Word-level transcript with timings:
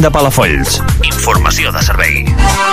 de 0.00 0.10
Palafolls. 0.10 0.80
Informació 1.04 1.72
de 1.72 1.82
servei. 1.84 2.69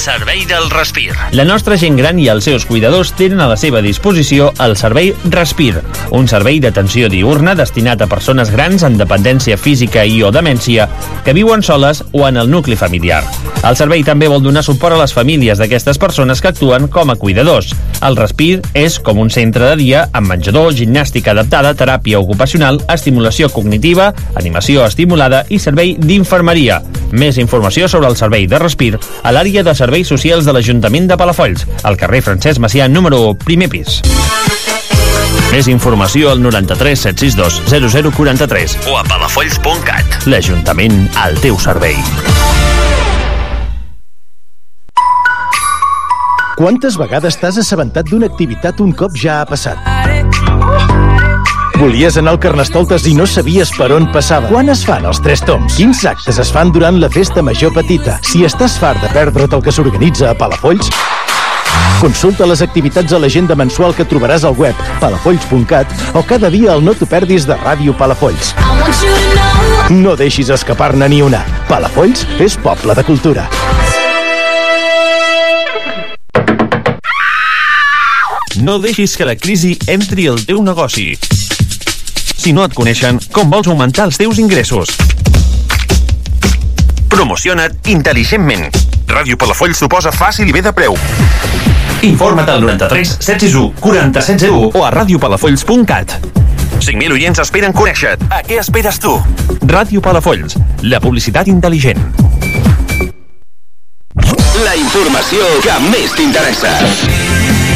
Servei 0.00 0.46
del 0.46 0.70
Respir. 0.70 1.12
La 1.36 1.44
nostra 1.44 1.76
gent 1.76 1.98
gran 1.98 2.16
i 2.18 2.30
els 2.32 2.46
seus 2.48 2.64
cuidadors 2.64 3.10
tenen 3.18 3.42
a 3.44 3.48
la 3.50 3.56
seva 3.60 3.82
disposició 3.84 4.46
el 4.64 4.72
servei 4.80 5.10
Respir, 5.28 5.74
un 6.16 6.24
servei 6.24 6.56
d'atenció 6.64 7.10
diurna 7.12 7.52
destinat 7.58 8.00
a 8.00 8.08
persones 8.08 8.48
grans 8.48 8.80
amb 8.86 8.96
dependència 8.96 9.58
física 9.60 10.06
i 10.08 10.22
o 10.24 10.30
demència 10.32 10.88
que 11.26 11.34
viuen 11.36 11.60
soles 11.60 12.00
o 12.16 12.24
en 12.26 12.40
el 12.40 12.48
nucli 12.48 12.80
familiar. 12.80 13.20
El 13.60 13.76
servei 13.76 14.00
també 14.00 14.30
vol 14.32 14.40
donar 14.40 14.62
suport 14.64 14.96
a 14.96 15.02
les 15.02 15.12
famílies 15.12 15.60
d'aquestes 15.60 16.00
persones 16.00 16.40
que 16.40 16.48
actuen 16.48 16.88
com 16.88 17.12
a 17.12 17.18
cuidadors. 17.20 17.74
El 18.00 18.16
Respir 18.16 18.62
és 18.72 18.96
com 19.04 19.20
un 19.20 19.28
centre 19.28 19.68
de 19.68 19.76
dia 19.76 20.06
amb 20.16 20.32
menjador, 20.32 20.72
gimnàstica 20.72 21.34
adaptada, 21.34 21.74
teràpia 21.76 22.22
ocupacional, 22.24 22.80
estimulació 22.88 23.50
cognitiva, 23.52 24.14
animació 24.40 24.86
estimulada 24.88 25.44
i 25.52 25.60
servei 25.60 25.92
d'infermeria. 26.00 26.80
Més 27.12 27.36
informació 27.42 27.88
sobre 27.90 28.08
el 28.08 28.16
servei 28.16 28.46
de 28.48 28.62
Respir 28.62 28.94
a 28.96 29.34
l'àrea 29.34 29.66
de 29.66 29.74
serveis 29.90 30.06
socials 30.06 30.46
de 30.46 30.52
l'Ajuntament 30.54 31.08
de 31.10 31.16
Palafolls, 31.18 31.64
al 31.82 31.96
carrer 31.98 32.20
Francesc 32.22 32.60
Macià, 32.62 32.86
número 32.86 33.18
1, 33.32 33.38
primer 33.42 33.66
pis. 33.72 33.96
Més 35.50 35.66
informació 35.66 36.30
al 36.30 36.38
93 36.44 37.02
762 37.08 38.14
0043 38.14 38.76
o 38.86 38.94
a 39.00 39.02
palafolls.cat. 39.08 40.28
L'Ajuntament 40.30 41.08
al 41.18 41.34
teu 41.42 41.58
servei. 41.58 41.98
Quantes 46.54 47.00
vegades 47.00 47.40
t'has 47.40 47.58
assabentat 47.58 48.06
d'una 48.12 48.30
activitat 48.30 48.78
un 48.84 48.94
cop 48.94 49.18
ja 49.18 49.40
ha 49.40 49.48
passat? 49.50 49.99
Volies 51.80 52.18
anar 52.20 52.34
al 52.34 52.38
Carnestoltes 52.38 53.06
i 53.08 53.14
no 53.16 53.24
sabies 53.24 53.70
per 53.72 53.86
on 53.96 54.04
passava. 54.12 54.50
Quan 54.52 54.68
es 54.68 54.82
fan 54.84 55.06
els 55.08 55.16
tres 55.24 55.40
toms? 55.48 55.78
Quins 55.78 56.02
actes 56.04 56.36
es 56.42 56.50
fan 56.52 56.68
durant 56.76 56.98
la 57.00 57.08
festa 57.08 57.40
major 57.40 57.72
petita? 57.72 58.18
Si 58.20 58.44
estàs 58.44 58.74
fart 58.76 59.00
de 59.00 59.08
perdre't 59.14 59.56
el 59.56 59.64
que 59.64 59.72
s'organitza 59.72 60.28
a 60.28 60.36
Palafolls, 60.36 60.92
Consulta 62.00 62.46
les 62.48 62.60
activitats 62.64 63.12
a 63.12 63.20
l'agenda 63.20 63.56
mensual 63.56 63.92
que 63.96 64.04
trobaràs 64.08 64.44
al 64.48 64.56
web 64.56 64.76
palafolls.cat 65.00 66.16
o 66.16 66.22
cada 66.24 66.48
dia 66.52 66.72
al 66.72 66.84
No 66.84 66.94
t'ho 66.96 67.08
perdis 67.08 67.44
de 67.48 67.56
Ràdio 67.60 67.96
Palafolls. 67.96 68.54
No 69.92 70.16
deixis 70.20 70.52
escapar-ne 70.52 71.08
ni 71.12 71.20
una. 71.24 71.44
Palafolls 71.68 72.26
és 72.40 72.56
poble 72.60 72.96
de 72.96 73.04
cultura. 73.08 73.48
No 78.60 78.80
deixis 78.80 79.16
que 79.16 79.28
la 79.28 79.36
crisi 79.40 79.78
entri 79.88 80.28
al 80.28 80.44
teu 80.44 80.64
negoci. 80.64 81.14
Si 82.40 82.54
no 82.56 82.62
et 82.64 82.72
coneixen, 82.72 83.18
com 83.36 83.50
vols 83.52 83.68
augmentar 83.68 84.06
els 84.08 84.16
teus 84.16 84.38
ingressos? 84.40 84.94
Promociona't 87.12 87.90
intel·ligentment. 87.92 88.70
Ràdio 89.10 89.36
Palafolls 89.36 89.82
t'ho 89.82 89.90
posa 89.92 90.08
fàcil 90.14 90.48
i 90.48 90.54
bé 90.56 90.62
de 90.64 90.72
preu. 90.72 90.96
Informa't 92.08 92.48
al 92.48 92.64
93 92.64 93.12
761 93.18 93.74
4701 93.84 94.72
o 94.72 94.86
a 94.86 94.92
radiopalafolls.cat. 94.94 96.16
5.000 96.80 97.12
oients 97.18 97.42
esperen 97.44 97.76
conèixer-te. 97.76 98.30
A 98.32 98.40
què 98.46 98.56
esperes 98.62 99.02
tu? 99.04 99.18
Ràdio 99.68 100.00
Palafolls, 100.00 100.56
la 100.88 101.02
publicitat 101.04 101.52
intel·ligent. 101.52 102.00
La 104.64 104.72
informació 104.80 105.44
que 105.60 105.76
més 105.92 106.16
t'interessa. 106.16 106.72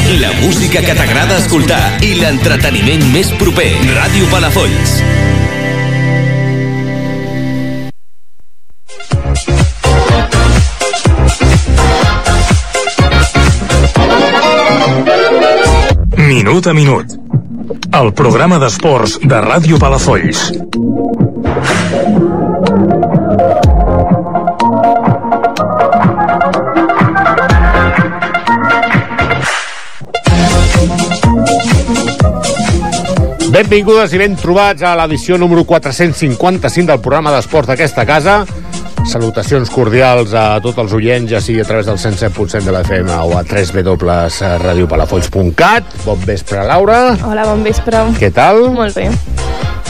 La 0.05 0.31
música 0.33 0.81
que 0.85 0.93
t'agrada 0.93 1.39
escoltar 1.41 1.97
i 2.05 2.11
l'entreteniment 2.19 3.01
més 3.09 3.31
proper. 3.39 3.71
Ràdio 3.95 4.27
Palafolls. 4.29 4.99
Minut 16.21 16.69
a 16.69 16.77
minut. 16.77 17.17
El 17.97 18.13
programa 18.13 18.61
d'esports 18.61 19.17
de 19.25 19.41
Ràdio 19.49 19.81
Palafolls. 19.81 20.51
Benvingudes 33.65 34.11
i 34.13 34.19
ben 34.21 34.35
trobats 34.37 34.83
a 34.85 34.91
l'edició 34.99 35.39
número 35.41 35.63
455 35.65 36.85
del 36.85 36.99
programa 37.01 37.31
d'esports 37.33 37.65
d'aquesta 37.71 38.03
casa. 38.05 38.35
Salutacions 39.09 39.71
cordials 39.73 40.35
a 40.37 40.59
tots 40.61 40.77
els 40.83 40.93
oients, 40.93 41.25
ja 41.33 41.41
sigui 41.41 41.63
a 41.63 41.65
través 41.65 41.89
del 41.89 41.97
107.7 41.97 42.61
de 42.61 42.69
la 42.75 42.83
FM 42.85 43.09
o 43.09 43.33
a 43.33 43.41
www.radiopalafolls.cat. 43.41 45.83
Bon 46.05 46.21
vespre, 46.29 46.61
Laura. 46.69 47.17
Hola, 47.25 47.41
bon 47.49 47.65
vespre. 47.65 48.03
Què 48.21 48.29
tal? 48.33 48.69
Molt 48.77 48.93
bé, 49.01 49.09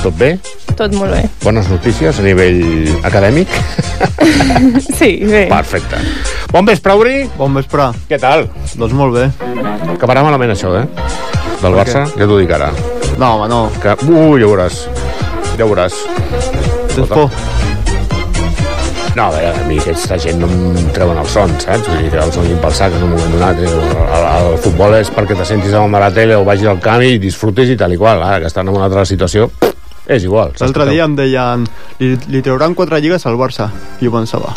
Tot 0.01 0.15
bé? 0.19 0.37
tot 0.75 0.91
molt 0.95 1.11
bé. 1.15 1.23
Bones 1.43 1.67
notícies 1.71 2.19
a 2.19 2.23
nivell 2.23 2.63
acadèmic? 3.03 3.47
Sí, 4.95 5.19
bé. 5.27 5.47
Perfecte. 5.51 5.97
Bon 6.51 6.65
vespre, 6.67 6.93
Uri. 6.95 7.29
Bon 7.37 7.53
vespre. 7.55 7.91
Què 8.09 8.17
tal? 8.19 8.47
Doncs 8.75 8.93
molt 8.95 9.13
bé. 9.19 9.25
Acabarà 9.95 10.23
malament 10.25 10.51
això, 10.55 10.69
eh? 10.79 10.85
Del 11.61 11.73
Barça, 11.75 12.05
ja 12.15 12.25
t'ho 12.27 12.37
dic 12.39 12.51
ara. 12.55 12.69
No, 13.17 13.35
home, 13.35 13.47
no. 13.49 13.59
Que... 13.81 13.95
Uh, 14.09 14.35
ja 14.39 14.45
ho 14.47 14.51
veuràs. 14.55 14.81
Ja 15.57 15.63
ho 15.65 15.69
veuràs. 15.71 15.95
Tens 16.95 17.07
por? 17.11 17.29
No, 19.15 19.29
a 19.29 19.31
veure, 19.31 19.51
a 19.55 19.67
mi 19.69 19.77
aquesta 19.79 20.17
gent 20.19 20.41
no 20.41 20.47
em 20.51 20.89
treuen 20.91 21.15
el 21.21 21.27
son, 21.31 21.53
saps? 21.63 21.85
Vull 21.87 22.01
dir 22.03 22.09
que 22.11 22.19
el 22.19 22.33
sonin 22.35 22.57
pel 22.59 22.73
sac 22.75 22.91
en 22.97 23.05
un 23.05 23.13
moment 23.13 23.31
donat. 23.37 23.61
El, 23.63 23.77
el, 23.79 24.25
el 24.51 24.57
futbol 24.65 24.97
és 24.97 25.11
perquè 25.15 25.37
te 25.39 25.45
sentis 25.47 25.71
de 25.71 25.79
la 25.93 26.09
tele 26.11 26.35
o 26.35 26.43
vagis 26.43 26.67
al 26.67 26.81
camp 26.83 27.05
i 27.07 27.13
disfrutis 27.23 27.71
i 27.71 27.77
tal 27.79 27.95
i 27.95 27.99
qual. 28.01 28.19
Ara 28.23 28.41
que 28.43 28.51
estan 28.51 28.67
en 28.67 28.75
una 28.75 28.89
altra 28.89 29.05
situació, 29.07 29.47
és 30.05 30.27
igual. 30.27 30.51
L'altre 30.59 30.89
dia 30.91 31.07
em 31.07 31.15
deien 31.15 31.63
li, 31.99 32.11
li 32.27 32.41
trauran 32.43 32.75
quatre 32.75 32.99
lligues 32.99 33.23
al 33.25 33.39
Barça. 33.39 33.69
I 34.01 34.09
jo 34.09 34.11
pensava, 34.17 34.51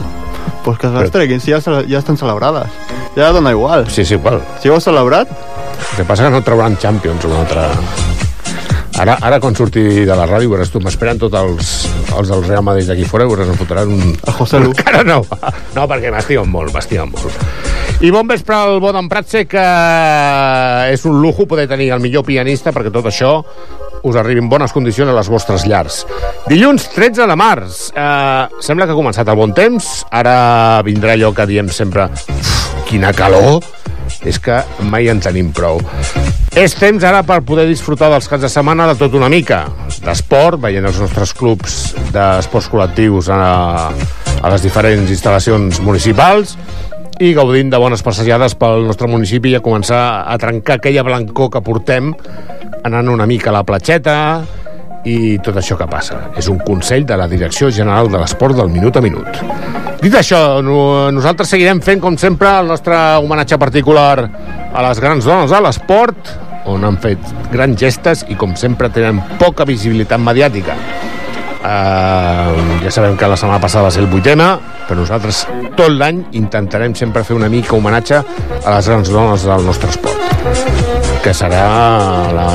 pues 0.65 0.79
que 0.83 0.91
se 0.91 0.99
les 1.05 1.15
treguin, 1.15 1.39
si 1.41 1.55
ja, 1.55 1.61
se- 1.63 1.87
ja 1.87 2.03
estan 2.03 2.19
celebrades. 2.19 2.67
Ja 3.15 3.31
dona 3.31 3.55
igual. 3.55 3.87
Sí, 3.89 4.05
sí, 4.05 4.15
igual. 4.19 4.43
Si 4.61 4.69
ho 4.69 4.75
has 4.75 4.85
celebrat, 4.91 5.31
El 5.93 5.97
que 5.99 6.05
passa 6.05 6.25
que 6.25 6.31
no 6.35 6.43
trauran 6.43 6.77
Champions 6.77 7.25
una 7.25 7.39
altra... 7.47 7.69
Ara, 8.99 9.15
ara 9.23 9.39
quan 9.39 9.55
surti 9.55 9.83
de 10.09 10.15
la 10.19 10.25
ràdio 10.27 10.51
veuràs 10.51 10.73
tu, 10.75 10.81
m'esperen 10.83 11.21
tots 11.23 11.37
els, 11.39 11.69
els 12.19 12.31
del 12.33 12.43
Real 12.49 12.65
Madrid 12.67 12.89
d'aquí 12.91 13.05
fora 13.07 13.27
i 13.27 13.31
veuràs 13.31 13.53
em 13.53 13.59
fotran 13.61 13.93
un... 13.95 14.15
A 14.27 14.33
José 14.35 14.59
Lu. 14.59 14.73
Encara 14.75 15.05
no, 15.07 15.21
no, 15.77 15.85
perquè 15.91 16.11
m'estimen 16.11 16.51
molt, 16.51 16.75
m'estimen 16.75 17.13
molt. 17.15 17.39
I 18.03 18.11
bon 18.15 18.27
vespre 18.31 18.55
al 18.55 18.81
Bodem 18.83 19.07
Pratse, 19.11 19.45
que 19.51 19.63
és 20.93 21.05
un 21.07 21.21
lujo 21.23 21.47
poder 21.51 21.69
tenir 21.71 21.93
el 21.95 22.03
millor 22.03 22.25
pianista 22.27 22.73
perquè 22.75 22.91
tot 22.95 23.07
això 23.11 23.33
us 24.07 24.15
arribi 24.19 24.39
en 24.43 24.49
bones 24.51 24.71
condicions 24.75 25.11
a 25.11 25.15
les 25.17 25.31
vostres 25.31 25.65
llars. 25.67 26.05
Dilluns 26.47 26.89
13 26.95 27.27
de 27.27 27.37
març. 27.39 27.89
Eh, 27.95 28.45
sembla 28.63 28.87
que 28.87 28.95
ha 28.95 28.99
començat 28.99 29.27
el 29.31 29.39
bon 29.39 29.55
temps. 29.55 29.89
Ara 30.15 30.79
vindrà 30.87 31.15
allò 31.17 31.33
que 31.35 31.47
diem 31.51 31.69
sempre 31.75 32.07
"Uf, 32.07 32.68
quina 32.89 33.13
calor. 33.17 33.63
És 34.27 34.41
que 34.43 34.57
mai 34.89 35.07
en 35.13 35.21
tenim 35.23 35.53
prou. 35.55 35.79
És 36.59 36.73
temps 36.75 37.05
ara 37.07 37.21
per 37.23 37.43
poder 37.47 37.69
disfrutar 37.69 38.09
dels 38.11 38.27
caps 38.27 38.43
de 38.47 38.51
setmana 38.51 38.89
de 38.89 38.97
tot 38.99 39.13
una 39.15 39.29
mica. 39.31 39.61
D'esport, 40.03 40.59
veient 40.65 40.89
els 40.89 40.99
nostres 40.99 41.35
clubs 41.37 41.77
d'esports 42.15 42.71
col·lectius 42.73 43.29
a, 43.31 43.43
a 44.43 44.53
les 44.55 44.65
diferents 44.65 45.13
instal·lacions 45.13 45.79
municipals 45.85 46.57
i 47.21 47.33
gaudint 47.35 47.71
de 47.71 47.79
bones 47.83 48.03
passejades 48.07 48.55
pel 48.59 48.87
nostre 48.89 49.11
municipi 49.11 49.53
i 49.53 49.59
a 49.59 49.63
començar 49.63 50.03
a 50.27 50.39
trencar 50.39 50.79
aquella 50.79 51.05
blancor 51.07 51.53
que 51.55 51.63
portem 51.67 52.13
anant 52.87 53.13
una 53.13 53.27
mica 53.27 53.53
a 53.53 53.59
la 53.59 53.65
platxeta 53.67 54.17
i 55.07 55.37
tot 55.43 55.59
això 55.59 55.79
que 55.79 55.91
passa. 55.91 56.25
És 56.39 56.51
un 56.51 56.63
consell 56.65 57.07
de 57.07 57.19
la 57.19 57.29
Direcció 57.31 57.71
General 57.75 58.11
de 58.11 58.23
l'Esport 58.23 58.59
del 58.59 58.73
Minut 58.73 58.99
a 58.99 59.05
Minut. 59.05 59.88
Dit 59.99 60.15
això, 60.15 60.61
no, 60.63 61.11
nosaltres 61.11 61.51
seguirem 61.51 61.81
fent, 61.83 61.99
com 62.03 62.15
sempre, 62.21 62.53
el 62.61 62.69
nostre 62.71 62.97
homenatge 63.19 63.59
particular 63.59 64.29
a 64.71 64.85
les 64.87 65.01
grans 65.03 65.27
dones 65.27 65.51
de 65.51 65.61
l'esport, 65.65 66.31
on 66.71 66.85
han 66.87 66.99
fet 67.03 67.19
grans 67.51 67.79
gestes 67.81 68.23
i, 68.29 68.37
com 68.39 68.55
sempre, 68.57 68.93
tenen 68.95 69.19
poca 69.41 69.67
visibilitat 69.67 70.23
mediàtica. 70.23 70.77
Uh, 71.59 72.55
ja 72.85 72.93
sabem 72.95 73.17
que 73.19 73.27
la 73.27 73.37
setmana 73.37 73.59
passada 73.59 73.89
va 73.89 73.91
ser 73.91 74.05
el 74.05 74.11
vuitena, 74.13 74.53
però 74.87 75.03
nosaltres 75.03 75.43
tot 75.75 75.91
l'any 75.91 76.23
intentarem 76.39 76.95
sempre 76.95 77.25
fer 77.27 77.35
una 77.35 77.51
mica 77.51 77.75
homenatge 77.75 78.23
a 78.23 78.77
les 78.77 78.89
grans 78.93 79.11
dones 79.11 79.43
del 79.51 79.67
nostre 79.67 79.91
esport 79.91 80.19
que 81.19 81.35
serà 81.35 81.65
la, 82.33 82.47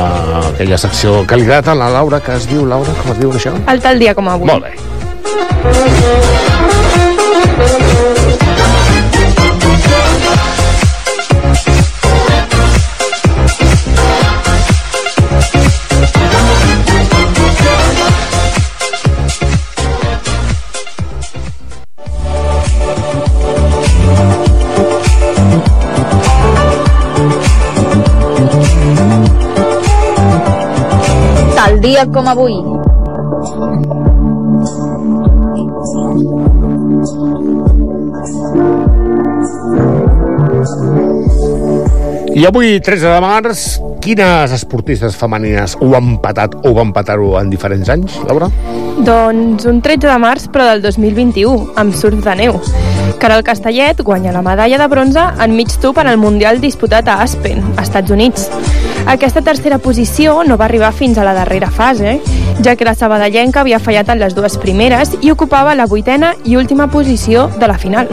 aquella 0.54 0.78
secció 0.80 1.26
que 1.28 1.36
li 1.38 1.44
agrada 1.44 1.76
la 1.76 1.90
Laura, 1.92 2.22
que 2.24 2.32
es 2.40 2.48
diu, 2.48 2.64
Laura, 2.66 2.96
com 3.02 3.12
es 3.12 3.20
diu 3.20 3.36
això? 3.36 3.54
El 3.70 3.84
tal 3.84 4.00
dia 4.00 4.16
com 4.16 4.32
avui. 4.32 4.48
Molt 4.48 4.64
bé 4.64 4.74
dia 31.84 32.08
com 32.08 32.28
avui. 32.28 32.54
I 42.34 42.46
avui, 42.48 42.80
13 42.82 43.12
de 43.12 43.20
març, 43.22 43.64
quines 44.04 44.54
esportistes 44.56 45.18
femenines 45.20 45.76
ho 45.80 45.92
han 45.98 46.16
patat 46.24 46.56
o 46.64 46.74
van 46.78 46.94
patar-ho 46.96 47.36
en 47.40 47.52
diferents 47.52 47.92
anys, 47.94 48.16
Laura? 48.30 48.50
Doncs 49.06 49.68
un 49.70 49.82
13 49.86 50.08
de 50.10 50.18
març, 50.22 50.48
però 50.54 50.66
del 50.72 50.82
2021, 50.86 51.74
amb 51.80 51.96
surf 51.98 52.24
de 52.26 52.36
neu. 52.40 52.58
Caral 53.20 53.44
Castellet 53.44 54.02
guanya 54.04 54.34
la 54.36 54.42
medalla 54.46 54.80
de 54.82 54.88
bronze 54.92 55.28
en 55.44 55.56
mig 55.56 55.72
tub 55.82 56.00
en 56.02 56.10
el 56.12 56.18
Mundial 56.18 56.60
disputat 56.64 57.08
a 57.08 57.22
Aspen, 57.24 57.64
Estats 57.80 58.12
Units. 58.12 58.50
Aquesta 59.06 59.42
tercera 59.44 59.78
posició 59.84 60.44
no 60.48 60.56
va 60.58 60.66
arribar 60.66 60.94
fins 60.96 61.18
a 61.18 61.26
la 61.28 61.34
darrera 61.36 61.70
fase, 61.72 62.22
ja 62.64 62.76
que 62.76 62.86
la 62.88 62.96
sabadellenca 62.96 63.62
havia 63.62 63.80
fallat 63.80 64.10
en 64.10 64.22
les 64.22 64.36
dues 64.36 64.56
primeres 64.58 65.12
i 65.22 65.32
ocupava 65.32 65.76
la 65.76 65.86
vuitena 65.86 66.34
i 66.46 66.56
última 66.56 66.88
posició 66.88 67.50
de 67.60 67.68
la 67.68 67.78
final. 67.78 68.08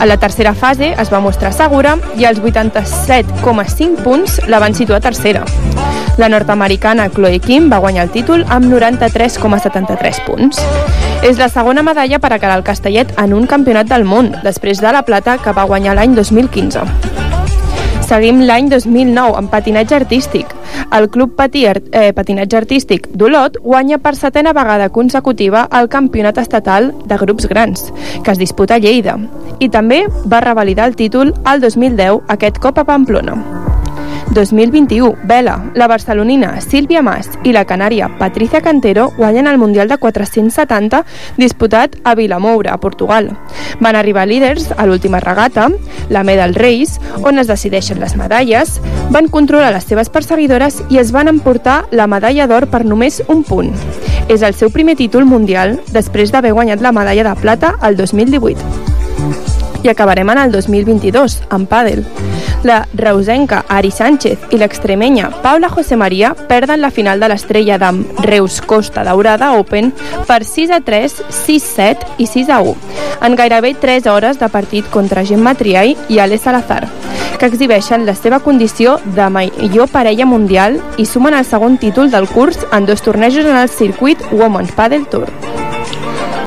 A 0.00 0.06
la 0.06 0.16
tercera 0.16 0.54
fase 0.54 0.94
es 0.98 1.12
va 1.12 1.20
mostrar 1.20 1.52
segura 1.52 1.98
i 2.18 2.24
als 2.24 2.40
87,5 2.40 4.02
punts 4.02 4.40
la 4.48 4.58
van 4.58 4.74
situar 4.74 5.00
tercera. 5.04 5.44
La 6.16 6.28
nord-americana 6.28 7.08
Chloe 7.10 7.40
Kim 7.40 7.70
va 7.70 7.82
guanyar 7.82 8.04
el 8.06 8.12
títol 8.14 8.44
amb 8.48 8.72
93,73 8.72 10.24
punts. 10.26 10.60
És 11.22 11.38
la 11.38 11.48
segona 11.48 11.82
medalla 11.82 12.18
per 12.18 12.32
a 12.32 12.38
Caral 12.38 12.64
Castellet 12.64 13.12
en 13.18 13.34
un 13.34 13.46
campionat 13.50 13.90
del 13.90 14.04
món, 14.04 14.34
després 14.42 14.80
de 14.80 14.92
la 14.92 15.02
plata 15.02 15.38
que 15.38 15.52
va 15.52 15.68
guanyar 15.68 15.98
l'any 15.98 16.14
2015. 16.14 17.33
Seguim 18.04 18.42
l'any 18.44 18.68
2009 18.68 19.38
amb 19.38 19.48
patinatge 19.48 19.96
artístic. 19.96 20.50
El 20.92 21.08
Club 21.08 21.32
Patí, 21.38 21.64
eh, 21.64 22.12
Patinatge 22.12 22.58
Artístic 22.58 23.08
d'Olot 23.08 23.56
guanya 23.62 23.98
per 23.98 24.14
setena 24.14 24.52
vegada 24.52 24.90
consecutiva 24.90 25.68
el 25.72 25.88
Campionat 25.88 26.38
Estatal 26.38 26.92
de 27.06 27.16
Grups 27.16 27.48
Grans, 27.48 27.92
que 28.22 28.30
es 28.30 28.38
disputa 28.38 28.74
a 28.74 28.78
Lleida, 28.78 29.18
i 29.58 29.70
també 29.70 30.04
va 30.26 30.40
revalidar 30.40 30.86
el 30.86 30.96
títol 30.96 31.34
al 31.44 31.60
2010, 31.60 32.20
aquest 32.28 32.58
cop 32.58 32.78
a 32.78 32.84
Pamplona. 32.84 33.63
2021, 34.30 35.16
Vela, 35.24 35.70
la 35.74 35.86
barcelonina 35.86 36.60
Sílvia 36.60 37.02
Mas 37.02 37.28
i 37.44 37.52
la 37.52 37.64
canària 37.68 38.08
Patricia 38.18 38.60
Cantero 38.62 39.10
guanyen 39.16 39.46
el 39.46 39.58
Mundial 39.58 39.88
de 39.88 39.98
470 39.98 41.04
disputat 41.36 41.96
a 42.04 42.14
Vilamoura, 42.14 42.72
a 42.72 42.78
Portugal. 42.78 43.30
Van 43.80 43.96
arribar 43.96 44.26
líders 44.26 44.70
a 44.76 44.86
l'última 44.86 45.20
regata, 45.20 45.68
la 46.08 46.24
Medal 46.24 46.54
Race, 46.54 47.00
on 47.22 47.38
es 47.38 47.50
decideixen 47.50 48.00
les 48.00 48.16
medalles, 48.16 48.80
van 49.10 49.28
controlar 49.28 49.72
les 49.74 49.84
seves 49.84 50.10
perseguidores 50.10 50.82
i 50.90 50.98
es 50.98 51.12
van 51.12 51.28
emportar 51.28 51.84
la 51.90 52.06
medalla 52.06 52.48
d'or 52.48 52.68
per 52.72 52.84
només 52.84 53.22
un 53.28 53.44
punt. 53.44 53.74
És 54.28 54.42
el 54.42 54.54
seu 54.54 54.70
primer 54.70 54.96
títol 54.96 55.28
mundial 55.28 55.78
després 55.92 56.32
d'haver 56.32 56.54
guanyat 56.56 56.80
la 56.80 56.92
medalla 56.92 57.28
de 57.30 57.38
plata 57.40 57.76
el 57.82 57.96
2018 57.96 58.83
i 59.84 59.88
acabarem 59.92 60.30
en 60.32 60.38
el 60.38 60.50
2022, 60.50 61.42
amb 61.52 61.68
pàdel. 61.68 62.02
La 62.64 62.88
reusenca 62.96 63.64
Ari 63.68 63.90
Sánchez 63.92 64.48
i 64.50 64.56
l'extremenya 64.56 65.28
Paula 65.42 65.68
José 65.68 65.98
María 66.00 66.32
perden 66.48 66.80
la 66.80 66.90
final 66.90 67.20
de 67.20 67.28
l'estrella 67.28 67.76
d'am 67.78 68.00
Reus 68.24 68.62
Costa 68.64 69.04
Daurada 69.04 69.52
Open 69.60 69.92
per 70.26 70.40
6 70.48 70.72
a 70.72 70.80
3, 70.80 71.18
6 71.28 71.62
a 71.62 71.74
7 71.74 72.06
i 72.24 72.26
6 72.26 72.48
a 72.48 72.62
1, 72.64 72.74
en 73.28 73.36
gairebé 73.36 73.74
3 73.74 74.08
hores 74.08 74.40
de 74.40 74.48
partit 74.48 74.88
contra 74.90 75.26
Gemma 75.28 75.54
Triay 75.54 75.96
i 76.08 76.18
Ale 76.18 76.38
Salazar, 76.38 76.88
que 77.38 77.46
exhibeixen 77.52 78.06
la 78.06 78.16
seva 78.16 78.40
condició 78.40 78.96
de 79.04 79.28
millor 79.28 79.92
parella 79.92 80.24
mundial 80.24 80.80
i 80.96 81.04
sumen 81.04 81.36
el 81.36 81.44
segon 81.44 81.76
títol 81.76 82.10
del 82.10 82.28
curs 82.32 82.64
en 82.72 82.86
dos 82.86 83.02
tornejos 83.02 83.44
en 83.44 83.60
el 83.60 83.68
circuit 83.68 84.24
Women's 84.32 84.72
Padel 84.72 85.06
Tour. 85.06 85.28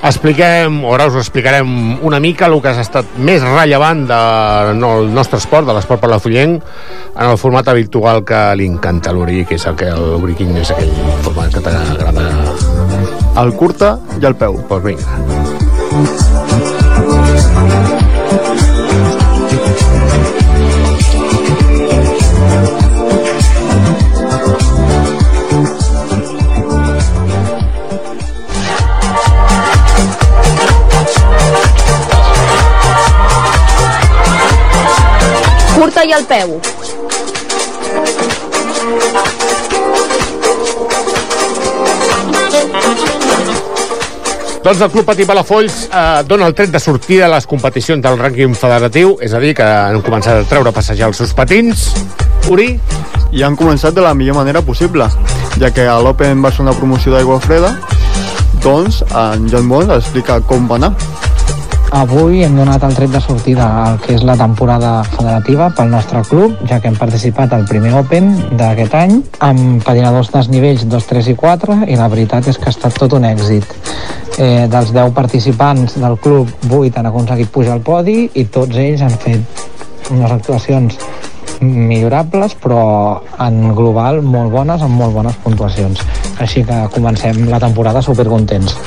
Expliquem, 0.07 0.86
o 0.88 0.94
ara 0.95 1.09
us 1.09 1.18
explicarem 1.19 1.68
una 2.07 2.21
mica 2.24 2.48
el 2.48 2.56
que 2.63 2.71
ha 2.71 2.80
estat 2.80 3.18
més 3.19 3.44
rellevant 3.44 4.06
del 4.07 4.71
no, 4.80 4.94
el 5.01 5.12
nostre 5.12 5.42
esport, 5.42 5.68
de 5.68 5.75
l'esport 5.75 6.00
per 6.00 6.09
la 6.13 6.21
Fullenc, 6.24 6.63
en 7.12 7.25
el 7.27 7.36
format 7.42 7.68
habitual 7.74 8.24
que 8.24 8.39
li 8.56 8.69
encanta 8.71 9.12
l'Uri, 9.12 9.44
que 9.50 9.59
és 9.59 9.68
el 9.68 9.75
que 9.75 9.92
l'Uri 9.92 10.38
King 10.39 10.56
és 10.63 10.71
aquell 10.71 10.95
format 11.27 11.51
que 11.51 11.65
t'agrada. 11.68 12.30
El 13.44 13.51
curta 13.59 13.98
i 14.21 14.31
el 14.31 14.39
peu. 14.39 14.62
Doncs 14.63 14.69
pues 14.71 14.83
vinga. 14.88 16.47
I 36.07 36.13
al 36.15 36.24
peu. 36.25 36.54
Doncs 44.63 44.81
el 44.81 44.92
Club 44.92 45.06
Patí 45.07 45.25
Palafolls 45.27 45.75
eh, 45.88 46.24
dona 46.27 46.48
el 46.48 46.56
tret 46.56 46.71
de 46.71 46.80
sortida 46.80 47.27
a 47.27 47.31
les 47.31 47.48
competicions 47.48 48.04
del 48.04 48.18
rànquing 48.19 48.56
federatiu, 48.56 49.15
és 49.24 49.36
a 49.36 49.39
dir, 49.44 49.54
que 49.56 49.68
han 49.68 50.01
començat 50.04 50.42
a 50.42 50.48
treure 50.48 50.71
a 50.71 50.75
passejar 50.75 51.12
els 51.12 51.20
seus 51.22 51.36
patins. 51.36 51.89
Uri? 52.51 52.74
I 53.36 53.43
han 53.43 53.55
començat 53.60 53.96
de 53.96 54.03
la 54.03 54.13
millor 54.15 54.39
manera 54.39 54.63
possible, 54.63 55.08
ja 55.60 55.72
que 55.75 55.88
a 55.88 56.00
l'Open 56.03 56.43
va 56.43 56.51
ser 56.51 56.63
una 56.63 56.75
promoció 56.75 57.15
d'aigua 57.15 57.39
freda, 57.43 57.75
doncs 58.63 59.03
en 59.12 59.48
John 59.51 59.67
Bond 59.72 59.91
explica 60.00 60.39
com 60.48 60.67
va 60.72 60.79
anar. 60.79 60.93
Avui 61.96 62.41
hem 62.44 62.56
donat 62.58 62.84
el 62.84 62.96
tret 62.98 63.13
de 63.13 63.20
sortida 63.24 63.65
al 63.86 63.96
que 64.03 64.12
és 64.17 64.24
la 64.27 64.36
temporada 64.36 65.06
federativa 65.08 65.70
pel 65.72 65.88
nostre 65.94 66.20
club, 66.27 66.58
ja 66.67 66.82
que 66.84 66.89
hem 66.91 66.98
participat 67.00 67.53
al 67.56 67.63
primer 67.70 67.94
Open 67.96 68.27
d'aquest 68.60 68.96
any 69.00 69.13
amb 69.48 69.86
patinadors 69.86 70.34
dels 70.34 70.50
nivells 70.51 70.84
2, 70.91 71.08
3 71.08 71.29
i 71.32 71.36
4 71.39 71.77
i 71.88 71.96
la 71.96 72.10
veritat 72.12 72.50
és 72.51 72.60
que 72.60 72.67
ha 72.67 72.74
estat 72.75 72.98
tot 73.00 73.15
un 73.15 73.24
èxit. 73.29 73.63
Eh, 74.38 74.67
dels 74.67 74.91
10 74.91 75.13
participants 75.15 75.96
del 76.01 76.20
club, 76.20 76.51
8 76.67 77.00
han 77.00 77.08
aconseguit 77.08 77.50
pujar 77.56 77.77
al 77.77 77.86
podi 77.88 78.27
i 78.36 78.46
tots 78.51 78.75
ells 78.75 79.01
han 79.08 79.15
fet 79.24 80.12
unes 80.12 80.32
actuacions 80.32 81.00
millorables 81.62 82.53
però 82.62 82.84
en 83.48 83.72
global 83.74 84.22
molt 84.22 84.51
bones 84.53 84.84
amb 84.86 85.00
molt 85.00 85.15
bones 85.15 85.39
puntuacions 85.41 86.03
així 86.44 86.62
que 86.67 86.84
comencem 86.94 87.48
la 87.50 87.58
temporada 87.63 88.03
supercontents 88.06 88.77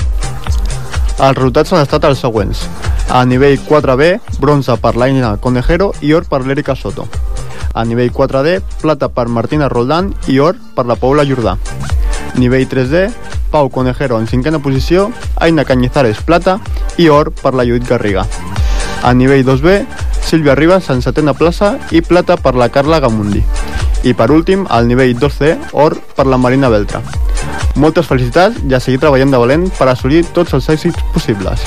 Els 1.20 1.36
resultats 1.36 1.74
han 1.74 1.82
estat 1.84 2.06
els 2.08 2.22
següents. 2.24 2.62
A 3.12 3.24
nivell 3.24 3.58
4B, 3.58 4.20
bronze 4.38 4.76
per 4.78 4.94
l'Aina 4.94 5.36
Conejero 5.36 5.92
i 6.00 6.12
or 6.12 6.28
per 6.28 6.44
l'Erika 6.46 6.76
Soto. 6.76 7.08
A 7.74 7.82
nivell 7.82 8.12
4D, 8.14 8.62
plata 8.80 9.08
per 9.08 9.26
Martina 9.26 9.66
Roldán 9.66 10.12
i 10.28 10.38
or 10.38 10.54
per 10.76 10.86
la 10.86 10.94
Paula 10.94 11.24
Jordà. 11.26 11.56
Nivell 12.38 12.68
3D, 12.70 13.10
Pau 13.50 13.68
Conejero 13.68 14.20
en 14.20 14.28
cinquena 14.28 14.60
posició, 14.62 15.10
Aina 15.42 15.64
Cañizares 15.64 16.22
plata 16.22 16.60
i 16.98 17.08
or 17.08 17.32
per 17.34 17.52
la 17.54 17.66
Judit 17.66 17.88
Garriga. 17.88 18.28
A 19.02 19.12
nivell 19.12 19.42
2B, 19.42 19.80
Sílvia 20.22 20.54
Ribas 20.54 20.90
en 20.94 21.02
setena 21.02 21.34
plaça 21.34 21.80
i 21.90 22.02
plata 22.02 22.36
per 22.36 22.54
la 22.54 22.70
Carla 22.70 23.00
Gamundi. 23.00 23.42
I 24.06 24.14
per 24.14 24.30
últim, 24.30 24.68
al 24.70 24.86
nivell 24.86 25.18
2C, 25.18 25.72
or 25.72 25.98
per 26.14 26.30
la 26.30 26.38
Marina 26.38 26.70
Beltra. 26.70 27.02
Moltes 27.74 28.06
felicitats 28.06 28.62
i 28.62 28.74
a 28.74 28.78
seguir 28.78 29.02
treballant 29.02 29.34
de 29.34 29.42
valent 29.42 29.66
per 29.74 29.90
assolir 29.90 30.28
tots 30.30 30.54
els 30.54 30.70
èxits 30.70 31.10
possibles. 31.10 31.66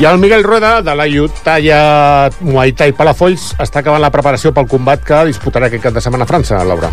I 0.00 0.06
el 0.06 0.16
Miguel 0.16 0.42
Rueda, 0.42 0.80
de 0.80 0.94
la 0.96 1.04
Talla 1.44 2.30
Muay 2.40 2.72
Thai 2.72 2.94
Palafolls, 2.96 3.50
està 3.60 3.82
acabant 3.82 4.00
la 4.00 4.08
preparació 4.14 4.48
pel 4.56 4.64
combat 4.64 5.04
que 5.04 5.26
disputarà 5.28 5.68
aquest 5.68 5.84
cap 5.84 5.92
de 5.92 6.00
setmana 6.00 6.24
a 6.24 6.30
França, 6.32 6.64
Laura. 6.64 6.88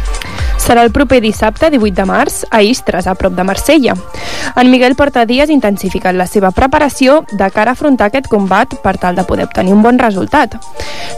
Serà 0.67 0.81
el 0.83 0.91
proper 0.91 1.21
dissabte, 1.23 1.69
18 1.71 1.95
de 1.95 2.03
març, 2.03 2.41
a 2.51 2.59
Istres, 2.59 3.05
a 3.07 3.13
prop 3.15 3.31
de 3.37 3.43
Marsella. 3.47 3.93
En 4.59 4.67
Miguel 4.67 4.97
porta 4.99 5.23
dies 5.23 5.47
intensificant 5.53 6.17
la 6.19 6.25
seva 6.27 6.51
preparació 6.51 7.21
de 7.31 7.47
cara 7.55 7.71
a 7.71 7.77
afrontar 7.77 8.09
aquest 8.09 8.27
combat 8.27 8.75
per 8.83 8.97
tal 8.99 9.15
de 9.15 9.23
poder 9.23 9.45
obtenir 9.47 9.71
un 9.71 9.85
bon 9.85 9.95
resultat. 10.01 10.57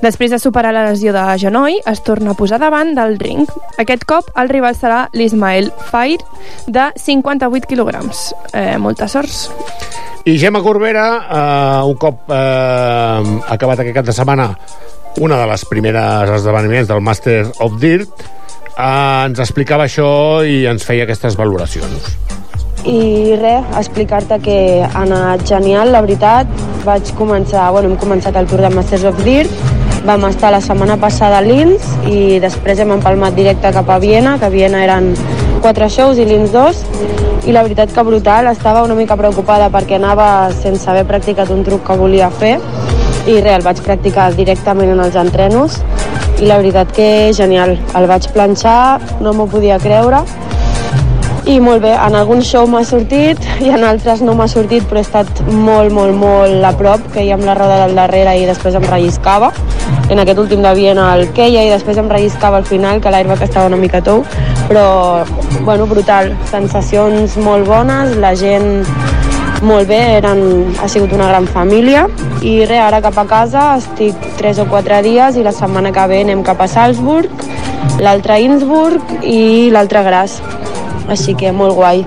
Després 0.03 0.29
de 0.29 0.37
superar 0.37 0.75
la 0.75 0.85
lesió 0.91 1.15
de 1.17 1.25
genoll, 1.41 1.79
es 1.81 2.03
torna 2.05 2.35
a 2.35 2.37
posar 2.37 2.61
davant 2.61 2.93
del 2.93 3.17
ring. 3.17 3.49
Aquest 3.81 4.05
cop 4.05 4.29
el 4.37 4.53
rival 4.53 4.77
serà 4.77 5.07
l'Ismael 5.17 5.73
Fair, 5.89 6.21
de 6.67 6.91
58 6.93 7.65
quilograms. 7.65 8.29
Eh, 8.53 8.77
molta 8.77 9.09
sort. 9.09 9.33
I 10.29 10.37
Gemma 10.37 10.61
Corbera, 10.61 11.09
eh, 11.25 11.89
un 11.89 11.97
cop 11.97 12.29
eh, 12.29 13.37
acabat 13.49 13.81
aquest 13.81 13.97
cap 13.97 14.05
de 14.05 14.13
setmana 14.13 14.51
una 15.17 15.41
de 15.41 15.47
les 15.49 15.65
primeres 15.65 16.29
esdeveniments 16.37 16.87
del 16.87 17.01
Master 17.01 17.47
of 17.65 17.79
Dirt, 17.81 18.29
eh, 18.79 19.25
ens 19.27 19.39
explicava 19.43 19.85
això 19.89 20.09
i 20.47 20.63
ens 20.71 20.85
feia 20.87 21.05
aquestes 21.07 21.37
valoracions. 21.39 22.15
I 22.87 23.35
res, 23.35 23.65
explicar-te 23.77 24.39
que 24.39 24.59
ha 24.87 25.03
anat 25.03 25.43
genial, 25.47 25.91
la 25.91 26.01
veritat. 26.05 26.47
Vaig 26.85 27.11
començar, 27.19 27.67
bueno, 27.75 27.91
hem 27.91 27.99
començat 27.99 28.39
el 28.39 28.47
Tour 28.47 28.63
de 28.63 28.71
Masters 28.71 29.03
of 29.09 29.19
Dirt, 29.25 29.51
vam 30.07 30.23
estar 30.29 30.51
la 30.53 30.61
setmana 30.63 30.95
passada 30.97 31.41
a 31.41 31.43
Linz 31.43 31.83
i 32.07 32.39
després 32.39 32.79
hem 32.79 32.93
empalmat 32.95 33.35
directe 33.35 33.73
cap 33.75 33.89
a 33.91 33.99
Viena, 33.99 34.37
que 34.39 34.47
a 34.47 34.53
Viena 34.53 34.83
eren 34.85 35.11
quatre 35.59 35.89
shows 35.91 36.17
i 36.17 36.25
l'INS 36.25 36.53
2 36.55 37.47
i 37.49 37.55
la 37.55 37.65
veritat 37.65 37.91
que 37.91 38.03
brutal, 38.07 38.47
estava 38.47 38.85
una 38.85 38.95
mica 38.95 39.17
preocupada 39.19 39.67
perquè 39.73 39.97
anava 39.99 40.29
sense 40.55 40.87
haver 40.89 41.03
practicat 41.09 41.51
un 41.51 41.65
truc 41.67 41.83
que 41.87 41.99
volia 41.99 42.31
fer 42.31 42.55
i 43.29 43.41
res, 43.43 43.59
el 43.59 43.65
vaig 43.65 43.79
practicar 43.85 44.29
directament 44.33 44.93
en 44.95 45.01
els 45.03 45.17
entrenos. 45.19 45.79
I 46.39 46.47
la 46.49 46.57
veritat 46.61 46.91
que 46.95 47.09
genial, 47.35 47.75
el 47.95 48.07
vaig 48.09 48.29
planxar, 48.33 48.99
no 49.21 49.33
m'ho 49.35 49.45
podia 49.51 49.77
creure. 49.81 50.23
I 51.49 51.57
molt 51.63 51.81
bé, 51.81 51.91
en 51.95 52.13
algun 52.13 52.43
show 52.45 52.67
m'ha 52.69 52.83
sortit 52.85 53.39
i 53.63 53.71
en 53.73 53.83
altres 53.87 54.19
no 54.21 54.35
m'ha 54.37 54.45
sortit 54.51 54.83
però 54.89 54.99
he 54.99 55.05
estat 55.05 55.41
molt, 55.49 55.89
molt, 55.95 56.13
molt 56.19 56.65
a 56.67 56.71
prop 56.77 57.07
que 57.13 57.23
hi 57.25 57.31
amb 57.33 57.47
la 57.47 57.55
roda 57.57 57.79
del 57.85 57.95
darrere 57.97 58.35
i 58.37 58.45
després 58.45 58.77
em 58.77 58.85
relliscava. 58.85 59.49
En 60.13 60.21
aquest 60.21 60.41
últim 60.43 60.61
de 60.65 60.73
Viena 60.77 61.07
el 61.15 61.29
queia 61.37 61.63
i 61.65 61.71
després 61.71 61.97
em 61.97 62.11
relliscava 62.11 62.59
al 62.61 62.67
final 62.69 63.01
que 63.01 63.13
l'airbag 63.13 63.41
estava 63.47 63.71
una 63.71 63.81
mica 63.81 64.03
tou. 64.05 64.21
Però 64.69 64.85
bueno, 65.65 65.87
brutal, 65.89 66.35
sensacions 66.51 67.37
molt 67.41 67.65
bones 67.69 68.17
la 68.21 68.35
gent 68.37 68.83
molt 69.61 69.89
bé, 69.89 69.99
eren, 70.17 70.41
ha 70.79 70.87
sigut 70.87 71.11
una 71.15 71.27
gran 71.27 71.47
família 71.47 72.05
i 72.41 72.59
res, 72.65 72.79
ara 72.79 73.01
cap 73.03 73.17
a 73.19 73.25
casa 73.27 73.65
estic 73.77 74.15
3 74.39 74.63
o 74.63 74.67
4 74.71 75.01
dies 75.03 75.39
i 75.39 75.43
la 75.43 75.55
setmana 75.55 75.91
que 75.91 76.07
ve 76.07 76.21
anem 76.23 76.43
cap 76.47 76.61
a 76.61 76.67
Salzburg 76.71 77.29
l'altre 77.99 78.33
a 78.35 78.39
Innsbruck 78.39 79.23
i 79.23 79.69
l'altre 79.73 79.99
a 79.99 80.23
així 81.09 81.33
que 81.33 81.51
molt 81.51 81.73
guai. 81.73 82.03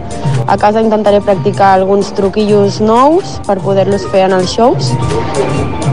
A 0.46 0.56
casa 0.56 0.80
intentaré 0.80 1.20
practicar 1.20 1.72
alguns 1.74 2.12
truquillos 2.14 2.80
nous 2.80 3.38
per 3.46 3.58
poder-los 3.58 4.06
fer 4.12 4.24
en 4.28 4.36
els 4.38 4.52
shows 4.54 4.92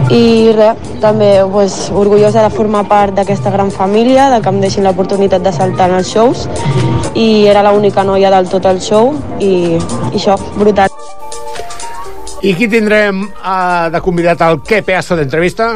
i 0.10 0.52
res, 0.58 0.78
també 1.02 1.44
pues, 1.52 1.92
orgullosa 1.94 2.42
de 2.42 2.50
formar 2.50 2.88
part 2.90 3.14
d'aquesta 3.14 3.52
gran 3.54 3.70
família, 3.72 4.30
de 4.34 4.42
que 4.42 4.50
em 4.50 4.62
deixin 4.62 4.88
l'oportunitat 4.88 5.46
de 5.46 5.54
saltar 5.54 5.90
en 5.90 6.00
els 6.02 6.10
shows 6.10 6.48
i 7.14 7.46
era 7.50 7.64
l'única 7.66 8.04
noia 8.04 8.34
del 8.34 8.50
tot 8.50 8.66
el 8.66 8.82
show 8.82 9.14
i, 9.40 9.78
i 9.78 10.18
això, 10.18 10.38
brutal. 10.58 10.89
I 12.42 12.54
qui 12.56 12.70
tindrem 12.72 13.26
uh, 13.26 13.90
de 13.92 14.00
convidat 14.00 14.40
al 14.42 14.62
Que 14.64 14.80
Pedazo 14.86 15.18
d'entrevista? 15.20 15.74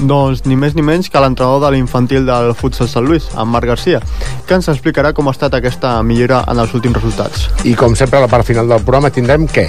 Doncs 0.00 0.42
ni 0.44 0.56
més 0.56 0.74
ni 0.76 0.84
menys 0.84 1.08
que 1.12 1.20
l'entrenador 1.20 1.62
de 1.64 1.70
l'infantil 1.74 2.26
del 2.28 2.52
futsal 2.56 2.88
Sant 2.88 3.06
Lluís, 3.08 3.30
en 3.32 3.48
Marc 3.48 3.68
Garcia, 3.68 4.00
que 4.48 4.56
ens 4.56 4.68
explicarà 4.72 5.14
com 5.16 5.28
ha 5.28 5.34
estat 5.34 5.56
aquesta 5.56 5.94
millora 6.04 6.42
en 6.48 6.60
els 6.60 6.74
últims 6.76 6.96
resultats. 7.00 7.48
I 7.68 7.74
com 7.80 7.96
sempre 7.96 8.20
a 8.20 8.24
la 8.24 8.28
part 8.32 8.48
final 8.48 8.68
del 8.68 8.84
programa 8.84 9.12
tindrem 9.12 9.48
què? 9.48 9.68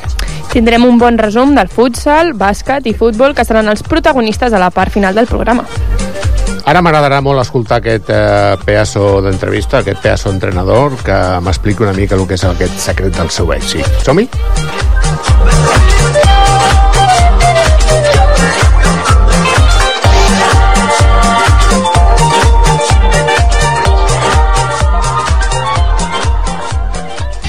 Tindrem 0.52 0.88
un 0.88 1.00
bon 1.00 1.20
resum 1.20 1.56
del 1.56 1.72
futsal, 1.72 2.34
bàsquet 2.36 2.92
i 2.92 2.96
futbol 2.96 3.36
que 3.36 3.48
seran 3.48 3.72
els 3.72 3.84
protagonistes 3.84 4.52
a 4.52 4.60
la 4.60 4.72
part 4.72 4.92
final 4.92 5.16
del 5.16 5.32
programa. 5.32 5.68
Ara 6.68 6.84
m'agradarà 6.84 7.22
molt 7.24 7.42
escoltar 7.42 7.80
aquest 7.80 8.12
eh, 8.12 8.56
pedazo 8.66 9.22
d'entrevista, 9.24 9.80
aquest 9.80 10.04
pedazo 10.04 10.32
entrenador, 10.36 11.00
que 11.04 11.18
m'expliqui 11.44 11.88
una 11.88 11.96
mica 11.96 12.20
el 12.20 12.28
que 12.28 12.36
és 12.36 12.48
aquest 12.48 12.80
secret 12.92 13.16
del 13.16 13.32
seu 13.32 13.52
èxit. 13.56 13.88
Som-hi? 14.06 14.28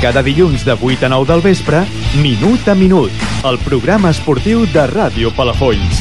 Cada 0.03 0.19
dilluns 0.21 0.65
de 0.67 0.75
8 0.75 1.07
a 1.07 1.09
9 1.11 1.29
del 1.31 1.41
vespre, 1.41 1.85
Minut 2.19 2.67
a 2.67 2.75
Minut, 2.75 3.13
el 3.47 3.59
programa 3.63 4.11
esportiu 4.11 4.65
de 4.67 4.83
Ràdio 4.91 5.31
Palafolls. 5.31 6.01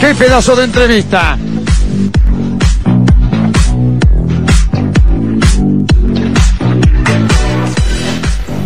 ¡Qué 0.00 0.10
pedazo 0.18 0.56
de 0.56 0.64
entrevista! 0.64 1.38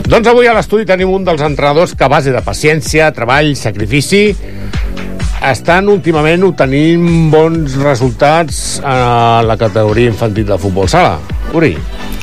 Doncs 0.08 0.32
avui 0.32 0.48
a 0.48 0.56
l'estudi 0.56 0.88
tenim 0.88 1.12
un 1.12 1.28
dels 1.28 1.44
entrenadors 1.44 1.92
que 1.92 2.08
a 2.08 2.08
base 2.08 2.32
de 2.32 2.40
paciència, 2.40 3.12
treball, 3.12 3.52
sacrifici 3.60 4.24
estan 5.50 5.88
últimament 5.90 6.44
obtenint 6.46 7.30
bons 7.32 7.74
resultats 7.82 8.80
a 8.86 9.42
la 9.42 9.56
categoria 9.58 10.12
infantil 10.12 10.46
de 10.46 10.58
futbol 10.58 10.88
sala. 10.88 11.16
Uri. 11.52 11.74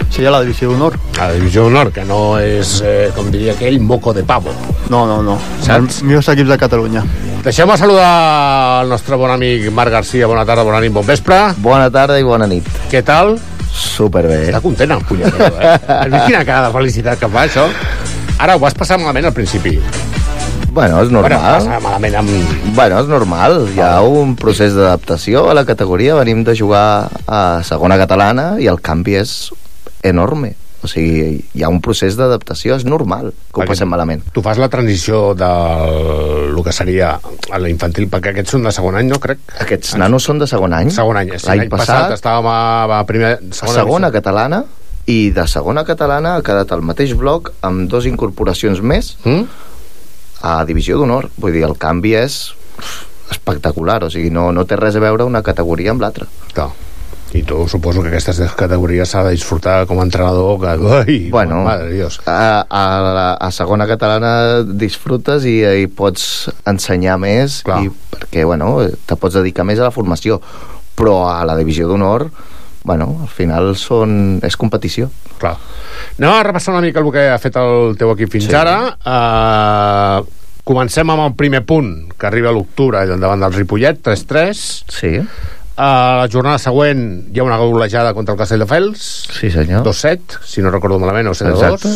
Sí, 0.09 0.23
a 0.25 0.31
la 0.31 0.39
divisió 0.41 0.71
d'honor. 0.71 0.95
A 1.19 1.27
la 1.27 1.35
divisió 1.35 1.65
d'honor, 1.67 1.91
que 1.93 2.05
no 2.07 2.39
és, 2.39 2.79
eh, 2.85 3.11
com 3.15 3.29
diria 3.29 3.53
aquell, 3.53 3.79
moco 3.79 4.13
de 4.13 4.23
pavo. 4.23 4.53
No, 4.89 5.05
no, 5.05 5.21
no. 5.21 5.37
Saps? 5.61 5.99
Els 5.99 6.03
millors 6.03 6.29
equips 6.31 6.49
de 6.49 6.57
Catalunya. 6.57 7.03
Deixem-me 7.43 7.77
saludar 7.77 8.83
el 8.83 8.89
nostre 8.89 9.15
bon 9.15 9.31
amic 9.31 9.69
Marc 9.71 9.91
Garcia. 9.91 10.27
Bona 10.27 10.45
tarda, 10.45 10.63
bona 10.63 10.81
nit, 10.81 10.93
bon 10.93 11.05
vespre. 11.05 11.53
Bona 11.57 11.89
tarda 11.91 12.19
i 12.19 12.23
bona 12.23 12.47
nit. 12.47 12.67
Què 12.89 13.03
tal? 13.03 13.37
Superbé. 13.69 14.47
Està 14.47 14.63
content 14.63 14.95
el 14.95 15.05
punyetero, 15.05 15.53
eh? 15.59 15.77
Has 15.99 16.09
vist 16.09 16.25
quina 16.25 16.45
cara 16.45 16.67
de 16.67 16.73
felicitat 16.73 17.19
que 17.19 17.29
fa, 17.29 17.45
això? 17.45 17.69
Ara 18.39 18.55
ho 18.55 18.59
vas 18.59 18.73
passar 18.73 18.97
malament 18.97 19.29
al 19.29 19.35
principi. 19.35 19.77
Bueno, 20.71 21.01
és 21.01 21.11
normal. 21.11 21.39
Bueno, 21.39 21.57
passa 21.57 21.79
malament 21.83 22.15
amb... 22.21 22.29
Bueno, 22.77 23.01
és 23.01 23.09
normal. 23.09 23.59
Hi 23.73 23.81
ha 23.83 23.93
un 24.05 24.35
procés 24.39 24.77
d'adaptació 24.77 25.47
a 25.49 25.57
la 25.57 25.65
categoria. 25.65 26.17
Venim 26.19 26.45
de 26.47 26.55
jugar 26.57 27.09
a 27.27 27.43
segona 27.67 27.97
catalana 27.99 28.53
i 28.61 28.69
el 28.71 28.81
canvi 28.85 29.19
és 29.19 29.35
enorme. 30.05 30.55
O 30.79 30.87
sigui, 30.87 31.41
hi 31.57 31.63
ha 31.65 31.69
un 31.71 31.81
procés 31.83 32.15
d'adaptació, 32.15 32.77
és 32.79 32.85
normal 32.87 33.33
que 33.33 33.57
ho 33.57 33.63
Perquè 33.65 33.73
passem 33.73 33.89
malament. 33.91 34.21
Tu 34.31 34.43
fas 34.45 34.61
la 34.61 34.69
transició 34.71 35.33
del 35.35 36.53
el 36.53 36.63
que 36.63 36.71
seria 36.75 37.17
a 37.19 37.59
la 37.59 37.71
infantil, 37.71 38.07
perquè 38.11 38.31
aquests 38.31 38.55
són 38.55 38.63
de 38.67 38.71
segon 38.75 38.95
any, 38.95 39.09
no 39.11 39.19
crec? 39.19 39.41
Aquests 39.65 39.97
nanos 39.99 40.27
són 40.29 40.39
de 40.39 40.47
segon 40.47 40.75
any. 40.77 40.91
Segon 40.95 41.19
any, 41.19 41.33
sí. 41.35 41.49
L'any 41.51 41.67
passat, 41.71 42.15
estàvem 42.15 42.47
a, 42.47 42.99
a 43.01 43.03
primer, 43.09 43.33
a 43.35 43.57
segona, 43.59 43.75
segona 43.81 44.07
divisió. 44.07 44.21
catalana 44.21 44.63
i 45.09 45.31
de 45.35 45.45
segona 45.49 45.83
catalana 45.87 46.37
ha 46.37 46.45
quedat 46.45 46.71
al 46.75 46.83
mateix 46.85 47.15
bloc 47.17 47.51
amb 47.65 47.89
dos 47.91 48.05
incorporacions 48.05 48.79
més 48.79 49.15
mm? 49.25 49.65
A 50.41 50.59
divisió 50.65 50.97
d'honor. 50.99 51.29
Vull 51.37 51.53
dir, 51.55 51.63
el 51.67 51.77
canvi 51.77 52.15
és 52.15 52.39
espectacular, 53.31 54.03
o 54.03 54.09
sigui, 54.09 54.29
no, 54.33 54.49
no 54.55 54.65
té 54.65 54.77
res 54.79 54.95
a 54.97 55.01
veure 55.03 55.25
una 55.27 55.43
categoria 55.45 55.91
amb 55.93 56.01
l'altra. 56.01 56.27
Clar. 56.53 56.69
I 57.37 57.43
tu 57.45 57.59
suposo 57.69 58.01
que 58.01 58.09
aquestes 58.09 58.39
categories 58.57 59.11
s'ha 59.11 59.21
de 59.27 59.35
disfrutar 59.35 59.83
com 59.85 59.99
a 60.01 60.05
entrenador 60.07 60.55
que... 60.63 60.71
Ai, 60.97 61.17
Bueno, 61.29 61.59
madre 61.67 61.91
Dios. 61.93 62.17
a, 62.25 62.65
a, 62.65 62.83
la- 63.05 63.33
a 63.37 63.51
segona 63.53 63.85
catalana 63.85 64.63
disfrutes 64.65 65.45
i, 65.45 65.59
i 65.83 65.85
pots 65.93 66.49
ensenyar 66.65 67.19
més 67.21 67.59
Clar. 67.67 67.83
i 67.85 67.91
perquè, 68.15 68.47
bueno, 68.49 68.71
te 69.05 69.15
pots 69.15 69.37
dedicar 69.37 69.61
més 69.69 69.77
a 69.77 69.85
la 69.85 69.93
formació 69.93 70.39
però 70.97 71.19
a 71.29 71.43
la 71.45 71.53
divisió 71.59 71.85
d'honor 71.87 72.31
bueno, 72.83 73.17
al 73.21 73.27
final 73.27 73.75
són, 73.75 74.39
és 74.43 74.55
competició 74.57 75.09
Clar. 75.39 75.55
Anem 76.17 76.33
a 76.33 76.43
repassar 76.43 76.73
una 76.73 76.81
mica 76.83 76.99
el 76.99 77.11
que 77.15 77.29
ha 77.31 77.37
fet 77.39 77.55
el 77.59 77.95
teu 77.99 78.11
equip 78.11 78.31
fins 78.33 78.49
Sí. 78.49 78.55
ara. 78.55 78.97
Uh, 79.07 80.25
comencem 80.67 81.09
amb 81.09 81.23
el 81.23 81.33
primer 81.39 81.63
punt, 81.65 82.09
que 82.19 82.27
arriba 82.27 82.49
a 82.49 82.53
l'octubre 82.53 83.05
davant 83.07 83.39
del 83.39 83.53
Ripollet, 83.53 84.01
3-3. 84.03 84.83
sí, 84.89 85.19
A 85.79 86.17
la 86.19 86.27
jornada 86.27 86.59
següent 86.59 87.31
hi 87.31 87.39
ha 87.39 87.43
una 87.43 87.55
golejada 87.55 88.13
contra 88.13 88.33
el 88.33 88.39
Castelldefels. 88.39 89.29
sí 89.31 89.49
senyor 89.49 89.81
2-7, 89.85 90.41
si 90.43 90.61
no 90.61 90.71
recordo 90.71 90.99
malament, 90.99 91.29
o 91.29 91.33
7-2. 91.33 91.53
Exacte. 91.55 91.87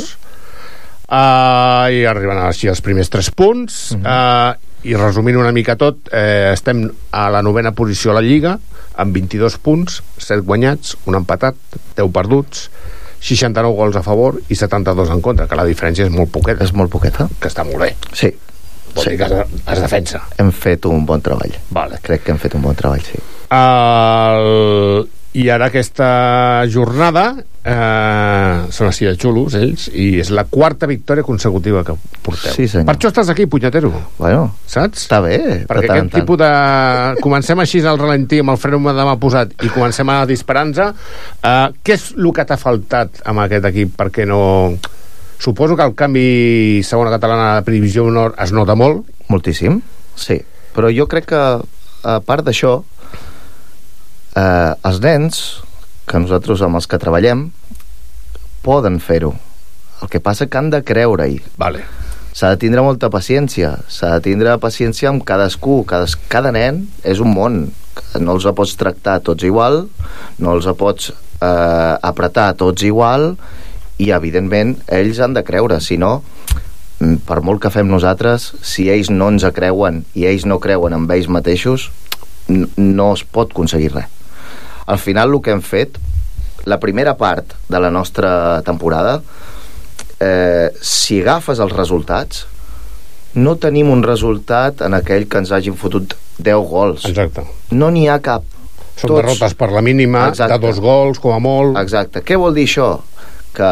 Uh, 1.11 1.91
I 1.91 2.05
arriben 2.07 2.39
així 2.45 2.69
els 2.71 2.79
primers 2.81 3.09
3 3.11 3.29
punts. 3.35 3.91
Uh. 3.91 3.97
-huh. 3.99 4.53
uh, 4.55 4.72
I 4.83 4.95
resumint 4.99 5.37
una 5.39 5.51
mica 5.55 5.75
tot, 5.79 6.09
eh, 6.11 6.51
estem 6.53 6.89
a 7.11 7.29
la 7.31 7.41
novena 7.41 7.71
posició 7.71 8.11
a 8.11 8.15
la 8.17 8.21
Lliga, 8.25 8.57
amb 8.99 9.13
22 9.15 9.57
punts, 9.63 10.01
7 10.19 10.41
guanyats, 10.43 10.97
un 11.05 11.15
empatat, 11.15 11.55
10 11.95 12.09
perduts, 12.11 12.65
69 13.23 13.71
gols 13.77 13.95
a 13.95 14.03
favor 14.03 14.41
i 14.51 14.55
72 14.59 15.09
en 15.09 15.21
contra, 15.23 15.47
que 15.47 15.55
la 15.55 15.63
diferència 15.65 16.03
és 16.05 16.11
molt 16.11 16.31
poqueta. 16.31 16.63
és 16.65 16.73
molt 16.73 16.91
poqueta 16.91 17.29
Que 17.39 17.47
està 17.47 17.63
molt 17.63 17.79
bé. 17.79 17.95
sí, 18.11 18.33
Vol 18.93 19.05
dir 19.07 19.17
que 19.17 19.23
es, 19.25 19.31
es 19.71 19.79
defensa. 19.81 20.19
hem 20.37 20.51
fet 20.51 20.85
un 20.85 21.05
bon 21.05 21.21
treball 21.21 21.55
Vale. 21.71 21.97
crec 22.03 22.23
que 22.25 22.31
hem 22.31 22.37
fet 22.37 22.53
un 22.55 22.61
bon 22.61 22.75
treball, 22.75 23.01
sí 23.01 23.17
El... 23.49 25.07
I 25.33 25.47
ara 25.49 25.65
aquesta 25.71 26.07
jornada 26.69 27.23
eh, 27.65 28.57
són 28.69 28.89
així 28.91 29.07
de 29.07 29.15
xulos, 29.17 29.55
ells, 29.57 29.87
i 29.89 30.19
és 30.21 30.29
la 30.29 30.43
quarta 30.45 30.85
victòria 30.89 31.25
consecutiva 31.25 31.81
que 31.87 31.95
porteu. 32.21 32.53
Sí, 32.53 32.67
senyor. 32.69 32.85
Per 32.91 32.95
això 32.99 33.09
estàs 33.09 33.31
aquí, 33.33 33.47
punyetero. 33.49 33.89
bueno, 34.19 34.51
Saps? 34.69 35.07
està 35.07 35.21
bé 35.25 35.65
Perquè 35.65 35.87
tant 35.87 35.97
aquest 35.97 36.11
tant. 36.11 36.13
tipus 36.19 36.37
de... 36.37 36.51
Comencem 37.23 37.63
així 37.65 37.81
al 37.81 37.97
ralentí 37.97 38.43
amb 38.43 38.53
el 38.53 38.61
fre 38.61 38.77
de 38.77 39.07
mà 39.09 39.17
posat 39.17 39.57
i 39.63 39.73
comencem 39.73 40.09
a 40.13 40.19
disparar-nos. 40.29 40.93
Uh, 41.41 41.73
què 41.81 41.97
és 41.97 42.11
el 42.17 42.29
que 42.33 42.45
t'ha 42.45 42.59
faltat 42.61 43.23
amb 43.25 43.45
aquest 43.47 43.65
equip? 43.73 43.97
Perquè 43.97 44.27
no... 44.29 44.43
Suposo 45.43 45.75
que 45.75 45.83
el 45.83 45.95
canvi 45.97 46.79
segona 46.87 47.11
catalana 47.11 47.61
de 47.61 47.71
divisió 47.73 48.05
honor 48.05 48.35
es 48.39 48.53
nota 48.53 48.77
molt. 48.79 49.01
Moltíssim, 49.27 49.81
sí. 50.15 50.37
Però 50.73 50.87
jo 50.93 51.07
crec 51.11 51.25
que, 51.33 51.41
a 52.03 52.19
part 52.23 52.45
d'això, 52.45 52.77
eh, 54.35 54.73
els 54.83 55.01
nens, 55.03 55.41
que 56.09 56.19
nosaltres 56.19 56.63
amb 56.65 56.79
els 56.79 56.87
que 56.89 56.99
treballem, 57.01 57.47
poden 58.63 58.99
fer-ho. 59.03 59.33
El 60.01 60.11
que 60.11 60.23
passa 60.23 60.47
que 60.47 60.59
han 60.59 60.71
de 60.73 60.83
creure-hi. 60.85 61.41
Vale. 61.57 61.83
s'ha 62.33 62.49
de 62.49 62.57
tindre 62.63 62.81
molta 62.81 63.11
paciència, 63.13 63.75
s'ha 63.93 64.15
de 64.15 64.23
tindre 64.25 64.55
paciència 64.57 65.11
amb 65.11 65.21
cadascú, 65.21 65.83
cada, 65.85 66.07
cada 66.33 66.49
nen 66.49 66.79
és 67.05 67.19
un 67.21 67.29
món, 67.29 67.59
no 68.17 68.33
els 68.33 68.47
pots 68.57 68.73
tractar 68.73 69.19
tots 69.21 69.45
igual, 69.45 69.83
no 70.41 70.55
els 70.57 70.65
pots 70.79 71.11
eh, 71.13 71.93
apretar 72.01 72.47
tots 72.57 72.81
igual 72.89 73.35
i 74.01 74.09
evidentment 74.17 74.79
ells 74.87 75.21
han 75.21 75.37
de 75.37 75.45
creure, 75.45 75.77
si 75.77 75.99
no 76.01 76.23
mm, 76.97 77.21
per 77.29 77.43
molt 77.45 77.61
que 77.61 77.69
fem 77.69 77.93
nosaltres, 77.93 78.49
si 78.65 78.89
ells 78.89 79.13
no 79.13 79.29
ens 79.29 79.45
creuen 79.53 80.01
i 80.17 80.25
ells 80.25 80.49
no 80.49 80.57
creuen 80.57 80.97
en 80.97 81.05
ells 81.13 81.29
mateixos, 81.29 81.91
no 82.49 83.13
es 83.13 83.23
pot 83.29 83.53
aconseguir 83.53 83.93
res. 83.93 84.22
Al 84.85 84.99
final 84.99 85.33
el 85.33 85.41
que 85.41 85.53
hem 85.55 85.61
fet, 85.63 85.99
la 86.65 86.79
primera 86.79 87.15
part 87.19 87.55
de 87.69 87.79
la 87.79 87.91
nostra 87.91 88.61
temporada, 88.63 89.21
eh, 90.19 90.71
si 90.81 91.21
agafes 91.21 91.59
els 91.63 91.73
resultats, 91.75 92.45
no 93.33 93.55
tenim 93.57 93.89
un 93.89 94.03
resultat 94.05 94.83
en 94.85 94.93
aquell 94.93 95.27
que 95.27 95.41
ens 95.41 95.51
hagin 95.51 95.77
fotut 95.79 96.15
10 96.37 96.69
gols. 96.69 97.05
Exacte. 97.09 97.45
No 97.71 97.89
n'hi 97.91 98.07
ha 98.07 98.19
cap. 98.23 98.45
Són 98.99 99.15
derrotes 99.15 99.55
per 99.57 99.71
la 99.73 99.81
mínima, 99.81 100.27
de 100.37 100.57
dos 100.61 100.79
gols, 100.79 101.19
com 101.19 101.33
a 101.33 101.39
molt. 101.41 101.77
Exacte. 101.81 102.21
Què 102.21 102.37
vol 102.37 102.53
dir 102.53 102.67
això? 102.69 102.89
Que 103.57 103.69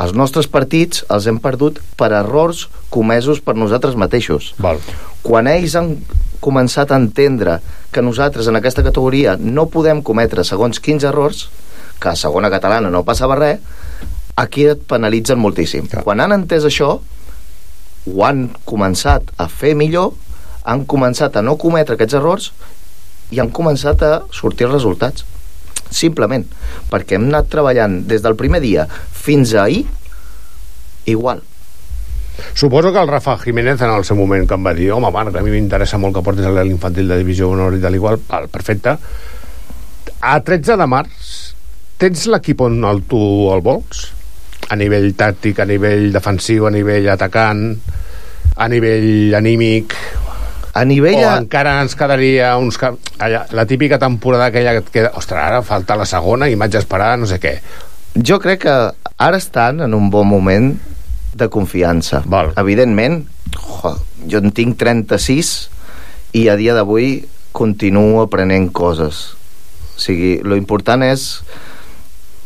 els 0.00 0.14
nostres 0.16 0.48
partits 0.50 1.04
els 1.12 1.28
hem 1.30 1.38
perdut 1.42 1.78
per 2.00 2.10
errors 2.16 2.66
comesos 2.90 3.42
per 3.44 3.54
nosaltres 3.54 3.94
mateixos. 4.00 4.54
Val. 4.58 4.80
Quan 5.22 5.46
ells 5.50 5.76
han 5.78 5.94
començat 6.42 6.90
a 6.90 6.98
entendre 7.00 7.58
que 7.92 8.02
nosaltres 8.02 8.48
en 8.50 8.58
aquesta 8.58 8.84
categoria 8.86 9.36
no 9.40 9.68
podem 9.72 10.02
cometre 10.02 10.44
segons 10.44 10.80
quins 10.80 11.04
errors, 11.04 11.48
que 12.00 12.12
a 12.12 12.16
segona 12.16 12.50
catalana 12.52 12.90
no 12.90 13.04
passava 13.04 13.36
res, 13.38 13.60
aquí 14.40 14.66
et 14.70 14.82
penalitzen 14.88 15.40
moltíssim. 15.40 15.88
Quan 16.04 16.20
han 16.24 16.32
entès 16.36 16.64
això, 16.64 16.94
ho 18.06 18.24
han 18.24 18.48
començat 18.64 19.28
a 19.36 19.48
fer 19.52 19.74
millor, 19.76 20.14
han 20.64 20.86
començat 20.88 21.36
a 21.36 21.44
no 21.44 21.58
cometre 21.60 21.96
aquests 21.96 22.16
errors 22.16 22.50
i 23.30 23.40
han 23.40 23.52
començat 23.54 24.02
a 24.02 24.12
sortir 24.34 24.70
resultats. 24.70 25.26
Simplement, 25.90 26.44
perquè 26.90 27.18
hem 27.18 27.28
anat 27.28 27.50
treballant 27.50 28.00
des 28.08 28.22
del 28.22 28.38
primer 28.38 28.62
dia 28.62 28.86
fins 29.12 29.54
ahir 29.54 29.84
igual. 31.10 31.42
Suposo 32.54 32.92
que 32.92 33.00
el 33.00 33.08
Rafa 33.08 33.38
Jiménez 33.38 33.80
en 33.80 33.90
el 33.90 34.04
seu 34.04 34.16
moment 34.16 34.46
que 34.46 34.58
em 34.58 34.66
va 34.66 34.74
dir 34.76 34.90
home 34.92 35.10
Marc, 35.14 35.36
a 35.36 35.42
mi 35.42 35.52
m'interessa 35.54 35.98
molt 35.98 36.16
que 36.16 36.24
portis 36.26 36.48
l'infantil 36.60 37.08
de 37.08 37.20
divisió 37.20 37.50
honor 37.50 37.76
i 37.76 37.82
tal 37.82 37.94
igual, 37.98 38.20
val, 38.28 38.48
perfecte. 38.52 38.96
A 40.20 40.38
13 40.44 40.76
de 40.76 40.88
març 40.90 41.36
tens 42.00 42.26
l'equip 42.32 42.60
on 42.64 42.82
el, 42.84 43.04
tu 43.08 43.20
el 43.52 43.62
vols? 43.64 44.08
a 44.70 44.76
nivell 44.78 45.10
tàctic, 45.18 45.58
a 45.60 45.66
nivell 45.66 46.10
defensiu 46.14 46.68
a 46.68 46.70
nivell 46.70 47.08
atacant 47.10 47.64
a 48.56 48.68
nivell 48.70 49.34
anímic? 49.34 49.96
A 50.78 50.84
nivell... 50.86 51.18
o 51.18 51.30
encara 51.34 51.80
ens 51.82 51.96
quedaria 51.98 52.52
uns 52.60 52.78
allà, 52.78 53.44
la 53.50 53.66
típica 53.66 53.98
temporada 53.98 54.50
aquella 54.50 54.76
que 54.76 54.84
et 54.84 54.92
queda 54.94 55.14
ostres, 55.18 55.42
ara 55.42 55.64
falta 55.66 55.98
la 55.98 56.06
segona 56.06 56.46
i 56.48 56.54
m'haig 56.54 56.76
d'esperar 56.76 57.16
no 57.18 57.26
sé 57.26 57.40
què. 57.42 57.56
Jo 58.14 58.38
crec 58.42 58.62
que 58.66 58.76
ara 59.18 59.40
estan 59.40 59.82
en 59.86 59.94
un 59.94 60.10
bon 60.10 60.28
moment 60.30 60.70
de 61.34 61.48
confiança. 61.48 62.22
Val. 62.26 62.52
Evidentment, 62.60 63.24
jo, 63.54 63.94
jo 64.30 64.40
en 64.42 64.54
tinc 64.54 64.78
36 64.80 65.52
i 66.38 66.46
a 66.48 66.56
dia 66.58 66.74
d'avui 66.76 67.26
continuo 67.52 68.22
aprenent 68.22 68.70
coses. 68.72 69.34
O 69.96 70.00
sigui, 70.00 70.38
lo 70.46 70.56
important 70.56 71.02
és 71.04 71.42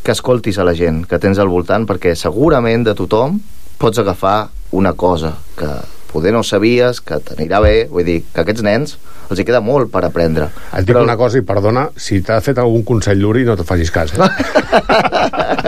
que 0.05 0.13
escoltis 0.13 0.59
a 0.61 0.67
la 0.69 0.75
gent 0.77 1.05
que 1.09 1.21
tens 1.21 1.41
al 1.41 1.49
voltant 1.49 1.87
perquè 1.89 2.13
segurament 2.19 2.85
de 2.85 2.93
tothom 2.97 3.39
pots 3.81 4.01
agafar 4.01 4.51
una 4.77 4.93
cosa 4.93 5.33
que 5.57 5.71
poder 6.15 6.33
no 6.35 6.45
sabies, 6.47 7.01
que 7.05 7.19
t'anirà 7.27 7.59
bé, 7.65 7.75
vull 7.91 8.07
dir, 8.07 8.21
que 8.33 8.45
aquests 8.45 8.63
nens 8.65 8.97
els 9.31 9.41
hi 9.41 9.45
queda 9.49 9.61
molt 9.65 9.91
per 9.91 10.05
aprendre. 10.07 10.51
et 10.71 10.85
dic 10.85 10.93
Però... 10.95 11.03
una 11.03 11.17
cosa 11.19 11.41
i 11.41 11.45
perdona, 11.47 11.89
si 11.97 12.21
t'ha 12.23 12.39
fet 12.45 12.59
algun 12.63 12.85
consell 12.87 13.19
d'Uri 13.25 13.43
no 13.49 13.57
te 13.59 13.65
facis 13.67 13.91
cas, 13.91 14.13
eh? 14.15 14.29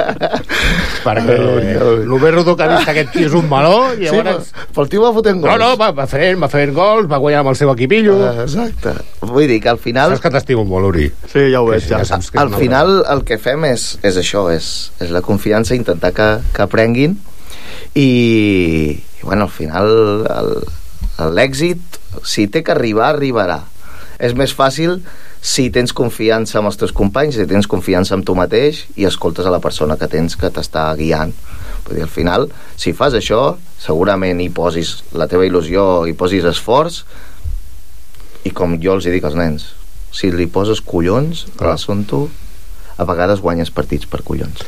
perquè 1.07 1.37
el 1.39 2.09
més 2.11 2.35
rodó 2.35 2.57
que 2.59 2.65
ha 2.67 2.71
vist 2.73 2.91
aquest 2.91 3.13
tio 3.15 3.29
és 3.29 3.35
un 3.39 3.47
meló 3.51 3.93
i 3.95 4.07
Sí, 4.07 4.17
llavors... 4.17 4.51
però, 4.51 4.67
però 4.75 4.85
el 4.87 4.91
tio 4.93 5.05
va 5.05 5.13
fotent 5.17 5.41
gols. 5.43 5.53
No, 5.53 5.59
no, 5.63 5.71
va, 5.81 5.91
va 5.97 6.07
fent, 6.11 6.41
va 6.43 6.49
fent 6.53 6.73
gols, 6.77 7.07
va 7.11 7.21
guanyar 7.23 7.43
amb 7.45 7.53
el 7.53 7.59
seu 7.61 7.71
equipillo. 7.73 8.17
Ah, 8.27 8.45
exacte. 8.47 8.95
Vull 9.23 9.47
dir 9.51 9.61
que 9.63 9.71
al 9.73 9.79
final... 9.83 10.15
Saps 10.17 10.25
que 10.27 10.33
t'estimo 10.35 10.65
molt, 10.69 10.91
Uri? 10.91 11.09
Sí, 11.31 11.47
ja 11.53 11.63
ho 11.63 11.71
veig, 11.71 11.85
Sí, 11.87 11.93
ja. 11.95 12.03
ja 12.05 12.19
al 12.43 12.53
final 12.57 12.99
el 13.15 13.23
que 13.29 13.39
fem 13.43 13.65
és, 13.71 13.89
és 14.07 14.19
això, 14.21 14.47
és, 14.55 14.71
és 15.03 15.13
la 15.15 15.23
confiança, 15.25 15.77
intentar 15.79 16.13
que, 16.17 16.29
que 16.57 16.65
aprenguin 16.67 17.17
i, 17.97 18.11
i 19.01 19.23
bueno, 19.25 19.47
al 19.49 19.53
final 19.53 19.89
l'èxit, 21.33 22.01
si 22.25 22.47
té 22.53 22.63
que 22.63 22.75
arribar, 22.75 23.15
arribarà. 23.15 23.63
És 24.17 24.37
més 24.37 24.53
fàcil 24.57 25.01
si 25.45 25.69
tens 25.73 25.93
confiança 25.97 26.59
amb 26.61 26.71
els 26.71 26.79
teus 26.81 26.93
companys, 26.97 27.37
si 27.37 27.47
tens 27.49 27.69
confiança 27.71 28.17
amb 28.17 28.25
tu 28.27 28.35
mateix 28.37 28.85
i 28.97 29.07
escoltes 29.09 29.47
a 29.47 29.53
la 29.53 29.61
persona 29.65 29.99
que 30.01 30.09
tens 30.13 30.37
que 30.37 30.51
t'està 30.53 30.89
guiant. 30.99 31.33
Vull 31.87 32.01
dir, 32.01 32.05
al 32.05 32.13
final, 32.13 32.49
si 32.77 32.93
fas 32.97 33.15
això, 33.15 33.57
segurament 33.81 34.41
hi 34.43 34.49
posis 34.51 34.97
la 35.15 35.29
teva 35.31 35.47
il·lusió, 35.47 36.05
hi 36.09 36.17
posis 36.19 36.49
esforç, 36.49 37.03
i 38.47 38.53
com 38.55 38.77
jo 38.83 38.97
els 38.97 39.07
hi 39.07 39.15
dic 39.15 39.25
als 39.27 39.39
nens, 39.39 39.71
si 40.15 40.33
li 40.33 40.49
poses 40.51 40.83
collons 40.85 41.47
a 41.61 41.71
l'assumpte, 41.71 42.27
a 42.97 43.05
vegades 43.09 43.43
guanyes 43.45 43.73
partits 43.75 44.09
per 44.09 44.23
collons. 44.25 44.65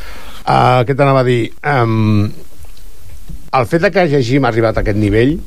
Uh, 0.48 0.84
què 0.88 0.94
t'anava 0.96 1.24
a 1.24 1.26
dir? 1.26 1.50
Um, 1.64 2.28
el 3.52 3.66
fet 3.66 3.82
de 3.82 3.90
que 3.90 4.06
Llegim 4.08 4.44
ha 4.44 4.52
arribat 4.52 4.76
a 4.76 4.84
aquest 4.84 4.98
nivell 5.00 5.38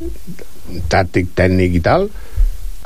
tàctic, 0.90 1.34
tècnic 1.38 1.78
i 1.78 1.82
tal 1.86 2.08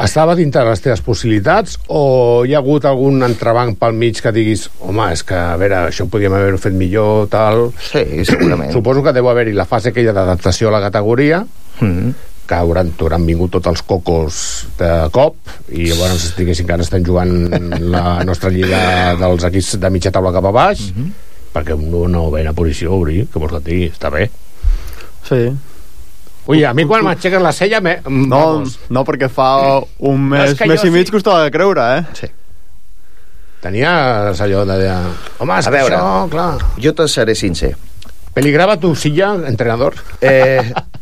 estava 0.04 0.36
dintre 0.36 0.63
de 0.65 0.73
les 0.73 0.84
teves 0.84 1.01
possibilitats 1.06 1.78
o 1.88 2.43
hi 2.43 2.51
ha 2.56 2.60
hagut 2.60 2.88
algun 2.89 3.23
entrebanc 3.23 3.78
pel 3.80 3.95
mig 3.95 4.19
que 4.19 4.34
diguis 4.36 4.67
home, 4.84 5.08
és 5.15 5.23
que, 5.23 5.38
a 5.38 5.56
veure, 5.60 5.86
això 5.88 6.08
podíem 6.12 6.36
haver 6.36 6.60
fet 6.60 6.75
millor, 6.75 7.30
tal... 7.32 7.69
Sí, 7.80 8.04
segurament. 8.28 8.73
Suposo 8.75 9.06
que 9.06 9.15
deu 9.15 9.30
haver-hi 9.32 9.56
la 9.56 9.67
fase 9.69 9.93
aquella 9.93 10.12
d'adaptació 10.15 10.71
a 10.71 10.78
la 10.78 10.86
categoria 10.89 11.45
Mm 11.75 11.91
-hmm. 11.91 12.13
que 12.47 12.56
hauran, 12.56 12.91
t'hauran 12.95 13.25
vingut 13.25 13.51
tots 13.51 13.67
els 13.67 13.82
cocos 13.82 14.67
de 14.78 15.10
cop 15.12 15.36
i 15.69 15.89
llavors 15.89 16.38
diguéssim 16.38 16.65
que 16.65 16.73
ara 16.73 16.84
estem 16.84 17.04
jugant 17.04 17.51
la 17.82 18.23
nostra 18.23 18.49
lliga 18.49 19.13
dels 19.19 19.43
equips 19.43 19.80
de 19.80 19.89
mitja 19.89 20.12
taula 20.12 20.32
cap 20.32 20.45
a 20.45 20.51
baix 20.51 20.80
mm 20.80 20.93
-hmm. 20.95 21.12
perquè 21.54 21.73
un 21.73 22.12
no 22.12 22.32
ve 22.32 22.47
a 22.47 22.54
posició 22.54 22.93
obrir, 22.93 23.28
que 23.28 23.39
vols 23.39 23.51
que 23.51 23.58
et 23.58 23.65
digui, 23.65 23.91
està 23.91 24.10
bé 24.10 24.30
Sí. 25.28 25.42
Ui, 26.48 26.64
a 26.64 26.74
mi 26.78 26.86
quan 26.86 27.02
m'aixeques 27.04 27.42
la 27.42 27.52
cella 27.58 27.80
me... 27.82 27.96
No, 28.06 28.38
vamos, 28.38 28.76
no, 28.94 29.02
perquè 29.08 29.30
fa 29.34 29.48
un 29.98 30.28
No, 30.30 30.36
mes, 30.36 30.54
que 30.60 30.68
mes 30.70 30.84
i 30.86 30.92
mig 30.94 31.08
sí. 31.10 31.14
costava 31.16 31.44
de 31.44 31.52
creure, 31.54 31.86
eh? 31.98 32.04
Sí. 32.14 32.28
tenies 33.66 34.42
allò 34.46 34.62
de 34.70 34.76
home, 35.40 35.56
és 35.58 35.68
A 35.68 35.72
veure. 35.74 35.96
això, 35.98 36.30
clar 36.30 36.52
Jo 36.78 36.94
te 36.94 37.08
seré 37.10 37.34
sincer. 37.34 37.72
Peligrava 38.36 38.76
tu 38.78 38.91
silla, 39.00 39.34
entrenador 39.48 39.95
Eh, 40.21 40.60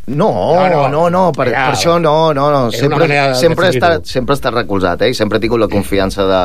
no, 0.08 0.30
No, 0.54 0.70
no, 0.70 0.88
no. 0.94 1.04
no, 1.10 1.24
per, 1.36 1.50
Ja, 1.50 1.66
per 1.72 1.76
això 1.80 1.98
no, 2.00 2.32
no, 2.38 2.48
no. 2.54 2.64
Sempre, 2.72 3.08
sempre, 3.40 3.68
he 3.68 3.76
estat, 3.78 4.06
sempre 4.08 4.36
he 4.36 4.40
estat 4.40 4.54
recolzat, 4.56 5.02
eh? 5.02 5.10
i 5.12 5.18
Sempre 5.18 5.40
he 5.40 5.44
tingut 5.44 5.60
la 5.64 5.70
confiança 5.72 6.26
de, 6.30 6.42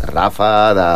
de 0.00 0.10
Rafa, 0.14 0.50
de, 0.78 0.88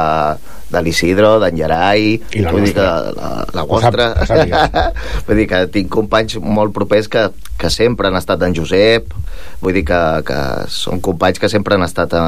de 0.75 0.83
l'Isidro, 0.87 1.35
d'en 1.43 1.59
Gerai, 1.59 2.15
I 2.39 2.45
la 2.47 2.53
vull 2.55 2.65
dir 2.67 2.73
que 2.79 2.87
la, 2.87 3.33
la 3.53 3.65
Ho 3.67 3.81
sap- 3.83 3.95
vostra. 3.95 4.07
ho 4.17 4.29
sàpigues. 4.31 4.79
vull 5.29 5.43
dir 5.43 5.49
que 5.51 5.61
tinc 5.75 5.91
companys 5.93 6.39
molt 6.41 6.73
propers 6.75 7.11
que, 7.13 7.27
que 7.61 7.71
sempre 7.71 8.09
han 8.09 8.17
estat 8.19 8.43
en 8.47 8.55
Josep, 8.57 9.13
vull 9.61 9.77
dir 9.77 9.85
que, 9.91 10.01
que 10.27 10.41
són 10.73 11.03
companys 11.05 11.43
que 11.43 11.51
sempre 11.53 11.77
han 11.77 11.85
estat 11.87 12.15
a, 12.19 12.25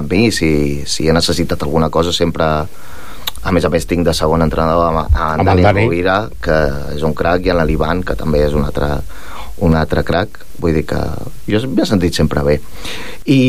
amb 0.00 0.12
mi, 0.12 0.28
si, 0.36 0.52
si 0.86 1.08
he 1.08 1.16
necessitat 1.16 1.64
alguna 1.66 1.88
cosa 1.90 2.12
sempre 2.14 2.46
a 3.42 3.52
més 3.56 3.64
a 3.64 3.70
més 3.72 3.86
tinc 3.88 4.04
de 4.04 4.12
segon 4.16 4.44
entrenador 4.44 4.90
amb, 4.90 5.02
amb, 5.08 5.40
Amb 5.40 5.48
Dani 5.48 5.64
Dani. 5.64 5.84
Rovira 5.86 6.16
que 6.44 6.56
és 6.96 7.04
un 7.06 7.14
crac 7.16 7.46
i 7.46 7.52
en 7.54 7.62
l'Ivan 7.64 8.02
que 8.04 8.16
també 8.18 8.42
és 8.44 8.56
un 8.56 8.66
altre, 8.66 8.90
un 9.64 9.76
altre 9.78 10.04
crac. 10.04 10.42
Vull 10.60 10.76
dir 10.76 10.84
que 10.90 11.00
jo 11.48 11.62
m'he 11.68 11.86
sentit 11.88 12.16
sempre 12.16 12.44
bé. 12.44 12.58
I 13.32 13.40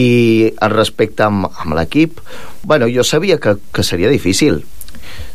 al 0.63 0.75
respecte 0.77 1.27
amb, 1.27 1.49
amb 1.51 1.75
l'equip 1.75 2.21
bueno, 2.63 2.87
jo 2.87 3.03
sabia 3.03 3.39
que, 3.39 3.57
que 3.73 3.83
seria 3.83 4.09
difícil. 4.09 4.61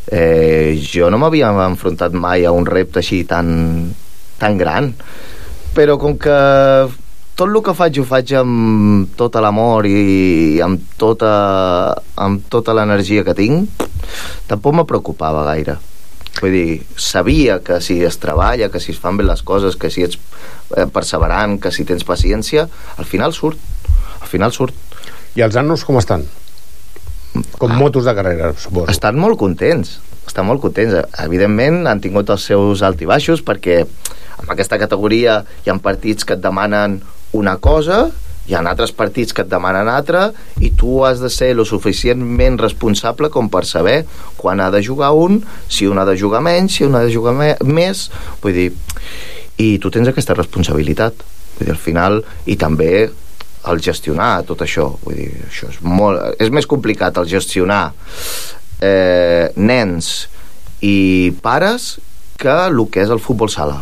Eh, 0.07 0.79
jo 0.81 1.11
no 1.11 1.19
m'havia 1.21 1.51
enfrontat 1.67 2.15
mai 2.15 2.45
a 2.47 2.53
un 2.55 2.65
repte 2.65 3.03
així 3.03 3.25
tan, 3.29 3.91
tan 4.41 4.57
gran. 4.57 4.93
Però 5.77 5.99
com 6.01 6.15
que 6.17 6.37
tot 7.37 7.45
el 7.45 7.59
que 7.61 7.75
faig 7.77 7.99
ho 8.01 8.07
faig 8.09 8.33
amb 8.39 9.11
tot 9.19 9.35
l'amor 9.37 9.85
i 9.85 10.57
amb 10.65 10.97
tota, 10.97 11.93
amb 12.17 12.47
tota 12.49 12.73
l'energia 12.73 13.21
que 13.27 13.37
tinc 13.37 13.86
tampoc 14.49 14.75
me 14.75 14.87
preocupava 14.89 15.45
gaire 15.47 15.77
vull 16.37 16.53
dir, 16.53 16.81
sabia 17.01 17.59
que 17.65 17.79
si 17.81 17.99
es 18.05 18.19
treballa 18.21 18.69
que 18.73 18.81
si 18.83 18.93
es 18.93 18.99
fan 19.01 19.17
bé 19.17 19.25
les 19.25 19.41
coses 19.41 19.77
que 19.79 19.89
si 19.93 20.05
ets 20.05 20.19
eh, 20.77 20.85
perseverant, 20.85 21.57
que 21.61 21.71
si 21.73 21.85
tens 21.85 22.05
paciència 22.05 22.67
al 22.97 23.09
final 23.09 23.33
surt 23.33 23.57
al 24.21 24.27
final 24.29 24.53
surt 24.53 24.75
i 25.37 25.45
els 25.45 25.55
annos 25.55 25.85
com 25.85 25.97
estan? 26.01 26.25
com 27.57 27.73
motos 27.77 28.05
de 28.05 28.13
carrera, 28.17 28.53
suposo 28.57 28.91
estan 28.93 29.17
molt 29.19 29.37
contents 29.37 29.97
estan 30.27 30.47
molt 30.47 30.61
contents. 30.61 30.93
Evidentment, 31.23 31.85
han 31.87 32.01
tingut 32.03 32.29
els 32.33 32.45
seus 32.49 32.83
alt 32.85 33.01
i 33.01 33.09
baixos 33.09 33.43
perquè 33.45 33.79
en 33.81 34.53
aquesta 34.53 34.79
categoria 34.81 35.41
hi 35.65 35.71
ha 35.71 35.77
partits 35.83 36.27
que 36.27 36.35
et 36.37 36.43
demanen 36.43 36.99
una 37.37 37.57
cosa 37.63 38.07
hi 38.47 38.55
ha 38.55 38.63
altres 38.63 38.93
partits 38.95 39.35
que 39.35 39.43
et 39.43 39.51
demanen 39.51 39.89
altra 39.91 40.29
i 40.63 40.71
tu 40.79 41.01
has 41.05 41.19
de 41.19 41.29
ser 41.33 41.51
lo 41.55 41.65
suficientment 41.67 42.59
responsable 42.61 43.29
com 43.33 43.49
per 43.51 43.65
saber 43.67 43.97
quan 44.39 44.61
ha 44.63 44.69
de 44.71 44.81
jugar 44.83 45.11
un, 45.15 45.41
si 45.67 45.87
un 45.87 45.99
ha 45.99 46.05
de 46.07 46.15
jugar 46.19 46.41
menys, 46.45 46.79
si 46.79 46.87
un 46.87 46.95
ha 46.95 47.03
de 47.03 47.13
jugar 47.13 47.35
me 47.35 47.53
més, 47.67 48.07
vull 48.43 48.55
dir, 48.55 48.69
i 49.59 49.75
tu 49.83 49.91
tens 49.91 50.07
aquesta 50.07 50.37
responsabilitat, 50.37 51.23
vull 51.57 51.65
dir, 51.65 51.73
al 51.73 51.81
final, 51.81 52.21
i 52.47 52.55
també 52.59 52.91
el 53.67 53.81
gestionar 53.83 54.45
tot 54.47 54.63
això, 54.63 54.87
vull 55.03 55.17
dir, 55.17 55.31
això 55.49 55.71
és 55.73 55.81
molt, 55.83 56.39
és 56.39 56.51
més 56.53 56.69
complicat 56.69 57.17
el 57.19 57.27
gestionar 57.27 57.89
eh, 58.79 59.51
nens 59.57 60.29
i 60.85 61.33
pares 61.43 61.97
que 62.39 62.53
el 62.69 62.79
que 62.93 63.03
és 63.03 63.11
el 63.11 63.19
futbol 63.19 63.51
sala, 63.51 63.81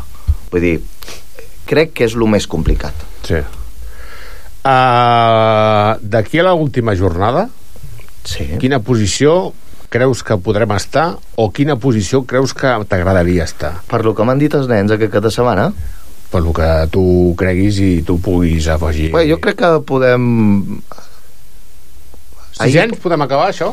vull 0.49 0.63
dir, 0.63 0.79
crec 1.69 1.93
que 1.93 2.09
és 2.09 2.17
el 2.17 2.25
més 2.31 2.47
complicat. 2.49 3.05
Sí. 3.27 3.43
Uh, 4.65 5.93
D'aquí 6.01 6.41
a 6.41 6.47
l'última 6.47 6.95
jornada, 6.97 7.45
sí. 8.25 8.47
quina 8.57 8.79
posició 8.81 9.53
creus 9.93 10.23
que 10.25 10.39
podrem 10.41 10.71
estar 10.73 11.19
o 11.37 11.51
quina 11.53 11.75
posició 11.77 12.23
creus 12.25 12.55
que 12.57 12.71
t'agradaria 12.89 13.45
estar? 13.45 13.75
Per 13.85 14.01
lo 14.03 14.15
que 14.17 14.25
m'han 14.25 14.41
dit 14.41 14.53
els 14.57 14.65
nens 14.71 14.95
aquest 14.95 15.13
cap 15.13 15.23
de 15.27 15.31
setmana? 15.31 15.69
Per 16.31 16.41
lo 16.41 16.55
que 16.57 16.69
tu 16.91 17.05
creguis 17.37 17.77
i 17.79 17.91
tu 18.07 18.17
puguis 18.19 18.65
afegir. 18.73 19.11
Bé, 19.13 19.27
jo 19.29 19.37
crec 19.43 19.61
que 19.61 19.69
podem... 19.85 20.25
Sisens, 22.55 22.97
podem 23.03 23.21
acabar, 23.21 23.51
això? 23.51 23.69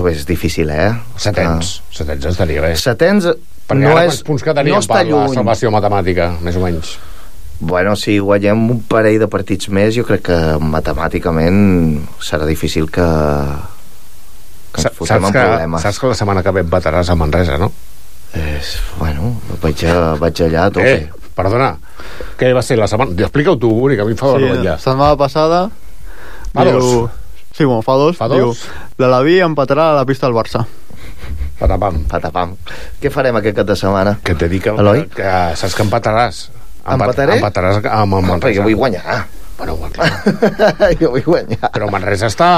Bé, 0.00 0.14
és 0.14 0.24
difícil, 0.24 0.72
eh? 0.72 0.94
Setens. 1.20 1.76
Ah. 1.84 1.94
Setens 2.00 2.32
estaria 2.32 2.64
bé. 2.64 2.72
Setens 2.80 3.28
Perquè 3.68 3.84
no 3.84 3.94
és... 4.00 4.24
punts 4.26 4.42
quedaríem 4.42 4.78
no 4.78 4.82
està 4.82 5.02
per 5.02 5.04
la 5.04 5.26
lluny. 5.26 5.36
salvació 5.36 5.70
matemàtica, 5.74 6.32
més 6.40 6.56
o 6.56 6.64
menys? 6.64 6.96
Bueno, 7.60 7.92
si 7.96 8.18
guanyem 8.18 8.56
un 8.72 8.78
parell 8.88 9.18
de 9.20 9.28
partits 9.28 9.68
més, 9.68 9.92
jo 9.94 10.04
crec 10.08 10.22
que 10.30 10.38
matemàticament 10.64 11.58
serà 12.24 12.46
difícil 12.48 12.86
que, 12.88 13.04
que 14.72 14.80
ens 14.86 14.96
fotem 14.96 15.26
en 15.28 15.34
que, 15.34 15.42
problemes. 15.44 15.82
saps 15.84 15.98
que 16.00 16.08
la 16.12 16.16
setmana 16.16 16.42
que 16.46 16.54
ve 16.56 16.62
et 16.64 16.70
bataràs 16.72 17.10
a 17.12 17.16
Manresa, 17.20 17.58
no? 17.60 17.68
És, 18.32 18.76
bueno, 18.96 19.34
vaig, 19.60 19.84
a, 19.90 20.14
vaig 20.20 20.40
allà 20.46 20.66
a 20.68 20.72
tope. 20.72 20.92
Eh, 20.94 21.30
perdona, 21.36 21.72
què 22.40 22.52
va 22.56 22.62
ser 22.64 22.78
la 22.80 22.88
setmana? 22.88 23.12
Explica-ho 23.26 23.58
tu, 23.60 23.70
Uri, 23.84 23.98
que 23.98 24.06
a 24.06 24.08
mi 24.08 24.14
em 24.16 24.20
fa 24.20 24.32
Sí, 24.36 24.44
vergonya. 24.44 24.76
la 24.76 24.78
setmana 24.78 25.16
passada... 25.20 25.64
Fa 26.54 26.64
dos. 26.66 27.10
Sí, 27.52 27.64
bueno, 27.66 27.82
fa 27.82 27.92
dos. 28.00 28.16
Fa 28.16 28.26
dos? 28.30 28.38
Diu, 28.64 29.04
l'Alaví 29.04 29.36
empatarà 29.44 29.90
a 29.92 29.98
la 30.00 30.06
pista 30.08 30.26
del 30.26 30.34
Barça. 30.38 30.64
Patapam. 31.60 32.00
Patapam. 32.08 32.54
Què 33.02 33.10
farem 33.12 33.36
aquest 33.36 33.58
cap 33.60 33.68
de 33.68 33.76
setmana? 33.76 34.16
Que 34.24 34.32
t'he 34.34 34.48
dit 34.48 34.62
que, 34.64 34.72
Eloi? 34.80 35.04
que 35.12 35.28
saps 35.60 35.76
que 35.76 35.84
empataràs. 35.84 36.40
Empat- 36.84 37.00
Empataré? 37.00 37.36
Empataràs 37.38 37.76
amb 37.84 38.12
el 38.14 38.18
Home, 38.18 38.28
Manresa. 38.28 38.56
jo 38.60 38.62
vull 38.68 38.76
guanyar. 38.76 39.20
Bueno, 39.60 39.76
clar. 39.92 40.08
jo 41.00 41.10
vull 41.12 41.22
guanyar. 41.26 41.68
Però 41.74 41.90
Manresa 41.92 42.26
està, 42.32 42.50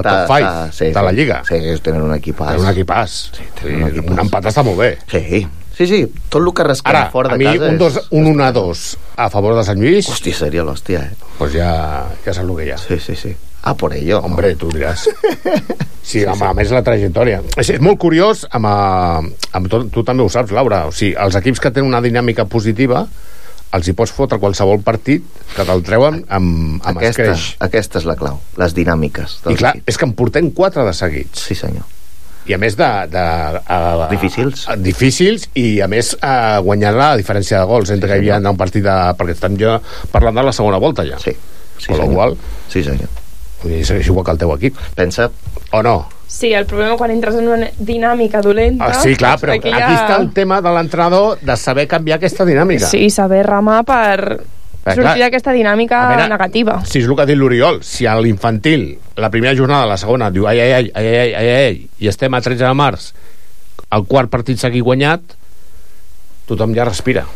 està 0.00 0.02
top 0.26 0.32
5 0.34 0.38
està- 0.42 0.72
sí, 0.74 0.88
de 0.90 1.02
la 1.06 1.10
sí. 1.10 1.16
Lliga. 1.16 1.40
Sí, 1.46 1.54
ells 1.54 1.82
tenen 1.86 2.02
un 2.02 2.14
equipàs. 2.16 2.50
Tenen 2.56 2.66
un 2.66 2.72
equipàs. 2.74 3.18
Sí, 3.38 3.44
tenen 3.60 3.82
un 3.84 3.90
equipàs. 3.92 4.10
un 4.16 4.24
empat 4.26 4.48
està 4.50 4.64
molt 4.66 4.78
bé. 4.82 4.90
Sí, 5.06 5.46
sí, 5.78 5.86
sí. 5.86 6.00
Tot 6.28 6.42
el 6.42 6.50
que 6.52 6.64
rasquem 6.66 6.90
Ara, 6.96 7.04
fora 7.14 7.30
a 7.30 7.36
de 7.36 7.38
mi 7.38 7.46
casa 7.46 7.70
un, 7.70 7.78
dos, 7.78 8.00
un 8.10 8.26
1 8.26 8.44
a 8.44 8.50
2 8.52 8.82
a 9.16 9.30
favor 9.30 9.54
de 9.54 9.62
Sant 9.64 9.78
Lluís, 9.78 10.08
Hòstia, 10.10 10.34
seria 10.34 10.64
l'hòstia, 10.66 11.00
eh? 11.06 11.14
pues 11.38 11.54
ja, 11.54 11.70
ja 12.26 12.34
saps 12.34 12.42
el 12.48 12.56
que 12.56 12.66
hi 12.66 12.70
ha. 12.74 12.78
Sí, 12.78 12.98
sí, 12.98 13.14
sí. 13.14 13.36
Ah, 13.62 13.76
por 13.78 13.94
ello. 13.94 14.18
Hombre, 14.18 14.56
tu 14.56 14.70
diràs. 14.74 15.06
Sí, 16.02 16.24
amb, 16.26 16.42
a 16.42 16.48
més 16.52 16.66
la 16.74 16.80
trajectòria. 16.82 17.36
És, 17.56 17.68
és 17.70 17.78
molt 17.80 17.94
curiós, 18.02 18.40
amb, 18.50 18.66
eh, 18.66 19.50
amb 19.54 19.68
tot, 19.70 19.84
tu 19.94 20.02
també 20.02 20.24
ho 20.24 20.28
saps, 20.28 20.50
Laura, 20.50 20.80
o 20.88 20.90
sigui, 20.90 21.12
els 21.14 21.36
equips 21.38 21.60
que 21.62 21.70
tenen 21.70 21.86
una 21.92 22.00
dinàmica 22.02 22.42
positiva 22.50 23.04
els 23.72 23.88
hi 23.88 23.94
pots 23.96 24.12
fotre 24.12 24.38
qualsevol 24.42 24.82
partit 24.84 25.24
que 25.56 25.64
te'l 25.64 25.82
treuen 25.86 26.20
amb, 26.28 26.82
amb 26.84 26.98
aquesta, 26.98 27.24
escreix. 27.30 27.46
aquesta 27.64 27.98
és 28.02 28.06
la 28.08 28.16
clau, 28.20 28.38
les 28.60 28.74
dinàmiques. 28.76 29.38
I 29.48 29.56
clar, 29.56 29.74
és 29.86 29.96
que 29.98 30.04
en 30.08 30.12
portem 30.18 30.50
quatre 30.52 30.84
de 30.84 30.92
seguits. 30.96 31.46
Sí, 31.48 31.56
senyor. 31.58 31.86
I 32.50 32.56
a 32.56 32.58
més 32.58 32.74
de... 32.76 32.86
de 33.12 33.22
a, 33.22 34.08
Difícils. 34.10 34.64
A, 34.68 34.74
difícils 34.76 35.44
i 35.54 35.80
a 35.80 35.86
més 35.86 36.16
a 36.26 36.58
guanyar 36.64 36.90
la 36.96 37.12
diferència 37.16 37.60
de 37.60 37.68
gols 37.70 37.92
entre 37.94 38.08
que 38.10 38.16
hi 38.18 38.24
havia 38.24 38.40
un 38.50 38.58
partit 38.58 38.82
de... 38.82 38.96
perquè 39.18 39.36
estem 39.36 39.54
ja 39.60 39.76
parlant 40.10 40.34
de 40.40 40.42
la 40.48 40.52
segona 40.56 40.80
volta 40.82 41.04
ja. 41.06 41.20
Sí. 41.22 41.30
sí 41.78 41.86
Con 41.92 42.00
senyor. 42.00 42.14
qual, 42.16 42.36
Sí, 42.68 42.82
senyor. 42.82 43.08
vull 43.62 43.76
dir, 43.78 44.00
igual 44.02 44.24
que 44.26 44.34
el 44.34 44.38
teu 44.42 44.54
equip. 44.56 44.80
Pensa, 44.98 45.30
O 45.70 45.82
no? 45.86 45.94
Sí, 46.32 46.48
el 46.56 46.64
problema 46.64 46.96
quan 46.96 47.10
entres 47.12 47.34
en 47.36 47.46
una 47.52 47.66
dinàmica 47.76 48.40
dolenta... 48.42 48.86
Ah, 48.88 48.94
sí, 49.02 49.12
clar, 49.20 49.34
però 49.38 49.52
aquí 49.52 49.68
aquí, 49.68 49.78
ja- 49.78 49.92
està 49.98 50.16
el 50.18 50.30
tema 50.32 50.62
de 50.64 50.70
l'entrenador 50.72 51.36
de 51.44 51.56
saber 51.60 51.84
canviar 51.90 52.16
aquesta 52.16 52.46
dinàmica. 52.48 52.88
Sí, 52.88 53.10
saber 53.12 53.42
remar 53.46 53.82
per 53.84 54.40
sortir 54.82 55.20
d'aquesta 55.22 55.52
dinàmica 55.54 56.00
veure, 56.08 56.24
negativa. 56.32 56.78
Si 56.88 57.02
és 57.02 57.06
el 57.06 57.14
que 57.14 57.22
ha 57.22 57.28
dit 57.28 57.36
l'Oriol, 57.38 57.82
si 57.86 58.08
a 58.08 58.16
l'infantil, 58.18 58.86
la 59.20 59.28
primera 59.30 59.52
jornada, 59.54 59.84
la 59.92 59.98
segona, 60.00 60.30
diu 60.32 60.48
ai, 60.48 60.58
ai, 60.64 60.72
ai, 60.72 60.90
ai, 60.94 61.06
ai, 61.12 61.34
ai, 61.36 61.52
ai, 61.68 61.76
i 62.00 62.08
estem 62.10 62.32
a 62.34 62.40
13 62.42 62.64
de 62.64 62.72
març, 62.80 63.12
el 63.92 64.08
quart 64.08 64.32
partit 64.32 64.58
seguit 64.58 64.82
guanyat, 64.88 65.36
tothom 66.48 66.72
ja 66.74 66.88
respira. 66.88 67.26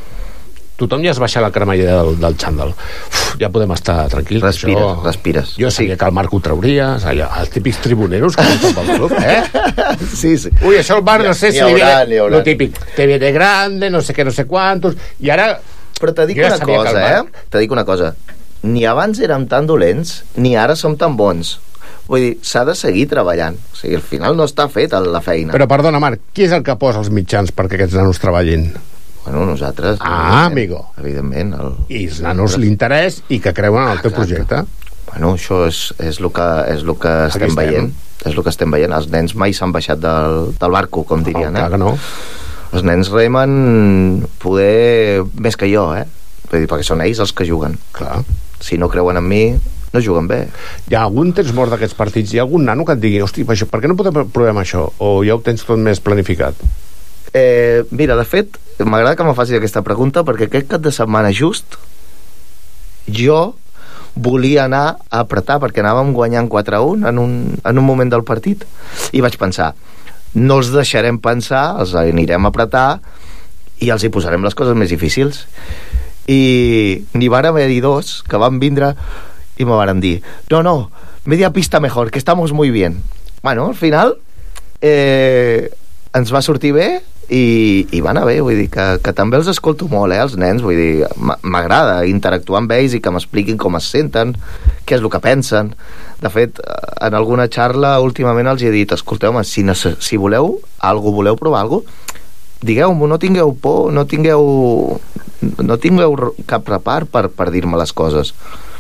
Tothom 0.77 1.01
ja 1.07 1.12
es 1.15 1.19
baixa 1.23 1.41
la 1.41 1.49
cremalla 1.51 1.85
del, 2.03 2.19
del 2.21 2.35
xandall. 2.37 2.75
Uf, 2.77 3.37
ja 3.41 3.49
podem 3.53 3.71
estar 3.73 3.95
tranquils. 4.12 4.43
Respires, 4.45 4.83
això... 4.83 5.05
respires. 5.07 5.55
Jo 5.57 5.71
sabia 5.73 5.97
que 5.97 6.05
el 6.05 6.12
Marc 6.12 6.35
ho 6.37 6.41
trauria, 6.45 6.91
allò, 7.01 7.29
els 7.41 7.53
típics 7.55 7.79
tribuneros 7.85 8.37
que 8.37 8.45
estan 8.45 8.75
pel 8.77 8.91
club, 8.99 9.15
eh? 9.23 9.39
sí, 10.21 10.35
sí. 10.37 10.53
Ui, 10.61 10.77
això 10.77 10.99
el 10.99 11.05
bar, 11.07 11.23
no 11.25 11.33
sé 11.33 11.49
si 11.55 11.62
li 11.62 11.65
haurà, 11.81 12.05
viene 12.05 12.29
lo 12.35 12.43
típic. 12.45 12.77
Te 12.97 13.07
viene 13.09 13.33
grande, 13.33 13.89
no 13.91 14.03
sé 14.05 14.12
què, 14.17 14.27
no 14.29 14.35
sé 14.37 14.45
quantos, 14.45 14.99
i 15.21 15.33
ara... 15.33 15.55
Però 15.97 16.12
te 16.12 16.27
dic 16.29 16.43
una 16.45 16.59
el 16.59 16.67
cosa, 16.69 16.93
eh? 16.93 17.23
Marc- 17.23 17.47
Te 17.49 17.62
dic 17.62 17.73
una 17.73 17.85
cosa. 17.89 18.11
Ni 18.69 18.85
abans 18.85 19.21
érem 19.25 19.47
tan 19.49 19.65
dolents, 19.69 20.19
ni 20.37 20.57
ara 20.61 20.77
som 20.77 20.99
tan 21.01 21.17
bons. 21.17 21.55
Vull 22.07 22.21
dir, 22.21 22.35
s'ha 22.45 22.67
de 22.69 22.75
seguir 22.77 23.07
treballant. 23.11 23.57
O 23.73 23.79
sigui, 23.79 23.97
al 23.97 24.05
final 24.05 24.37
no 24.37 24.45
està 24.45 24.69
fet 24.69 24.93
la 24.93 25.23
feina. 25.25 25.55
Però 25.57 25.67
perdona, 25.71 25.99
Marc, 26.03 26.21
qui 26.37 26.45
és 26.45 26.53
el 26.53 26.62
que 26.67 26.77
posa 26.77 27.01
els 27.01 27.09
mitjans 27.11 27.51
perquè 27.57 27.81
aquests 27.81 27.97
nanos 27.97 28.21
treballin? 28.21 28.69
Bueno, 29.27 29.45
nosaltres... 29.47 29.99
Ah, 30.01 30.47
evidentment, 30.47 30.53
amigo. 30.53 30.81
Evidentment. 31.03 31.55
El... 31.59 31.73
I 31.91 32.03
els 32.07 32.21
nanos 32.23 32.57
l'interès 32.62 33.21
i 33.29 33.41
que 33.43 33.53
creuen 33.57 33.83
en 33.89 33.97
el 33.97 34.03
teu 34.05 34.15
projecte. 34.15 34.62
Bueno, 35.11 35.35
això 35.35 35.65
és, 35.67 35.81
és 36.03 36.21
el 36.23 36.31
que, 36.35 36.47
és 36.73 36.83
el 36.87 36.95
que 37.03 37.15
estem 37.29 37.51
estem. 37.51 37.57
veient. 37.59 37.93
És 38.27 38.33
el 38.35 38.43
que 38.47 38.53
estem 38.55 38.71
veient. 38.75 38.95
Els 38.97 39.09
nens 39.12 39.35
mai 39.39 39.55
s'han 39.57 39.75
baixat 39.75 39.99
del, 40.03 40.53
del 40.59 40.75
barco, 40.75 41.03
com 41.07 41.23
dirien, 41.27 41.51
Oh, 41.55 41.59
clar 41.59 41.69
eh? 41.69 41.75
que 41.75 41.81
no. 41.83 41.93
Els 42.77 42.83
nens 42.87 43.11
remen 43.15 44.27
poder 44.43 45.25
més 45.43 45.57
que 45.59 45.69
jo, 45.71 45.89
eh? 45.97 46.05
Vull 46.51 46.62
dir, 46.62 46.69
perquè 46.71 46.87
són 46.87 47.03
ells 47.03 47.23
els 47.23 47.33
que 47.35 47.47
juguen. 47.49 47.75
Clar. 47.97 48.21
Si 48.62 48.79
no 48.79 48.89
creuen 48.93 49.19
en 49.19 49.27
mi, 49.27 49.43
no 49.95 50.03
juguen 50.03 50.27
bé. 50.31 50.41
Hi 50.91 50.95
ha 50.99 51.05
algun 51.07 51.33
temps 51.35 51.53
mort 51.57 51.73
d'aquests 51.75 51.97
partits? 51.99 52.35
Hi 52.35 52.39
ha 52.43 52.45
algun 52.47 52.67
nano 52.69 52.85
que 52.87 52.95
et 52.99 53.03
digui, 53.03 53.23
hosti, 53.25 53.47
per, 53.47 53.57
què 53.59 53.89
no 53.91 53.97
podem 53.99 54.27
provem 54.35 54.59
això? 54.62 54.87
O 55.03 55.17
ja 55.27 55.35
ho 55.39 55.43
tens 55.43 55.65
tot 55.67 55.79
més 55.83 56.03
planificat? 56.05 56.55
Eh, 57.37 57.85
mira, 57.90 58.16
de 58.16 58.25
fet, 58.25 58.57
m'agrada 58.81 59.16
que 59.18 59.27
me 59.27 59.37
facis 59.37 59.59
aquesta 59.59 59.85
pregunta 59.85 60.25
perquè 60.25 60.49
aquest 60.49 60.70
cap 60.70 60.81
de 60.85 60.92
setmana 60.94 61.35
just 61.37 61.77
jo 63.12 63.57
volia 64.16 64.64
anar 64.64 64.87
a 65.11 65.20
apretar 65.20 65.59
perquè 65.61 65.83
anàvem 65.85 66.14
guanyant 66.16 66.49
4-1 66.49 67.05
en, 67.11 67.20
un, 67.20 67.35
en 67.61 67.83
un 67.83 67.85
moment 67.85 68.09
del 68.09 68.25
partit 68.25 68.64
i 69.12 69.20
vaig 69.20 69.37
pensar 69.37 69.75
no 70.37 70.59
els 70.61 70.70
deixarem 70.72 71.18
pensar, 71.22 71.79
els 71.81 71.94
anirem 71.96 72.44
a 72.44 72.53
apretar 72.53 73.01
i 73.81 73.88
els 73.92 74.05
hi 74.05 74.12
posarem 74.12 74.44
les 74.44 74.57
coses 74.57 74.77
més 74.77 74.92
difícils. 74.92 75.44
I 76.29 77.07
n'hi 77.16 77.29
van 77.33 77.49
haver-hi 77.49 77.81
dos 77.81 78.20
que 78.27 78.40
van 78.40 78.61
vindre 78.61 78.92
i 79.57 79.64
me 79.64 79.77
van 79.79 80.01
dir 80.03 80.18
no, 80.51 80.62
no, 80.62 80.90
media 81.25 81.53
pista 81.55 81.81
mejor, 81.81 82.11
que 82.11 82.18
estamos 82.18 82.53
muy 82.53 82.70
bien. 82.70 83.01
Bueno, 83.42 83.68
al 83.68 83.77
final 83.77 84.16
eh, 84.81 85.70
ens 86.12 86.35
va 86.35 86.42
sortir 86.42 86.72
bé 86.75 86.88
i, 87.29 87.87
i 87.91 88.01
va 88.05 88.12
anar 88.12 88.25
bé, 88.29 88.37
vull 88.45 88.59
dir 88.59 88.69
que, 88.71 88.87
que 89.03 89.12
també 89.17 89.39
els 89.41 89.51
escolto 89.51 89.89
molt, 89.91 90.15
eh, 90.15 90.21
els 90.23 90.37
nens 90.39 90.62
vull 90.62 90.79
dir, 90.79 91.07
m'agrada 91.43 92.05
interactuar 92.07 92.62
amb 92.62 92.75
ells 92.77 92.95
i 92.95 93.01
que 93.03 93.11
m'expliquin 93.11 93.59
com 93.59 93.79
es 93.79 93.89
senten 93.91 94.37
què 94.87 94.99
és 94.99 95.03
el 95.03 95.11
que 95.11 95.23
pensen. 95.23 95.73
De 96.23 96.31
fet, 96.33 96.61
en 97.03 97.17
alguna 97.19 97.49
xarra 97.53 97.97
últimament 98.05 98.53
els 98.53 98.62
he 98.62 98.71
dit, 98.75 98.93
escolteu-me, 98.95 99.43
si, 99.45 99.67
si 99.75 100.21
voleu 100.21 100.55
algo, 100.79 101.12
voleu 101.12 101.39
provar 101.41 101.65
algo 101.67 101.83
digueu-m'ho, 102.67 103.07
no 103.07 103.19
tingueu 103.21 103.53
por 103.61 103.93
no 103.93 104.07
tingueu 104.09 104.47
no 105.61 105.77
tingueu 105.77 106.15
cap 106.49 106.69
repart 106.69 107.11
per, 107.12 107.29
per 107.29 107.51
dir-me 107.53 107.77
les 107.77 107.93
coses. 107.93 108.33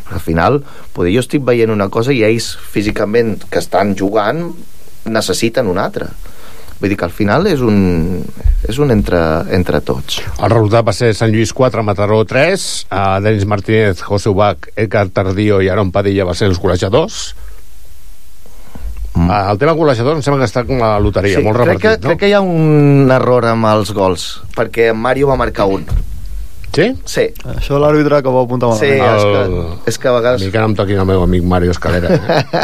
Al 0.06 0.22
final, 0.22 0.62
poder 0.94 1.12
jo 1.12 1.22
estic 1.22 1.42
veient 1.44 1.72
una 1.74 1.90
cosa 1.92 2.14
i 2.14 2.22
ells 2.24 2.54
físicament 2.72 3.36
que 3.50 3.60
estan 3.60 3.92
jugant 3.98 4.48
necessiten 5.06 5.68
una 5.70 5.84
altra 5.90 6.08
vull 6.80 6.92
dir 6.92 6.98
que 7.00 7.06
al 7.08 7.14
final 7.14 7.46
és 7.48 7.62
un, 7.64 8.20
és 8.68 8.78
un 8.82 8.92
entre, 8.92 9.20
entre 9.56 9.80
tots 9.84 10.20
El 10.36 10.52
resultat 10.52 10.86
va 10.86 10.94
ser 10.96 11.12
Sant 11.16 11.32
Lluís 11.32 11.52
4, 11.56 11.84
Mataró 11.86 12.20
3, 12.28 12.66
a 12.92 13.02
Denis 13.24 13.46
Martínez, 13.48 14.02
José 14.04 14.30
Ubach, 14.32 14.70
Edgar 14.76 15.08
Tardío 15.08 15.62
i 15.64 15.70
Aaron 15.72 15.92
Padilla 15.94 16.26
va 16.28 16.34
ser 16.36 16.50
els 16.50 16.60
golejadors. 16.60 17.34
Mm. 19.16 19.30
El 19.52 19.58
tema 19.62 19.72
golejador 19.72 20.18
em 20.18 20.24
sembla 20.24 20.44
que 20.44 20.50
està 20.50 20.66
com 20.68 20.82
la 20.82 20.98
loteria, 21.00 21.40
molt 21.40 21.56
crec 21.56 21.80
que, 21.80 21.94
repartit, 21.94 22.04
no? 22.04 22.10
crec 22.10 22.20
que 22.20 22.28
hi 22.28 22.36
ha 22.36 22.42
un 22.44 23.08
error 23.14 23.48
amb 23.48 23.70
els 23.72 23.94
gols, 23.96 24.26
perquè 24.56 24.90
Mario 24.92 25.32
va 25.32 25.40
marcar 25.40 25.70
un. 25.72 25.88
Sí? 26.76 26.86
Sí. 27.08 27.22
Això 27.54 27.78
l'àrbitre 27.80 28.18
que 28.22 28.32
va 28.34 28.42
apuntar 28.44 28.68
Sí, 28.76 28.90
malament. 29.00 29.16
és 29.16 29.24
que, 29.24 29.90
és 29.94 29.98
que 30.02 30.08
a 30.10 30.12
vegades... 30.18 30.42
A 30.42 30.44
mi 30.44 30.52
que 30.52 30.60
no 30.62 30.68
em 30.70 30.74
toquin 30.76 30.98
el 31.00 31.06
meu 31.08 31.22
amic 31.24 31.44
Mario 31.48 31.72
Escalera. 31.72 32.10
Eh? 32.12 32.20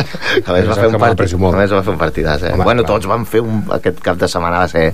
A 0.47 0.53
més, 0.53 0.69
va 0.69 0.77
fer 0.77 0.89
un 0.91 0.99
partit, 1.01 1.33
a 1.35 1.53
més 1.57 1.73
va 1.73 1.81
fer 1.83 1.93
un 1.95 1.99
partidàs, 2.01 2.43
eh? 2.45 2.53
Home, 2.53 2.65
bueno, 2.69 2.85
clar. 2.85 2.93
tots 2.99 3.09
van 3.11 3.25
fer 3.27 3.41
un, 3.41 3.63
aquest 3.79 4.01
cap 4.05 4.21
de 4.21 4.29
setmana 4.29 4.61
va 4.65 4.69
ser... 4.69 4.87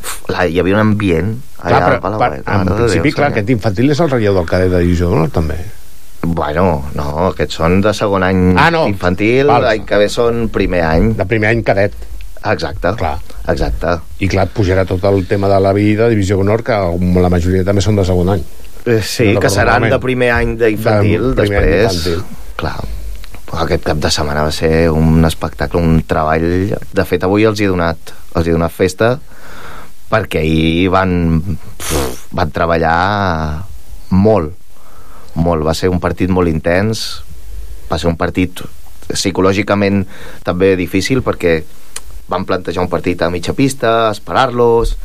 Uf, 0.00 0.14
la, 0.30 0.44
hi 0.46 0.60
havia 0.60 0.76
un 0.76 0.82
ambient 0.84 1.32
allà 1.60 1.78
Clar, 1.78 1.80
però, 1.80 1.96
al 1.96 2.00
Palau. 2.04 2.20
per, 2.20 2.30
eh? 2.38 2.42
en 2.46 2.68
de 2.68 2.76
principi, 2.78 3.08
Déu, 3.10 3.16
clar, 3.18 3.30
aquest 3.32 3.50
infantil 3.56 3.90
és 3.96 4.00
el 4.04 4.10
relleu 4.12 4.36
del 4.40 4.48
cadet 4.52 4.70
de 4.76 4.84
divisió 4.84 5.08
d'honor, 5.10 5.32
també. 5.34 5.58
Bueno, 6.20 6.66
no, 6.94 7.06
aquests 7.30 7.56
són 7.62 7.78
de 7.80 7.94
segon 7.96 8.22
any 8.26 8.40
Ah, 8.60 8.68
no. 8.74 8.84
infantil, 8.90 9.48
l'any 9.48 9.86
que 9.88 9.96
ve 10.02 10.08
són 10.12 10.48
primer 10.52 10.82
any. 10.84 11.12
De 11.16 11.24
primer 11.24 11.48
any 11.54 11.62
cadet. 11.64 11.94
Exacte. 12.44 12.94
Clar. 12.96 13.18
Exacte. 13.48 13.98
I 14.20 14.28
clar, 14.30 14.46
et 14.48 14.54
pujarà 14.56 14.86
tot 14.88 15.04
el 15.10 15.26
tema 15.28 15.48
de 15.52 15.58
la 15.60 15.72
vida, 15.76 16.08
divisió 16.08 16.38
d'honor, 16.38 16.62
que 16.64 16.76
la 17.20 17.32
majoria 17.32 17.64
també 17.66 17.82
són 17.84 17.98
de 18.00 18.06
segon 18.08 18.32
any. 18.36 18.44
Eh, 18.86 19.00
Sí, 19.04 19.32
No, 19.34 19.40
que 19.40 19.50
seran 19.52 19.88
de 19.90 19.98
primer 20.00 20.30
any 20.32 20.56
d'infantil, 20.56 21.34
De 21.34 21.42
any 21.42 21.50
després... 21.50 22.04
d'infantil. 22.04 22.24
Clar. 22.56 22.78
Aquest 23.64 23.82
cap 23.84 23.98
de 23.98 24.10
setmana 24.14 24.44
va 24.46 24.52
ser 24.54 24.90
un 24.94 25.24
espectacle, 25.26 25.80
un 25.80 26.02
treball... 26.06 26.76
De 26.92 27.04
fet, 27.04 27.24
avui 27.26 27.44
els 27.44 27.60
hi 27.60 27.66
he 27.66 27.72
donat, 27.72 28.14
els 28.34 28.46
hi 28.46 28.52
he 28.52 28.56
donat 28.56 28.72
festa 28.72 29.18
perquè 30.10 30.40
ahir 30.42 30.88
van, 30.90 31.12
pff, 31.78 32.30
van 32.34 32.50
treballar 32.50 33.62
molt, 34.10 34.56
molt. 35.38 35.62
Va 35.62 35.74
ser 35.78 35.90
un 35.92 36.00
partit 36.02 36.30
molt 36.34 36.50
intens, 36.50 37.22
va 37.90 37.98
ser 37.98 38.10
un 38.10 38.16
partit 38.18 38.62
psicològicament 39.10 40.02
també 40.46 40.72
difícil 40.78 41.22
perquè 41.26 41.60
van 42.30 42.46
plantejar 42.48 42.84
un 42.84 42.90
partit 42.92 43.22
a 43.22 43.30
mitja 43.32 43.54
pista, 43.58 44.10
esperar-los 44.14 44.96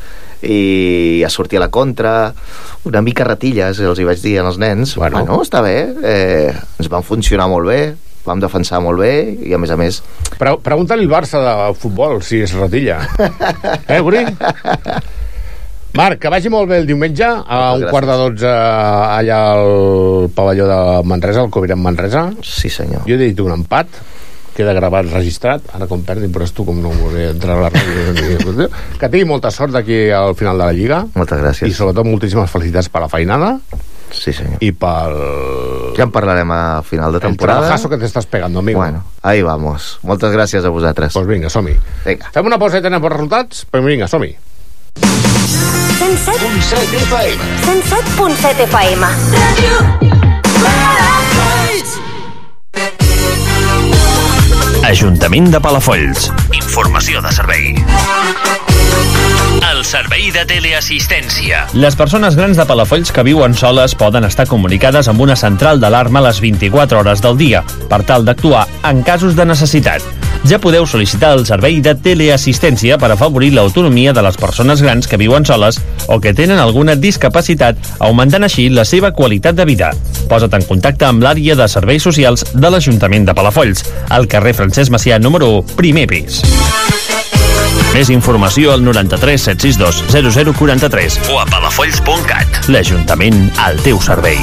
i 0.46 1.24
a 1.26 1.30
sortir 1.34 1.58
a 1.58 1.66
la 1.66 1.72
contra 1.74 2.34
una 2.86 3.02
mica 3.02 3.26
ratilles, 3.26 3.80
els 3.82 4.00
hi 4.00 4.06
vaig 4.06 4.22
dir 4.22 4.38
als 4.42 4.60
nens 4.62 4.94
bueno, 5.00 5.24
bueno 5.24 5.42
està 5.42 5.64
bé 5.66 5.78
eh, 6.06 6.52
ens 6.54 6.92
van 6.92 7.06
funcionar 7.08 7.48
molt 7.50 7.72
bé 7.72 7.80
vam 8.26 8.42
defensar 8.42 8.82
molt 8.82 9.02
bé 9.02 9.14
i 9.46 9.54
a 9.54 9.60
més 9.62 9.72
a 9.72 9.78
més 9.80 10.02
Pre 10.40 10.58
Pregunta-li 10.66 11.06
al 11.06 11.12
Barça 11.12 11.42
de 11.42 11.54
futbol 11.80 12.20
si 12.26 12.42
és 12.44 12.56
ratilla. 12.58 12.98
eh, 13.94 14.02
Guri? 14.02 14.26
Marc, 15.96 16.20
que 16.20 16.32
vagi 16.32 16.50
molt 16.52 16.68
bé 16.68 16.82
el 16.82 16.90
diumenge 16.90 17.24
a 17.24 17.60
Moltes 17.62 17.86
un 17.86 17.94
quart 17.94 18.10
de 18.10 18.16
dotze 18.20 18.50
allà 18.52 19.38
al 19.54 20.26
pavelló 20.36 20.68
de 20.68 20.80
Manresa, 21.08 21.46
al 21.46 21.54
Covirem 21.54 21.80
Manresa. 21.80 22.26
Sí, 22.44 22.72
senyor. 22.74 23.06
Jo 23.08 23.16
he 23.16 23.22
dit 23.30 23.40
un 23.40 23.54
empat, 23.56 24.02
queda 24.56 24.74
gravat, 24.74 25.06
registrat. 25.12 25.62
Ara 25.76 25.88
com 25.92 26.02
perdi, 26.08 26.30
però 26.32 26.48
tu 26.50 26.66
com 26.66 26.78
no 26.82 26.90
voler 26.96 27.30
entrar 27.34 27.58
a 27.58 27.66
la 27.68 27.72
ràdio. 27.74 28.70
que 29.00 29.10
tingui 29.10 29.26
molta 29.28 29.52
sort 29.52 29.74
d'aquí 29.76 30.10
al 30.16 30.36
final 30.40 30.58
de 30.58 30.66
la 30.66 30.74
Lliga. 30.74 31.02
Moltes 31.16 31.40
gràcies. 31.42 31.68
I 31.70 31.74
sobretot 31.76 32.08
moltíssimes 32.08 32.50
felicitats 32.52 32.90
per 32.90 33.02
la 33.04 33.10
feinada. 33.12 33.60
Sí, 34.16 34.32
senyor. 34.32 34.62
I 34.64 34.72
pel... 34.72 35.16
Ja 35.98 36.06
en 36.06 36.12
parlarem 36.14 36.52
a 36.56 36.82
final 36.88 37.12
de 37.12 37.18
El 37.18 37.22
temporada. 37.28 37.60
trabajazo 37.66 37.90
que 37.90 37.98
te 37.98 38.06
estás 38.06 38.26
pegando, 38.26 38.60
amigo. 38.60 38.80
Bueno, 38.80 39.04
ahí 39.22 39.42
vamos. 39.42 40.00
Moltes 40.04 40.32
gràcies 40.32 40.64
a 40.64 40.70
vosaltres. 40.70 41.12
Pues 41.14 41.28
vinga, 41.28 41.50
som-hi. 41.50 41.76
Vinga. 42.06 42.32
Fem 42.32 42.46
una 42.46 42.60
pausa 42.62 42.80
i 42.80 42.86
tenem 42.86 43.04
els 43.04 43.12
resultats? 43.14 43.66
Però 43.70 43.84
vinga, 43.84 44.08
som-hi. 44.08 44.36
107.7 46.00 47.02
FM. 47.10 47.42
107.7 47.66 48.70
FM. 48.70 50.25
Ajuntament 54.86 55.48
de 55.50 55.58
Palafolls. 55.66 56.28
Informació 56.54 57.26
de 57.26 57.34
servei. 57.34 58.65
Servei 59.86 60.32
de 60.34 60.42
teleassistència. 60.50 61.60
Les 61.78 61.94
persones 61.94 62.34
grans 62.34 62.58
de 62.58 62.64
Palafolls 62.66 63.12
que 63.14 63.22
viuen 63.28 63.54
soles 63.54 63.94
poden 63.94 64.26
estar 64.26 64.48
comunicades 64.50 65.06
amb 65.12 65.22
una 65.22 65.36
central 65.38 65.78
d'alarma 65.80 66.24
a 66.24 66.26
les 66.26 66.40
24 66.42 67.04
hores 67.04 67.22
del 67.22 67.38
dia, 67.38 67.62
per 67.92 68.00
tal 68.08 68.26
d'actuar 68.26 68.64
en 68.90 69.04
casos 69.06 69.38
de 69.38 69.46
necessitat. 69.46 70.02
Ja 70.50 70.58
podeu 70.62 70.88
sol·licitar 70.90 71.36
el 71.38 71.46
servei 71.46 71.78
de 71.86 71.94
teleassistència 72.02 72.98
per 72.98 73.12
afavorir 73.14 73.52
l'autonomia 73.54 74.14
de 74.14 74.26
les 74.26 74.42
persones 74.42 74.82
grans 74.82 75.06
que 75.06 75.22
viuen 75.22 75.46
soles 75.46 75.78
o 76.10 76.18
que 76.20 76.34
tenen 76.34 76.58
alguna 76.58 76.98
discapacitat, 76.98 77.78
augmentant 78.00 78.50
així 78.50 78.72
la 78.74 78.90
seva 78.90 79.14
qualitat 79.14 79.54
de 79.54 79.70
vida. 79.70 79.94
Posa't 80.26 80.58
en 80.58 80.66
contacte 80.66 81.06
amb 81.06 81.22
l'àrea 81.22 81.54
de 81.62 81.70
serveis 81.70 82.10
socials 82.10 82.48
de 82.58 82.74
l'Ajuntament 82.74 83.30
de 83.30 83.38
Palafolls, 83.38 83.86
al 84.10 84.26
carrer 84.26 84.58
Francesc 84.58 84.90
Macià 84.98 85.22
número 85.22 85.60
1, 85.62 85.78
primer 85.78 86.10
pis. 86.10 86.42
Més 87.96 88.10
informació 88.12 88.74
al 88.74 88.82
93 88.84 89.46
762 89.54 90.26
0043 90.60 91.16
o 91.32 91.38
a 91.40 91.46
palafolls.cat. 91.48 92.66
L'Ajuntament 92.68 93.46
al 93.64 93.80
teu 93.86 94.02
servei. 94.04 94.42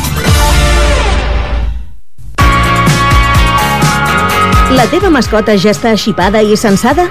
La 4.73 4.89
teva 4.89 5.13
mascota 5.13 5.59
ja 5.61 5.77
està 5.77 5.93
xipada 6.01 6.41
i 6.41 6.57
censada? 6.57 7.11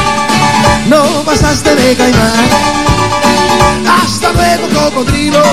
No 0.87 1.23
pasaste 1.25 1.75
de 1.75 1.95
caimán. 1.95 2.49
Hasta 3.87 4.31
luego, 4.31 4.67
cocodrilo. 4.73 5.43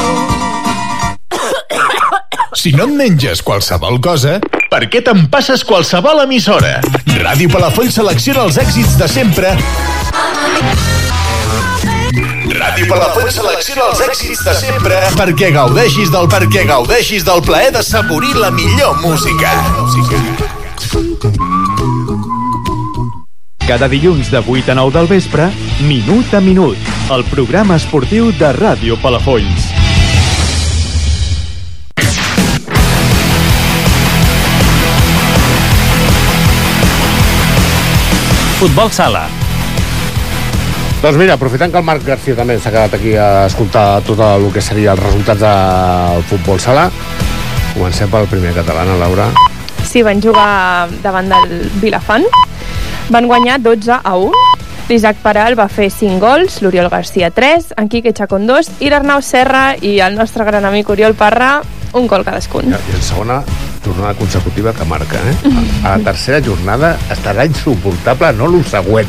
Si 2.55 2.73
no 2.73 2.85
et 2.85 2.91
menges 2.91 3.43
qualsevol 3.47 4.01
cosa, 4.03 4.39
per 4.73 4.89
què 4.91 5.03
te'n 5.05 5.29
passes 5.31 5.63
qualsevol 5.65 6.25
emissora? 6.25 6.81
Ràdio 7.21 7.53
Palafolls 7.53 7.95
selecciona 8.01 8.49
els 8.49 8.59
èxits 8.59 8.97
de 8.99 9.07
sempre 9.09 9.53
Ràdio 12.59 12.89
Palafolls 12.91 13.37
selecciona 13.39 13.87
els 13.93 14.01
èxits 14.09 14.43
de 14.47 14.55
sempre 14.59 14.99
perquè 15.19 15.53
gaudeixis 15.55 16.11
del 16.15 16.27
perquè 16.33 16.65
gaudeixis 16.67 17.27
del 17.29 17.45
plaer 17.47 17.71
de 17.77 17.83
saborir 17.87 18.35
la 18.41 18.51
millor 18.51 18.99
música. 19.05 19.53
Cada 23.69 23.85
dilluns 23.85 24.31
de 24.33 24.41
8 24.41 24.73
a 24.73 24.75
9 24.75 24.95
del 24.97 25.07
vespre, 25.07 25.51
Minut 25.85 26.33
a 26.33 26.41
Minut, 26.41 26.79
el 27.13 27.21
programa 27.29 27.77
esportiu 27.77 28.31
de 28.33 28.49
Ràdio 28.57 28.97
Palafolls. 28.97 29.67
Futbol 38.57 38.89
sala. 38.89 39.27
Doncs 41.03 41.21
mira, 41.21 41.37
aprofitant 41.37 41.69
que 41.69 41.77
el 41.77 41.85
Marc 41.85 42.09
García 42.09 42.41
també 42.41 42.57
s'ha 42.57 42.73
quedat 42.73 42.97
aquí 42.97 43.13
a 43.21 43.45
escoltar 43.53 44.01
tot 44.09 44.25
el 44.33 44.49
que 44.57 44.65
seria 44.65 44.97
els 44.97 45.05
resultats 45.05 45.45
del 45.45 46.25
futbol 46.33 46.57
sala, 46.57 46.89
comencem 47.77 48.09
pel 48.09 48.33
primer 48.33 48.57
català, 48.57 48.89
Laura? 48.97 49.29
Sí, 49.85 50.01
van 50.01 50.25
jugar 50.25 50.89
davant 51.05 51.29
del 51.37 51.69
Vilafant. 51.85 52.25
Van 53.09 53.27
guanyar 53.27 53.61
12 53.63 54.01
a 54.03 54.17
1. 54.17 54.33
L'Isaac 54.89 55.19
Peral 55.21 55.57
va 55.57 55.69
fer 55.69 55.91
5 55.93 56.21
gols, 56.21 56.63
l'Oriol 56.65 56.89
Garcia 56.89 57.31
3, 57.31 57.75
en 57.77 57.89
Quique 57.93 58.15
Chacón 58.17 58.47
2 58.49 58.79
i 58.81 58.89
l'Arnau 58.89 59.21
Serra 59.21 59.75
i 59.81 59.99
el 60.01 60.17
nostre 60.17 60.45
gran 60.49 60.65
amic 60.65 60.89
Oriol 60.89 61.17
Parra 61.17 61.59
un 61.93 62.07
gol 62.07 62.25
cadascun. 62.25 62.69
I 62.69 62.97
en 62.97 63.03
segona 63.03 63.43
jornada 63.85 64.15
consecutiva 64.15 64.73
que 64.73 64.85
marca, 64.85 65.17
eh? 65.17 65.37
A 65.85 65.97
la 65.97 66.05
tercera 66.05 66.41
jornada 66.45 66.97
estarà 67.11 67.47
insuportable, 67.47 68.33
no 68.37 68.49
lo 68.49 68.63
següent. 68.65 69.09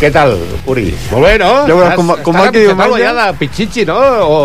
Què 0.00 0.08
tal, 0.10 0.32
Uri? 0.64 0.88
Molt 1.10 1.26
bé, 1.26 1.34
no? 1.42 1.50
Ja 1.68 1.76
veuràs 1.76 1.98
com, 1.98 2.14
com 2.24 2.38
va 2.38 2.46
que 2.48 2.62
diu 2.64 2.72
amb 2.72 2.96
ja 2.96 3.12
de 3.18 3.26
Pichichi, 3.36 3.84
no? 3.84 3.98
O... 4.24 4.38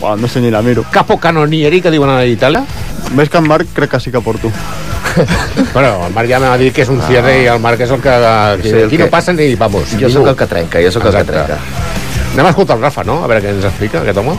Bueno, 0.00 0.16
no 0.22 0.28
sé 0.32 0.40
ni 0.40 0.50
la 0.50 0.62
miro. 0.62 0.86
Capo 0.90 1.18
canonieri, 1.20 1.82
que 1.84 1.92
diuen 1.92 2.10
a 2.10 2.22
Itàlia? 2.24 2.64
Ves 3.12 3.28
que 3.28 3.38
en 3.38 3.48
Marc 3.48 3.68
crec 3.76 3.92
que 3.92 4.00
sí 4.00 4.10
que 4.10 4.24
porto. 4.24 4.50
Bueno, 5.74 6.06
el 6.06 6.12
Marc 6.14 6.28
ja 6.30 6.38
m'ha 6.42 6.56
dit 6.58 6.74
que 6.74 6.82
és 6.82 6.88
un 6.92 7.00
cierre 7.06 7.36
i 7.42 7.46
el 7.50 7.60
Marc 7.62 7.80
és 7.80 7.90
el 7.90 8.00
que... 8.02 8.14
que 8.62 8.68
Sí, 8.68 8.74
el 8.76 8.84
aquí 8.86 8.96
que- 8.96 9.04
no 9.04 9.10
passa 9.10 9.32
ni 9.32 9.54
vamos. 9.54 9.94
Jo 10.00 10.08
sóc 10.10 10.26
el 10.28 10.36
que 10.36 10.46
trenca, 10.46 10.82
jo 10.82 10.90
sóc 10.94 11.04
el 11.06 11.16
que 11.16 11.24
trenca. 11.24 11.58
Anem 12.34 12.46
a 12.46 12.50
escoltar 12.50 12.76
el 12.76 12.82
Rafa, 12.82 13.04
no? 13.06 13.20
A 13.22 13.28
veure 13.30 13.42
què 13.44 13.52
ens 13.54 13.64
explica 13.64 14.00
aquest 14.02 14.18
home. 14.18 14.34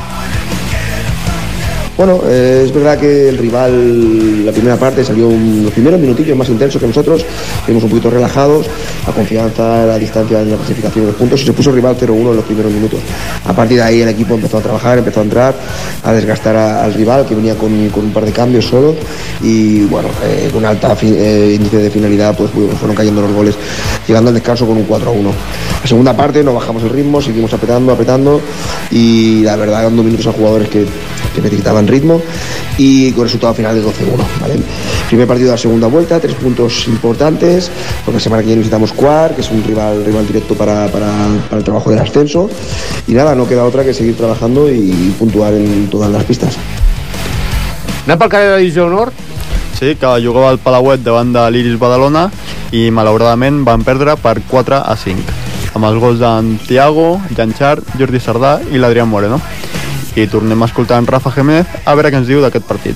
Bueno, 1.98 2.20
eh, 2.28 2.64
es 2.66 2.74
verdad 2.74 2.98
que 3.00 3.30
el 3.30 3.38
rival, 3.38 4.46
la 4.46 4.52
primera 4.52 4.76
parte 4.76 5.02
salió 5.06 5.30
los 5.30 5.72
primeros 5.72 5.98
minutillos 5.98 6.38
más 6.38 6.50
intensos 6.50 6.82
que 6.82 6.88
nosotros, 6.88 7.26
fuimos 7.64 7.84
un 7.86 7.90
poquito 7.90 8.10
relajados, 8.10 8.66
la 9.08 9.14
confianza, 9.14 9.86
la 9.86 9.98
distancia 9.98 10.42
en 10.42 10.52
la 10.52 10.58
clasificación 10.58 11.06
de 11.06 11.12
los 11.12 11.16
puntos 11.18 11.42
y 11.42 11.46
se 11.46 11.54
puso 11.54 11.70
el 11.70 11.78
rival 11.78 11.96
0-1 11.98 12.32
en 12.32 12.36
los 12.36 12.44
primeros 12.44 12.70
minutos. 12.74 13.00
A 13.46 13.54
partir 13.56 13.78
de 13.78 13.84
ahí 13.84 14.02
el 14.02 14.10
equipo 14.10 14.34
empezó 14.34 14.58
a 14.58 14.62
trabajar, 14.62 14.98
empezó 14.98 15.22
a 15.22 15.24
entrar, 15.24 15.56
a 16.04 16.12
desgastar 16.12 16.58
al 16.58 16.94
rival 16.94 17.26
que 17.26 17.34
venía 17.34 17.56
con, 17.56 17.72
un 17.72 18.12
par 18.14 18.26
de 18.26 18.34
cambios 18.34 18.66
solo 18.66 18.94
y 19.42 19.86
bueno, 19.86 20.10
eh, 20.26 20.50
con 20.52 20.66
alta 20.66 20.98
fi- 20.98 21.16
eh, 21.16 21.54
índice 21.56 21.78
de 21.78 21.90
finalidad 21.90 22.36
pues 22.36 22.52
fu- 22.52 22.68
fueron 22.78 22.94
cayendo 22.98 23.22
los 23.22 23.32
goles, 23.32 23.56
llegando 24.06 24.30
al 24.32 24.34
descanso 24.36 24.66
con 24.68 24.76
un 24.76 24.86
4-1. 24.86 25.32
La 25.82 25.88
segunda 25.88 26.14
parte 26.16 26.44
no 26.44 26.54
bajamos 26.56 26.84
el 26.84 26.90
ritmo, 26.90 27.22
seguimos 27.22 27.54
apretando, 27.54 27.94
apretando 27.94 28.42
y 28.92 29.44
la 29.44 29.56
verdad 29.56 29.84
dando 29.84 30.04
minutos 30.04 30.28
a 30.28 30.34
jugadores 30.34 30.68
que, 30.68 30.86
que 31.34 31.42
necesitaban 31.42 31.85
ritmo 31.88 32.22
y 32.78 33.12
con 33.14 33.24
resultado 33.24 33.54
final 33.54 33.76
de 33.76 33.82
12-1. 33.82 33.92
¿vale? 34.42 34.56
Primer 35.08 35.28
partido 35.28 35.48
de 35.48 35.54
la 35.54 35.58
segunda 35.58 35.88
vuelta, 35.88 36.20
tres 36.20 36.36
puntos 36.36 36.88
importantes, 36.88 37.72
porque 38.04 38.18
la 38.18 38.24
semana 38.24 38.42
que 38.42 38.48
viene 38.48 38.60
visitamos 38.60 38.94
Cuar, 38.94 39.36
que 39.36 39.42
es 39.42 39.52
un 39.52 39.64
rival, 39.64 40.04
rival 40.06 40.28
directo 40.28 40.56
para, 40.56 40.88
para, 40.88 41.12
para 41.50 41.58
el 41.58 41.64
trabajo 41.64 41.90
del 41.90 42.00
ascenso 42.00 42.50
y 43.08 43.14
nada, 43.14 43.36
no 43.36 43.48
queda 43.48 43.64
otra 43.66 43.84
que 43.84 43.94
seguir 43.94 44.16
trabajando 44.16 44.72
y 44.72 45.14
puntuar 45.18 45.54
en 45.54 45.88
todas 45.90 46.12
las 46.12 46.24
pistas. 46.24 46.58
Anem 48.06 48.20
pel 48.22 48.30
carrer 48.30 48.52
de 48.52 48.58
Divisió 48.62 48.86
Honor? 48.86 49.10
Sí, 49.80 49.96
que 49.98 50.10
jugava 50.22 50.52
al 50.54 50.60
Palauet 50.62 51.02
davant 51.02 51.32
de 51.34 51.42
l'Iris 51.50 51.80
Badalona 51.82 52.28
i 52.70 52.92
malauradament 52.94 53.64
van 53.66 53.82
perdre 53.88 54.14
per 54.22 54.38
4 54.46 54.78
a 54.78 54.94
5 54.94 55.46
amb 55.76 55.90
els 55.90 55.98
gols 56.00 56.22
d'en 56.22 56.54
Tiago, 56.64 57.20
Jan 57.36 57.52
Jordi 58.00 58.22
Sardà 58.24 58.60
i 58.72 58.80
l'Adrián 58.80 59.10
Moreno. 59.12 59.42
I 60.16 60.28
tornem 60.28 60.62
a 60.62 60.66
escoltar 60.66 60.98
en 61.00 61.08
Rafa 61.08 61.32
Jiménez 61.32 61.68
a 61.84 61.94
veure 61.96 62.12
què 62.12 62.22
ens 62.22 62.28
diu 62.28 62.40
d'aquest 62.42 62.66
partit. 62.66 62.96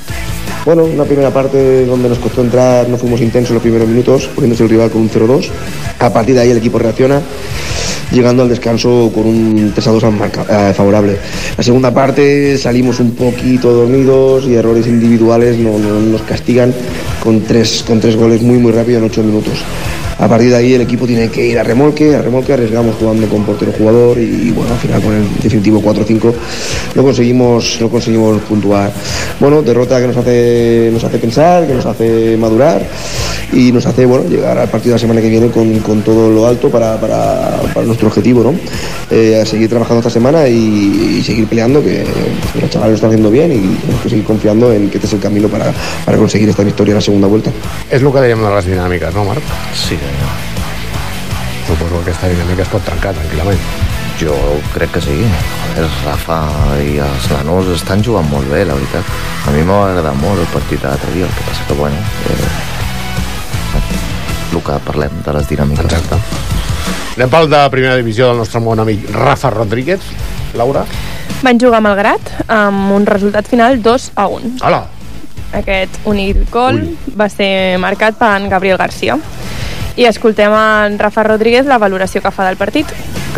Bueno, 0.65 0.83
una 0.85 1.03
primera 1.03 1.31
parte 1.31 1.85
donde 1.85 2.09
nos 2.09 2.19
costó 2.19 2.41
entrar, 2.41 2.87
no 2.87 2.97
fuimos 2.97 3.21
intensos 3.21 3.53
los 3.53 3.61
primeros 3.63 3.87
minutos, 3.87 4.27
poniéndose 4.35 4.63
el 4.63 4.69
rival 4.69 4.89
con 4.91 5.01
un 5.01 5.09
0-2. 5.09 5.49
A 5.99 6.11
partir 6.13 6.35
de 6.35 6.41
ahí 6.41 6.51
el 6.51 6.57
equipo 6.57 6.79
reacciona, 6.79 7.21
llegando 8.11 8.43
al 8.43 8.49
descanso 8.49 9.11
con 9.13 9.25
un 9.25 9.73
3-2 9.75 10.03
al 10.03 10.13
marca- 10.13 10.45
eh, 10.69 10.73
favorable. 10.73 11.17
La 11.57 11.63
segunda 11.63 11.93
parte 11.93 12.57
salimos 12.57 12.99
un 12.99 13.11
poquito 13.15 13.71
dormidos 13.73 14.45
y 14.45 14.55
errores 14.55 14.87
individuales 14.87 15.57
no- 15.57 15.77
no- 15.79 15.99
nos 15.99 16.21
castigan 16.23 16.73
con 17.23 17.41
tres, 17.43 17.83
con 17.87 17.99
tres 17.99 18.15
goles 18.15 18.41
muy 18.41 18.57
muy 18.59 18.71
rápido 18.71 18.99
en 18.99 19.05
8 19.05 19.23
minutos. 19.23 19.59
A 20.19 20.27
partir 20.27 20.49
de 20.49 20.57
ahí 20.57 20.73
el 20.73 20.81
equipo 20.81 21.07
tiene 21.07 21.29
que 21.29 21.45
ir 21.45 21.57
a 21.57 21.63
remolque, 21.63 22.13
a 22.13 22.21
remolque, 22.21 22.51
arriesgamos 22.53 22.95
jugando 22.99 23.27
con 23.27 23.43
portero 23.45 23.71
jugador 23.71 24.17
y 24.19 24.51
bueno, 24.51 24.73
al 24.73 24.79
final 24.79 25.01
con 25.01 25.13
el 25.13 25.23
definitivo 25.41 25.81
4-5 25.81 26.33
no 26.95 27.03
conseguimos, 27.03 27.77
no 27.79 27.89
conseguimos 27.89 28.41
puntuar. 28.41 28.91
Bueno, 29.39 29.61
derrota 29.61 29.99
que 30.01 30.07
nos 30.07 30.17
hace, 30.17 30.89
nos 30.91 31.03
hace 31.05 31.17
pensar, 31.19 31.65
que 31.65 31.73
nos 31.73 31.85
hace 31.85 32.35
madurar 32.37 32.85
y 33.53 33.71
nos 33.71 33.85
hace 33.85 34.05
bueno, 34.05 34.29
llegar 34.29 34.57
al 34.57 34.67
partido 34.67 34.91
de 34.91 34.95
la 34.95 34.99
semana 34.99 35.21
que 35.21 35.29
viene 35.29 35.47
con, 35.51 35.79
con 35.79 36.01
todo 36.01 36.29
lo 36.29 36.45
alto 36.45 36.69
para, 36.69 36.99
para- 36.99 37.61
para 37.73 37.85
nuestro 37.85 38.07
objetivo, 38.09 38.43
¿no? 38.43 38.53
Eh, 39.11 39.39
a 39.41 39.45
seguir 39.45 39.69
trabajando 39.69 39.99
esta 39.99 40.09
semana 40.11 40.47
y, 40.47 41.17
y 41.19 41.23
seguir 41.23 41.47
peleando, 41.47 41.81
que, 41.81 42.03
que 42.53 42.61
los 42.61 42.69
chavales 42.69 42.91
lo 42.91 42.95
están 42.95 43.09
haciendo 43.11 43.31
bien 43.31 43.51
y 43.51 43.75
tenemos 43.81 44.01
que 44.03 44.09
seguir 44.09 44.25
confiando 44.25 44.71
en 44.73 44.89
que 44.89 44.97
este 44.97 45.07
es 45.07 45.13
el 45.13 45.19
camino 45.19 45.47
para, 45.47 45.73
para 46.05 46.17
conseguir 46.17 46.49
esta 46.49 46.63
victoria 46.63 46.91
en 46.91 46.95
la 46.95 47.01
segunda 47.01 47.27
vuelta. 47.27 47.51
És 47.89 48.03
el 48.03 48.11
que 48.13 48.21
dèiem 48.21 48.43
de 48.43 48.51
les 48.53 48.67
dinàmiques, 48.69 49.13
no, 49.15 49.23
Marc? 49.25 49.41
Sí, 49.73 49.97
Suposo 51.67 51.99
que 51.99 52.09
aquesta 52.09 52.29
dinàmica 52.31 52.65
es 52.65 52.71
pot 52.71 52.83
trencar 52.85 53.13
tranquil·lament. 53.13 53.61
Jo 54.19 54.35
crec 54.73 54.91
que 54.97 55.01
sí. 55.05 55.17
El 55.77 55.87
Rafa 56.03 56.39
i 56.83 56.97
els 57.03 57.29
nanos 57.31 57.69
estan 57.75 58.03
jugant 58.03 58.27
molt 58.31 58.49
bé, 58.51 58.65
la 58.65 58.75
veritat. 58.75 59.05
A 59.47 59.53
mi 59.55 59.61
m'ha 59.63 59.77
agradat 59.91 60.17
molt 60.19 60.41
el 60.41 60.49
partit 60.53 60.81
de 60.81 60.89
l'altre 60.89 61.13
dia, 61.13 61.29
el 61.29 61.33
que 61.37 61.45
passa 61.47 61.67
que, 61.67 61.77
bueno, 61.79 61.95
eh, 62.27 62.49
el 64.51 64.63
que 64.65 64.79
parlem 64.87 65.21
de 65.25 65.37
les 65.37 65.47
dinàmiques. 65.53 65.85
Exacte. 65.85 66.17
Anem 67.19 67.31
pel 67.31 67.49
de 67.51 67.61
primera 67.71 67.95
divisió 67.99 68.29
del 68.29 68.37
nostre 68.39 68.59
bon 68.63 68.79
amic 68.79 69.09
Rafa 69.11 69.49
Rodríguez. 69.51 69.99
Laura? 70.55 70.85
Van 71.43 71.59
jugar 71.59 71.79
amb 71.79 71.89
el 71.91 71.97
Grat 71.99 72.29
amb 72.51 72.93
un 72.95 73.05
resultat 73.07 73.47
final 73.47 73.81
2 73.83 74.11
a 74.15 74.27
1. 74.27 74.51
Hola. 74.65 74.85
Aquest 75.59 75.95
únic 76.09 76.45
gol 76.53 76.79
va 77.19 77.29
ser 77.31 77.77
marcat 77.81 78.17
per 78.19 78.29
en 78.37 78.49
Gabriel 78.51 78.77
García. 78.77 79.17
I 79.95 80.05
escoltem 80.05 80.51
en 80.53 80.97
Rafa 80.99 81.23
Rodríguez 81.23 81.65
la 81.65 81.77
valoració 81.77 82.21
que 82.21 82.31
fa 82.31 82.45
del 82.47 82.55
partit. 82.57 82.87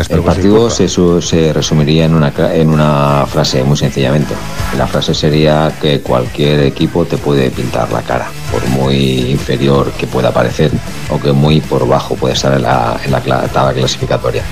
El 0.09 0.21
partido 0.23 0.69
se, 0.69 0.87
su- 0.87 1.21
se 1.21 1.51
resumiría 1.53 2.05
en 2.05 2.13
una, 2.13 2.31
cla- 2.33 2.53
en 2.53 2.69
una 2.69 3.25
frase 3.27 3.63
muy 3.63 3.75
sencillamente. 3.77 4.33
La 4.77 4.87
frase 4.87 5.13
sería 5.13 5.71
que 5.81 6.01
cualquier 6.01 6.61
equipo 6.61 7.05
te 7.05 7.17
puede 7.17 7.49
pintar 7.49 7.91
la 7.91 8.01
cara, 8.01 8.27
por 8.51 8.65
muy 8.69 9.31
inferior 9.31 9.91
que 9.93 10.07
pueda 10.07 10.31
parecer 10.31 10.71
o 11.09 11.19
que 11.19 11.31
muy 11.31 11.61
por 11.61 11.87
bajo 11.87 12.15
puede 12.15 12.35
estar 12.35 12.53
en 12.53 12.61
la, 12.63 12.97
en 13.03 13.11
la 13.11 13.19
tabla 13.47 13.73
clasificatoria. 13.73 14.43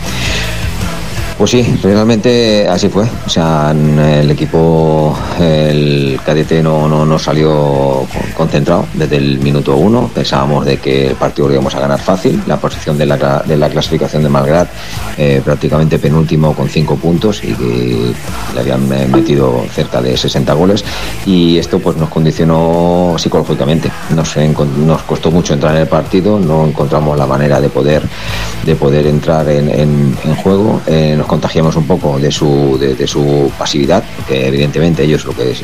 Pues 1.39 1.51
sí, 1.51 1.79
realmente 1.81 2.67
así 2.67 2.89
fue. 2.89 3.05
O 3.25 3.29
sea, 3.29 3.71
el 3.71 4.29
equipo, 4.29 5.17
el 5.39 6.19
cadete 6.25 6.61
no, 6.61 6.85
no, 6.89 7.05
no 7.05 7.17
salió 7.17 7.49
con- 8.11 8.31
concentrado 8.35 8.85
desde 8.93 9.15
el 9.15 9.39
minuto 9.39 9.77
uno. 9.77 10.11
Pensábamos 10.13 10.65
de 10.65 10.77
que 10.79 11.07
el 11.07 11.15
partido 11.15 11.47
lo 11.47 11.53
íbamos 11.53 11.73
a 11.75 11.79
ganar 11.79 11.97
fácil. 12.01 12.43
La 12.45 12.57
posición 12.57 12.97
de 12.97 13.05
la, 13.05 13.41
de 13.47 13.55
la 13.55 13.69
clasificación 13.69 14.21
de 14.23 14.27
Malgrat, 14.27 14.67
eh, 15.17 15.41
prácticamente 15.43 15.97
penúltimo 15.97 16.53
con 16.53 16.67
cinco 16.67 16.97
puntos 16.97 17.41
y 17.41 17.53
que 17.53 18.11
le 18.53 18.59
habían 18.59 18.91
eh, 18.91 19.07
metido 19.09 19.63
cerca 19.73 20.01
de 20.01 20.17
60 20.17 20.53
goles. 20.55 20.83
Y 21.25 21.57
esto 21.57 21.79
pues 21.79 21.95
nos 21.95 22.09
condicionó 22.09 23.15
psicológicamente. 23.17 23.89
Nos, 24.13 25.03
costó 25.03 25.31
mucho 25.31 25.53
entrar 25.53 25.73
en 25.73 25.83
el 25.83 25.87
partido, 25.87 26.37
no 26.37 26.65
encontramos 26.67 27.17
la 27.17 27.25
manera 27.25 27.61
de 27.61 27.69
poder, 27.69 28.03
de 28.65 28.75
poder 28.75 29.07
entrar 29.07 29.47
en, 29.47 29.69
en- 29.69 30.17
juego. 30.43 30.81
Contagiamos 31.29 31.75
un 31.75 31.85
poco 31.85 32.17
de 32.19 32.31
su, 32.31 32.77
de, 32.79 33.07
su 33.07 33.51
pasividad, 33.57 34.03
que 34.27 34.47
evidentemente 34.47 35.03
ellos 35.03 35.23
lo 35.25 35.33
que 35.35 35.45
les, 35.45 35.61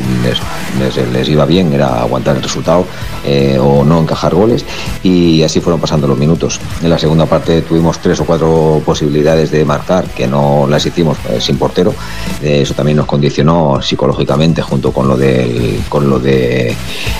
les- 1.11 1.27
iba 1.27 1.43
bien 1.45 1.73
era 1.73 2.01
aguantar 2.01 2.35
el 2.37 2.43
resultado 2.43 2.85
eh, 3.25 3.57
o 3.59 3.83
no 3.83 3.99
encajar 3.99 4.35
goles 4.35 4.63
y 5.01 5.41
así 5.41 5.59
fueron 5.59 5.81
pasando 5.81 6.07
los 6.07 6.17
minutos. 6.19 6.59
En 6.83 6.89
la 6.91 6.99
segunda 6.99 7.25
parte 7.25 7.63
tuvimos 7.63 7.97
tres 7.97 8.19
o 8.19 8.25
cuatro 8.25 8.79
posibilidades 8.85 9.49
de 9.49 9.65
marcar 9.65 10.05
que 10.05 10.27
no 10.27 10.67
las 10.69 10.85
hicimos 10.85 11.17
eh, 11.29 11.41
sin 11.41 11.57
portero. 11.57 11.95
Eh, 12.43 12.59
eso 12.61 12.75
también 12.75 12.97
nos 12.97 13.07
condicionó 13.07 13.81
psicológicamente 13.81 14.61
junto 14.61 14.91
con 14.91 15.07
lo 15.07 15.17
del, 15.17 15.81
con 15.89 16.07
lo 16.07 16.19
de 16.19 16.75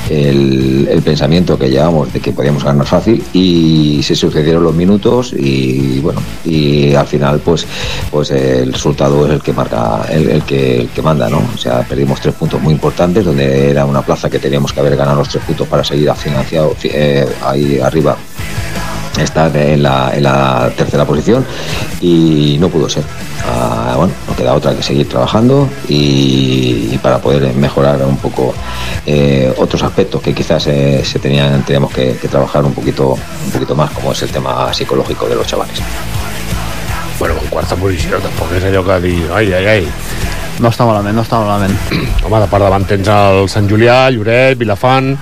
el, 0.10 1.02
pensamiento 1.04 1.58
que 1.58 1.70
llevamos 1.70 2.12
de 2.14 2.20
que 2.20 2.32
podíamos 2.32 2.64
ganar 2.64 2.86
fácil 2.86 3.24
y 3.34 4.02
se 4.04 4.16
sucedieron 4.16 4.64
los 4.64 4.74
minutos 4.74 5.34
y 5.38 6.00
bueno 6.00 6.20
y 6.44 6.94
al 6.94 7.06
final 7.08 7.40
pues 7.40 7.66
pues 8.12 8.32
el 8.36 8.74
resultado 8.74 9.26
es 9.26 9.34
el 9.34 9.42
que 9.42 9.54
marca 9.54 10.06
el, 10.10 10.44
que, 10.44 10.90
que 10.94 11.02
manda 11.02 11.30
no 11.30 11.42
o 11.54 11.58
sea 11.58 11.82
perdimos 11.82 12.20
tres 12.20 12.36
puntos 12.36 12.62
muy 12.62 12.74
importantes 12.74 13.26
donde 13.26 13.70
era 13.70 13.86
una 13.86 14.02
plaza 14.02 14.30
que 14.30 14.40
teníamos 14.40 14.74
que 14.74 14.80
haber 14.80 14.96
ganado 14.96 15.20
los 15.20 15.30
tres 15.30 15.44
puntos 15.44 15.68
para 15.68 15.84
seguir 15.84 16.12
financiado 16.14 16.76
eh, 16.84 17.28
ahí 17.44 17.80
arriba 17.80 18.18
estar 19.22 19.56
en 19.56 19.84
la, 19.84 20.12
en 20.14 20.24
la 20.24 20.72
tercera 20.76 21.06
posición 21.06 21.46
y 22.02 22.58
no 22.60 22.70
pudo 22.70 22.90
ser. 22.90 23.04
Ah, 23.48 23.94
bueno, 23.96 24.14
no 24.28 24.36
queda 24.36 24.54
otra 24.54 24.76
que 24.76 24.82
seguir 24.82 25.08
trabajando 25.08 25.70
y, 25.88 26.98
para 27.02 27.20
poder 27.20 27.54
mejorar 27.54 28.04
un 28.04 28.18
poco 28.18 28.54
eh, 29.06 29.54
otros 29.58 29.84
aspectos 29.84 30.22
que 30.22 30.34
quizás 30.34 30.66
eh, 30.68 31.04
se 31.06 31.20
tenían 31.20 31.62
teníamos 31.64 31.92
que, 31.94 32.18
que 32.18 32.28
trabajar 32.28 32.66
un 32.66 32.74
poquito 32.74 33.12
un 33.46 33.52
poquito 33.52 33.76
más 33.76 33.92
como 33.92 34.12
es 34.12 34.22
el 34.24 34.30
tema 34.30 34.74
psicológico 34.74 35.28
de 35.28 35.36
los 35.36 35.46
chavales. 35.46 35.80
Bueno, 37.20 37.36
en 37.42 37.48
quarta 37.48 37.78
posició 37.80 38.20
tampoc 38.24 38.52
és 38.58 38.66
allò 38.68 38.82
que 38.84 39.00
dir... 39.06 39.18
Ai, 39.32 39.48
ai, 39.56 39.68
ai. 39.72 39.86
No 40.60 40.72
està 40.72 40.88
malament, 40.88 41.16
no 41.16 41.24
està 41.24 41.40
malament. 41.40 41.76
Home, 42.26 42.42
de 42.44 42.50
part 42.52 42.64
davant 42.64 42.88
tens 42.88 43.08
el 43.12 43.48
Sant 43.52 43.70
Julià, 43.72 44.06
Lloret, 44.16 44.60
Vilafant... 44.60 45.14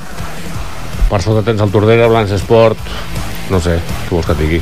Per 1.09 1.19
sota 1.21 1.43
tens 1.45 1.61
el 1.61 1.69
Tordera, 1.73 2.07
Blancs 2.09 2.33
Esport... 2.33 2.79
No 3.51 3.59
sé, 3.61 3.75
què 4.07 4.15
vols 4.15 4.25
que 4.25 4.33
et 4.33 4.39
digui? 4.39 4.59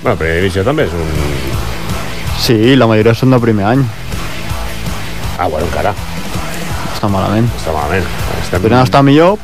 Bueno, 0.00 0.16
primera 0.16 0.38
divisió 0.38 0.62
també 0.64 0.86
és 0.86 0.94
un... 0.96 1.08
Sí, 2.40 2.56
la 2.78 2.86
majoria 2.88 3.12
són 3.18 3.34
de 3.34 3.40
primer 3.42 3.66
any. 3.68 3.82
Ah, 5.38 5.48
bueno, 5.48 5.66
encara. 5.66 5.92
Està 6.94 7.10
malament. 7.10 7.48
Està 7.58 7.74
malament. 7.74 8.06
Estem... 8.38 8.62
Podrien 8.62 8.84
estar 8.84 9.02
millor, 9.04 9.36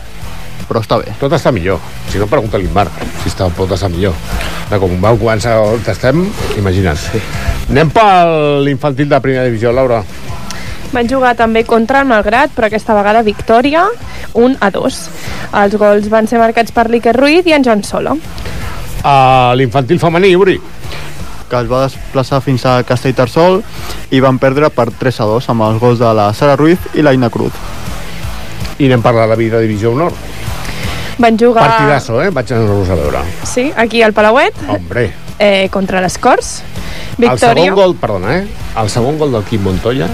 però 0.70 0.84
està 0.84 1.00
bé. 1.02 1.10
Tot 1.18 1.34
està 1.34 1.50
millor. 1.50 1.82
Si 2.12 2.20
no, 2.22 2.30
pregunta-li 2.30 2.70
a 2.70 2.74
Marc 2.76 3.02
si 3.24 3.30
està, 3.32 3.48
pot 3.56 3.72
estar 3.74 3.90
millor. 3.90 4.14
De 4.70 4.78
com 4.78 4.94
vau 5.02 5.18
començar 5.18 5.56
on 5.64 5.82
estem, 5.90 6.22
imagina't. 6.60 6.98
Sí. 7.10 7.22
Anem 7.72 7.90
per 7.90 8.06
l'infantil 8.62 9.10
de 9.10 9.18
primera 9.24 9.48
divisió, 9.48 9.74
Laura. 9.74 10.04
Van 10.90 11.06
jugar 11.10 11.36
també 11.38 11.62
contra 11.66 12.00
el 12.02 12.08
Malgrat, 12.10 12.54
però 12.54 12.66
aquesta 12.66 12.94
vegada 12.96 13.22
victòria, 13.26 13.84
1 14.34 14.56
a 14.62 14.70
2. 14.74 14.98
Els 15.60 15.76
gols 15.78 16.08
van 16.10 16.30
ser 16.30 16.40
marcats 16.42 16.74
per 16.74 16.88
l'Iker 16.90 17.14
Ruiz 17.18 17.46
i 17.46 17.54
en 17.54 17.66
Joan 17.66 17.84
Solo. 17.86 18.16
A 19.06 19.54
l'infantil 19.58 19.98
femení, 20.02 20.34
Uri. 20.36 20.60
que 21.50 21.58
es 21.58 21.66
va 21.66 21.82
desplaçar 21.82 22.38
fins 22.44 22.62
a 22.62 22.76
Castellterçol 22.86 23.56
i 24.14 24.20
van 24.22 24.38
perdre 24.38 24.68
per 24.70 24.86
3 24.94 25.16
a 25.18 25.24
2 25.26 25.48
amb 25.50 25.64
els 25.66 25.80
gols 25.82 25.98
de 25.98 26.12
la 26.14 26.28
Sara 26.32 26.54
Ruiz 26.54 26.78
i 26.94 27.02
l'Aina 27.02 27.26
Cruz. 27.28 27.50
I 28.78 28.86
anem 28.86 29.02
per 29.02 29.16
la 29.18 29.34
vida 29.34 29.58
divisió 29.58 29.90
honor. 29.90 30.14
Van 31.18 31.38
jugar... 31.38 31.66
Partidasso, 31.68 32.20
eh? 32.22 32.30
Vaig 32.30 32.52
anar-los 32.52 32.88
a 32.90 32.94
veure. 32.94 33.22
Sí, 33.44 33.70
aquí 33.76 34.02
al 34.02 34.12
Palauet, 34.12 34.54
Hombre, 34.68 35.10
eh, 35.38 35.68
contra 35.70 36.00
les 36.00 36.18
Corts. 36.18 36.62
el 37.18 37.28
Victòria. 37.28 37.64
segon 37.70 37.74
gol, 37.74 37.96
perdona, 37.96 38.36
eh? 38.38 38.46
El 38.80 38.88
segon 38.90 39.18
gol 39.18 39.32
del 39.32 39.44
Quim 39.44 39.62
Montoya 39.62 40.08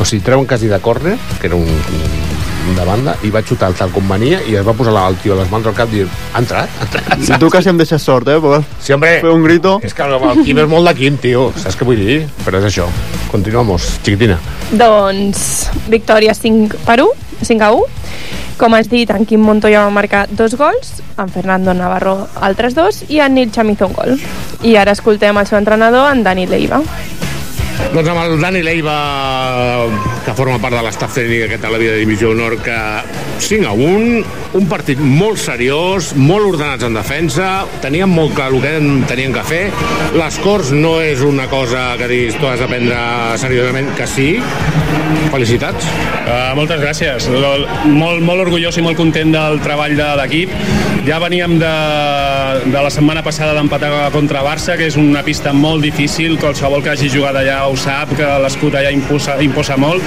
o 0.00 0.04
sigui, 0.04 0.22
treuen 0.24 0.46
quasi 0.46 0.66
de 0.66 0.78
córner, 0.80 1.16
que 1.40 1.46
era 1.46 1.54
un, 1.56 1.62
un 1.68 2.76
de 2.76 2.84
banda, 2.84 3.14
i 3.22 3.30
va 3.30 3.42
xutar 3.46 3.68
el 3.70 3.76
tal 3.78 3.92
com 3.94 4.08
venia 4.10 4.40
i 4.48 4.56
es 4.58 4.66
va 4.66 4.72
posar 4.74 4.94
el 5.06 5.16
tio 5.22 5.36
a 5.36 5.38
les 5.38 5.50
mans 5.52 5.66
al 5.70 5.74
cap 5.76 5.92
i 5.94 6.00
dir, 6.02 6.08
ha 6.32 6.40
entrat, 6.42 6.68
ha 6.80 6.86
entrat. 6.88 7.22
I 7.22 7.38
tu 7.38 7.50
quasi 7.52 7.70
em 7.70 7.78
deixes 7.78 8.02
sort, 8.02 8.26
eh? 8.28 8.40
Perquè 8.42 8.64
Sí, 8.82 8.92
hombre. 8.96 9.12
Fer 9.22 9.30
un 9.30 9.44
grito. 9.46 9.76
És 9.86 9.94
que 9.94 10.02
el, 10.02 10.16
el 10.18 10.42
Quim 10.44 10.58
és 10.64 10.68
molt 10.70 10.88
de 10.90 10.94
Quim, 10.98 11.16
tio. 11.22 11.46
Saps 11.56 11.78
què 11.78 11.86
vull 11.86 12.00
dir? 12.02 12.24
Però 12.44 12.58
és 12.58 12.66
això. 12.72 12.88
Continuamos, 13.30 13.86
chiquitina. 14.02 14.38
Doncs 14.72 15.68
victòria 15.92 16.34
5 16.34 16.82
per 16.88 16.98
1, 17.04 17.23
5 17.42 17.64
a 17.64 17.72
1. 17.72 17.84
Com 18.58 18.74
has 18.78 18.88
dit, 18.88 19.10
en 19.10 19.26
Quim 19.26 19.42
Montoya 19.42 19.82
va 19.82 19.90
marcar 19.90 20.28
dos 20.30 20.54
gols, 20.54 21.00
en 21.18 21.28
Fernando 21.28 21.74
Navarro 21.74 22.28
altres 22.40 22.76
dos 22.78 23.02
i 23.08 23.18
en 23.18 23.34
Nil 23.34 23.50
Chamizo 23.50 23.88
un 23.90 23.98
gol. 23.98 24.20
I 24.62 24.76
ara 24.78 24.94
escoltem 24.94 25.36
el 25.38 25.48
seu 25.50 25.58
entrenador, 25.58 26.12
en 26.12 26.22
Dani 26.22 26.46
Leiva. 26.46 26.82
Doncs 27.94 28.08
amb 28.10 28.20
el 28.24 28.40
Dani 28.42 28.62
Leiva, 28.64 28.94
que 30.24 30.34
forma 30.34 30.58
part 30.62 30.76
de 30.76 30.82
l'estaf 30.86 31.14
tècnic 31.14 31.56
a 31.58 31.70
la 31.70 31.78
vida 31.78 31.94
de 31.94 32.02
Divisió 32.02 32.30
Honor, 32.32 32.56
que 32.62 32.76
5 33.44 33.68
a 33.68 33.72
1, 33.72 34.22
un 34.58 34.68
partit 34.70 34.98
molt 34.98 35.40
seriós, 35.42 36.12
molt 36.18 36.54
ordenats 36.54 36.86
en 36.86 36.94
defensa, 36.94 37.48
tenien 37.82 38.10
molt 38.10 38.34
clar 38.36 38.52
el 38.52 38.62
que 38.62 38.74
tenien 39.10 39.34
que 39.34 39.44
fer. 39.46 39.64
Les 40.14 40.38
Corts 40.44 40.72
no 40.74 40.96
és 41.02 41.22
una 41.26 41.48
cosa 41.50 41.92
que 41.98 42.10
diguis 42.10 42.38
tu 42.38 42.50
has 42.50 42.62
de 42.62 42.70
prendre 42.70 42.98
seriosament, 43.42 43.90
que 43.98 44.06
sí. 44.10 44.28
Felicitats. 45.34 45.86
Uh, 46.24 46.52
moltes 46.54 46.78
gràcies. 46.82 47.26
Molt, 47.34 48.22
molt 48.22 48.44
orgullós 48.46 48.78
i 48.78 48.84
molt 48.84 48.98
content 48.98 49.32
del 49.34 49.58
treball 49.64 49.96
de 49.98 50.10
l'equip. 50.20 50.52
Ja 51.04 51.18
veníem 51.20 51.58
de, 51.60 51.72
de 52.70 52.80
la 52.80 52.92
setmana 52.92 53.20
passada 53.26 53.52
d'empatar 53.56 54.08
contra 54.14 54.44
Barça, 54.46 54.78
que 54.78 54.86
és 54.88 54.96
una 55.00 55.24
pista 55.26 55.52
molt 55.52 55.84
difícil, 55.84 56.38
qualsevol 56.40 56.84
que 56.84 56.94
hagi 56.94 57.10
jugat 57.12 57.36
allà 57.42 57.63
ho 57.68 57.76
sap, 57.76 58.14
que 58.18 58.30
l'escut 58.44 58.74
allà 58.78 58.92
imposa, 58.94 59.36
imposa 59.44 59.78
molt, 59.80 60.02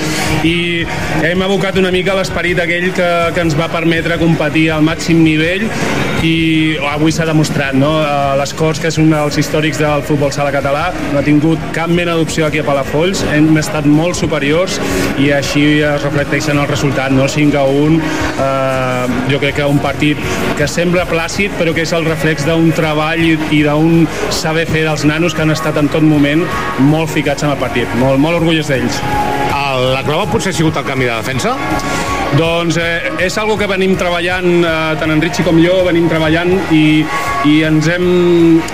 i 0.47 0.86
hem 1.26 1.45
abocat 1.45 1.78
una 1.80 1.91
mica 1.93 2.16
l'esperit 2.18 2.60
aquell 2.64 2.91
que, 2.95 3.10
que 3.36 3.45
ens 3.45 3.58
va 3.58 3.70
permetre 3.72 4.20
competir 4.22 4.70
al 4.74 4.86
màxim 4.86 5.24
nivell 5.26 5.68
i 6.26 6.78
avui 6.89 7.12
s'ha 7.14 7.28
demostrat, 7.28 7.76
no? 7.78 7.91
Eh, 8.01 8.38
Les 8.39 8.53
Corts, 8.58 8.80
que 8.82 8.89
és 8.89 8.97
un 8.97 9.12
dels 9.12 9.38
històrics 9.38 9.78
del 9.82 10.01
futbol 10.08 10.32
sala 10.34 10.51
català, 10.53 10.88
no 11.12 11.20
ha 11.20 11.26
tingut 11.26 11.62
cap 11.76 11.91
mena 11.93 12.16
d'opció 12.18 12.47
aquí 12.47 12.62
a 12.62 12.66
Palafolls, 12.66 13.24
hem 13.34 13.51
estat 13.62 13.86
molt 13.86 14.18
superiors 14.18 14.80
i 15.22 15.30
així 15.36 15.66
es 15.86 16.01
reflecteixen 16.03 16.58
el 16.58 16.70
resultat, 16.70 17.14
no? 17.14 17.28
5 17.30 17.58
a 17.60 17.66
1, 17.70 17.99
eh, 18.45 19.18
jo 19.32 19.41
crec 19.43 19.60
que 19.60 19.70
un 19.70 19.82
partit 19.84 20.22
que 20.58 20.68
sembla 20.70 21.05
plàcid, 21.10 21.53
però 21.60 21.74
que 21.76 21.86
és 21.86 21.93
el 21.93 22.05
reflex 22.08 22.47
d'un 22.47 22.72
treball 22.78 23.22
i, 23.22 23.36
i 23.60 23.62
d'un 23.66 24.08
saber 24.34 24.66
fer 24.70 24.88
dels 24.88 25.05
nanos 25.05 25.36
que 25.36 25.45
han 25.45 25.53
estat 25.53 25.78
en 25.78 25.89
tot 25.93 26.05
moment 26.05 26.43
molt 26.89 27.14
ficats 27.14 27.45
en 27.48 27.54
el 27.56 27.60
partit, 27.62 27.91
molt, 28.02 28.20
molt 28.20 28.41
orgullós 28.41 28.68
d'ells. 28.72 29.00
El, 29.56 29.91
la 29.93 30.04
clau 30.06 30.26
potser 30.32 30.52
ha 30.52 30.58
sigut 30.58 30.78
el 30.80 30.86
canvi 30.88 31.08
de 31.08 31.16
defensa? 31.16 31.56
Doncs 32.36 32.78
eh, 32.82 33.08
és 33.24 33.38
algo 33.39 33.56
que 33.60 33.70
venim 33.72 33.95
treballant, 34.00 34.50
eh, 34.68 34.95
tant 35.00 35.14
en 35.14 35.24
Richie 35.24 35.45
com 35.48 35.60
jo, 35.64 35.80
venim 35.88 36.10
treballant 36.12 36.52
i, 36.76 36.84
i 37.46 37.62
ens 37.68 37.88
hem, 37.92 38.06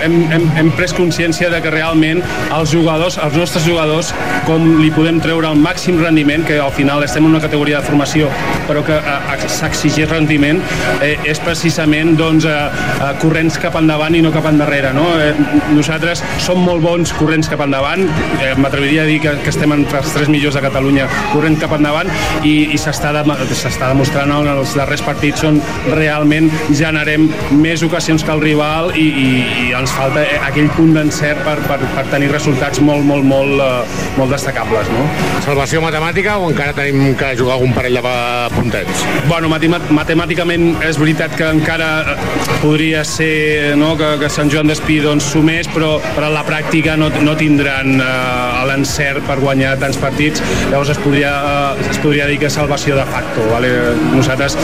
hem, 0.02 0.14
hem, 0.32 0.44
hem 0.58 0.70
pres 0.78 0.94
consciència 0.96 1.50
de 1.52 1.60
que 1.62 1.72
realment 1.72 2.22
els 2.54 2.72
jugadors, 2.72 3.18
els 3.22 3.36
nostres 3.36 3.66
jugadors, 3.66 4.12
com 4.48 4.64
li 4.80 4.90
podem 4.94 5.20
treure 5.22 5.50
el 5.50 5.60
màxim 5.60 5.98
rendiment, 6.00 6.44
que 6.48 6.56
al 6.60 6.72
final 6.74 7.04
estem 7.04 7.26
en 7.26 7.34
una 7.34 7.42
categoria 7.42 7.80
de 7.80 7.88
formació, 7.88 8.30
però 8.68 8.84
que 8.86 8.96
eh, 8.96 9.48
s'exigeix 9.52 10.08
rendiment, 10.10 10.62
eh, 11.04 11.14
és 11.28 11.40
precisament 11.44 12.14
doncs, 12.18 12.48
eh, 12.48 12.54
eh, 12.94 13.12
corrents 13.22 13.58
cap 13.62 13.76
endavant 13.80 14.16
i 14.16 14.22
no 14.24 14.32
cap 14.34 14.48
endarrere. 14.50 14.94
No? 14.96 15.06
Eh, 15.20 15.32
nosaltres 15.74 16.24
som 16.42 16.62
molt 16.64 16.84
bons 16.84 17.12
corrents 17.18 17.50
cap 17.52 17.62
endavant, 17.66 18.04
eh, 18.40 18.54
m'atreviria 18.58 19.04
a 19.04 19.08
dir 19.10 19.20
que, 19.24 19.36
que 19.44 19.52
estem 19.52 19.76
entre 19.76 20.00
els 20.00 20.14
tres 20.16 20.30
millors 20.32 20.56
de 20.56 20.64
Catalunya 20.64 21.08
corrent 21.32 21.58
cap 21.60 21.74
endavant 21.76 22.08
i, 22.42 22.70
i 22.72 22.80
s'està 22.80 23.12
de, 23.14 23.24
s'està 23.52 23.90
demostrant 23.92 24.32
en 24.32 24.50
els 24.56 24.74
darrers 24.78 25.02
partits 25.04 25.44
on 25.46 25.60
realment 25.92 26.50
generem 26.72 27.28
més 27.60 27.84
ocasions 27.84 28.24
que 28.24 28.32
el 28.32 28.42
rival 28.42 28.53
i, 28.54 29.04
i, 29.04 29.28
i 29.66 29.72
ens 29.76 29.92
falta 29.94 30.22
aquell 30.46 30.68
punt 30.76 30.94
d'encert 30.94 31.40
per, 31.46 31.56
per, 31.66 31.78
per 31.96 32.04
tenir 32.12 32.30
resultats 32.32 32.80
molt, 32.84 33.04
molt, 33.06 33.24
molt, 33.26 33.60
eh, 33.60 34.04
molt 34.18 34.30
destacables. 34.34 34.88
No? 34.94 35.06
Salvació 35.44 35.82
matemàtica 35.84 36.36
o 36.38 36.50
encara 36.52 36.74
tenim 36.76 37.14
que 37.18 37.32
jugar 37.38 37.56
algun 37.58 37.74
parell 37.76 37.98
de 37.98 38.14
puntets? 38.54 39.04
Bueno, 39.28 39.50
matemà- 39.52 39.82
matemàticament 39.94 40.82
és 40.86 40.98
veritat 41.00 41.34
que 41.38 41.48
encara 41.56 41.90
eh, 42.14 42.16
podria 42.62 43.04
ser 43.04 43.74
no, 43.80 43.94
que, 44.00 44.14
que 44.22 44.30
Sant 44.32 44.50
Joan 44.52 44.70
d'Espí 44.70 45.00
doncs, 45.04 45.26
sumés, 45.34 45.68
però, 45.74 45.96
però 46.14 46.30
a 46.30 46.34
la 46.38 46.44
pràctica 46.46 46.96
no, 47.00 47.10
no 47.24 47.36
tindran 47.40 47.98
eh, 47.98 48.64
l'encert 48.70 49.26
per 49.28 49.38
guanyar 49.42 49.76
tants 49.82 49.98
partits. 50.00 50.42
Llavors 50.70 50.94
es 50.94 51.02
podria, 51.02 51.34
eh, 51.74 51.90
es 51.90 52.00
podria 52.02 52.28
dir 52.30 52.38
que 52.42 52.48
és 52.50 52.56
salvació 52.60 52.96
de 53.00 53.06
facto. 53.10 53.44
Vale? 53.50 53.72
Nosaltres 54.14 54.56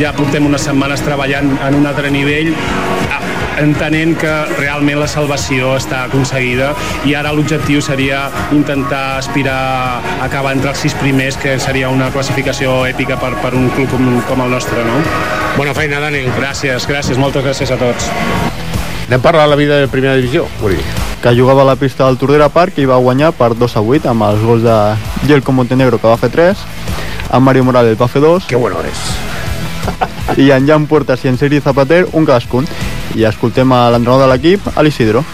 ja 0.00 0.14
portem 0.16 0.46
unes 0.48 0.64
setmanes 0.68 1.02
treballant 1.04 1.52
en 1.66 1.76
un 1.80 1.86
altre 1.90 2.10
nivell, 2.12 2.52
entenent 3.60 4.16
que 4.20 4.32
realment 4.58 5.00
la 5.00 5.08
salvació 5.10 5.74
està 5.76 6.04
aconseguida 6.06 6.72
i 7.08 7.14
ara 7.18 7.32
l'objectiu 7.34 7.82
seria 7.84 8.24
intentar 8.52 9.18
aspirar 9.18 9.58
a 10.00 10.24
acabar 10.24 10.54
entre 10.56 10.72
els 10.72 10.82
sis 10.84 10.94
primers, 11.00 11.36
que 11.36 11.58
seria 11.60 11.90
una 11.92 12.10
classificació 12.14 12.82
èpica 12.88 13.18
per, 13.20 13.34
per 13.42 13.52
un 13.58 13.68
club 13.76 13.90
com, 13.92 14.08
com 14.28 14.44
el 14.46 14.50
nostre, 14.56 14.84
no? 14.86 15.02
Bona 15.58 15.74
feina, 15.76 16.00
Dani. 16.00 16.24
Gràcies, 16.38 16.88
gràcies, 16.88 17.20
moltes 17.20 17.44
gràcies 17.44 17.72
a 17.72 17.78
tots. 17.80 18.08
Anem 19.08 19.20
a 19.20 19.22
parlar 19.22 19.44
de 19.44 19.52
la 19.52 19.60
vida 19.60 19.80
de 19.80 19.88
primera 19.92 20.14
divisió, 20.16 20.46
Uri. 20.62 20.78
que 21.22 21.34
jugava 21.36 21.62
a 21.62 21.64
la 21.64 21.76
pista 21.76 22.06
del 22.06 22.16
Tordera 22.18 22.48
Park 22.48 22.78
i 22.82 22.86
va 22.88 22.96
guanyar 22.98 23.30
per 23.38 23.52
2 23.54 23.76
a 23.76 23.80
8 23.80 24.08
amb 24.10 24.24
els 24.26 24.40
gols 24.42 24.64
de 24.64 24.78
Gelco 25.28 25.52
Montenegro 25.54 26.00
que 26.02 26.08
va 26.10 26.16
fer 26.18 26.32
3 26.34 26.64
en 27.30 27.42
Mario 27.46 27.62
Morales 27.62 27.94
va 28.00 28.08
fer 28.10 28.22
2 28.24 28.48
que 28.50 28.58
bueno 28.58 28.82
és 28.82 30.40
i 30.42 30.50
en 30.50 30.66
Jan 30.66 30.88
Puertas 30.90 31.22
i 31.24 31.30
en 31.30 31.38
Sergi 31.38 31.60
Zapater 31.60 32.06
un 32.10 32.26
cadascun 32.26 32.66
i 33.16 33.26
escoltem 33.28 33.72
a 33.72 33.88
l'entrenador 33.92 34.26
de 34.26 34.32
l'equip, 34.32 34.68
a 34.74 34.82
l'Isidro 34.82 35.24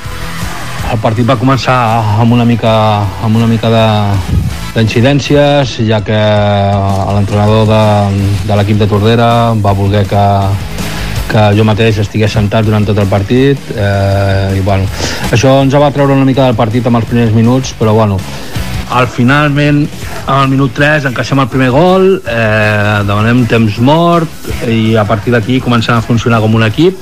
El 0.89 1.01
partit 1.03 1.27
va 1.29 1.37
començar 1.37 1.77
amb 2.23 2.33
una 2.33 2.47
mica, 2.49 2.73
amb 3.25 3.37
una 3.37 3.47
mica 3.47 3.69
de, 3.69 3.87
d'incidències, 4.73 5.79
ja 5.89 6.01
que 6.05 6.17
l'entrenador 6.17 7.67
de, 7.69 7.83
de 8.49 8.57
l'equip 8.57 8.81
de 8.81 8.89
Tordera 8.89 9.29
va 9.59 9.75
voler 9.77 10.05
que, 10.09 10.25
que 11.29 11.45
jo 11.59 11.67
mateix 11.69 12.01
estigués 12.05 12.33
sentat 12.33 12.65
durant 12.65 12.87
tot 12.89 12.99
el 13.03 13.11
partit 13.11 13.73
eh, 13.75 14.57
i 14.57 14.65
bueno, 14.65 14.89
això 15.35 15.59
ens 15.65 15.77
va 15.77 15.93
treure 15.93 16.17
una 16.17 16.29
mica 16.29 16.47
del 16.47 16.57
partit 16.57 16.89
amb 16.89 17.03
els 17.03 17.11
primers 17.11 17.35
minuts 17.37 17.75
però 17.79 17.93
bueno, 17.97 18.17
al 18.91 19.09
finalment 19.13 19.85
al 20.29 20.49
minut 20.49 20.73
3 20.77 21.11
encaixem 21.11 21.41
el 21.43 21.51
primer 21.53 21.69
gol 21.73 22.09
eh, 22.23 23.05
demanem 23.09 23.45
temps 23.51 23.79
mort 23.85 24.49
i 24.69 24.97
a 24.97 25.05
partir 25.09 25.35
d'aquí 25.35 25.61
comencem 25.65 25.97
a 25.97 26.05
funcionar 26.05 26.41
com 26.45 26.57
un 26.57 26.65
equip 26.69 26.97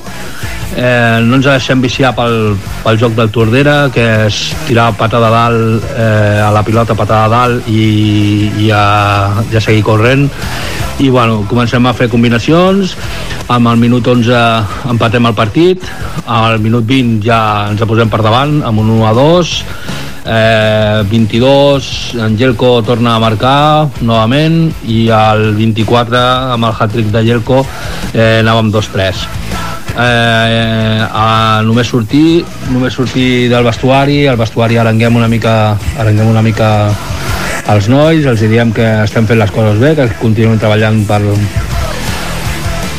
eh, 0.75 1.19
no 1.23 1.37
ens 1.37 1.47
deixem 1.47 1.81
viciar 1.81 2.13
pel, 2.17 2.55
pel 2.83 2.99
joc 2.99 3.15
del 3.17 3.31
Tordera 3.33 3.77
que 3.93 4.05
és 4.27 4.39
tirar 4.67 4.89
patada 4.99 5.29
a 5.29 5.33
dalt 5.35 5.87
eh, 5.93 6.41
a 6.43 6.51
la 6.53 6.63
pilota 6.67 6.97
patada 6.97 7.25
a 7.25 7.31
dalt 7.31 7.69
i, 7.71 8.49
i 8.65 8.71
a, 8.73 8.83
ja 9.53 9.63
seguir 9.63 9.85
corrent. 9.87 10.27
I 10.97 11.11
bueno, 11.13 11.43
comencem 11.47 11.85
a 11.85 11.93
fer 11.93 12.09
combinacions. 12.09 12.97
Amb 13.53 13.69
el 13.69 13.77
minut 13.79 14.07
11 14.09 14.89
empatem 14.91 15.29
el 15.29 15.37
partit. 15.37 15.85
Al 16.25 16.59
minut 16.59 16.87
20 16.89 17.21
ja 17.23 17.39
ens 17.69 17.85
posem 17.87 18.09
per 18.11 18.23
davant 18.25 18.59
amb 18.65 18.83
un 18.83 18.97
1 18.97 19.07
a 19.07 19.15
2 19.15 19.55
eh, 20.27 21.03
22 21.09 22.15
en 22.19 22.37
Gelco 22.37 22.81
torna 22.83 23.15
a 23.15 23.19
marcar 23.23 23.87
novament 24.01 24.67
i 24.85 25.07
al 25.13 25.53
24 25.55 26.23
amb 26.53 26.67
el 26.67 26.75
hat-trick 26.75 27.11
de 27.13 27.23
Gelco 27.31 27.63
eh, 28.13 28.43
anàvem 28.43 28.73
2-3 28.73 29.46
eh, 29.97 31.01
a 31.07 31.61
només 31.65 31.89
sortir 31.89 32.43
només 32.69 32.93
sortir 32.93 33.49
del 33.51 33.65
vestuari 33.65 34.25
el 34.29 34.37
vestuari 34.39 34.77
arenguem 34.77 35.17
una 35.17 35.27
mica 35.31 35.77
arenguem 35.97 36.29
una 36.31 36.45
mica 36.45 36.71
als 37.67 37.89
nois, 37.91 38.23
els 38.25 38.41
diem 38.47 38.71
que 38.71 38.85
estem 39.03 39.27
fent 39.27 39.41
les 39.41 39.51
coses 39.51 39.79
bé, 39.81 39.91
que 39.97 40.07
continuem 40.21 40.59
treballant 40.59 41.01
per, 41.07 41.19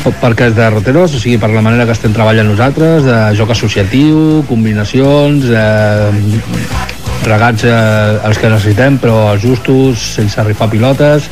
per 0.05 0.29
aquest 0.29 0.55
derroteros, 0.57 1.15
o 1.17 1.21
sigui, 1.21 1.39
per 1.41 1.49
la 1.49 1.63
manera 1.65 1.87
que 1.89 1.95
estem 1.97 2.13
treballant 2.13 2.51
nosaltres, 2.51 3.03
de 3.07 3.17
joc 3.39 3.55
associatiu, 3.55 4.43
combinacions, 4.49 5.49
eh, 5.49 6.11
regats 7.25 7.65
eh, 7.65 8.19
els 8.29 8.37
que 8.37 8.53
necessitem, 8.53 9.01
però 9.01 9.31
els 9.33 9.43
justos, 9.43 10.05
sense 10.19 10.45
rifar 10.45 10.69
pilotes, 10.69 11.29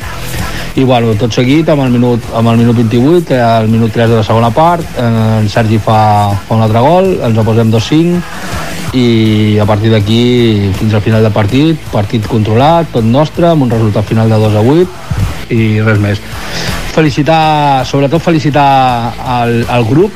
i 0.78 0.84
bueno, 0.86 1.10
tot 1.18 1.34
seguit 1.34 1.66
amb 1.72 1.82
el 1.82 1.90
minut, 1.90 2.22
amb 2.38 2.52
el 2.52 2.60
minut 2.60 2.76
28 2.78 3.34
eh, 3.34 3.38
al 3.42 3.66
minut 3.66 3.90
3 3.90 4.12
de 4.12 4.18
la 4.20 4.22
segona 4.22 4.52
part 4.54 4.84
eh, 4.94 5.06
en 5.40 5.48
Sergi 5.50 5.80
fa, 5.82 6.30
fa 6.46 6.54
un 6.54 6.62
altre 6.62 6.82
gol 6.84 7.08
ens 7.16 7.34
el 7.34 7.46
posem 7.46 7.72
2-5 7.72 8.94
i 8.98 9.58
a 9.58 9.66
partir 9.66 9.90
d'aquí 9.90 10.70
fins 10.78 10.94
al 10.94 11.02
final 11.02 11.26
del 11.26 11.34
partit 11.34 11.90
partit 11.90 12.28
controlat, 12.30 12.92
tot 12.94 13.04
nostre 13.04 13.50
amb 13.50 13.66
un 13.66 13.74
resultat 13.74 14.06
final 14.06 14.30
de 14.30 14.38
2 14.38 14.54
a 14.54 14.62
8 14.62 15.56
i 15.58 15.80
res 15.82 15.98
més. 15.98 16.22
Felicitar, 16.94 17.84
sobretot 17.88 18.22
felicitar 18.22 18.68
al, 19.18 19.64
al 19.66 19.86
grup 19.88 20.14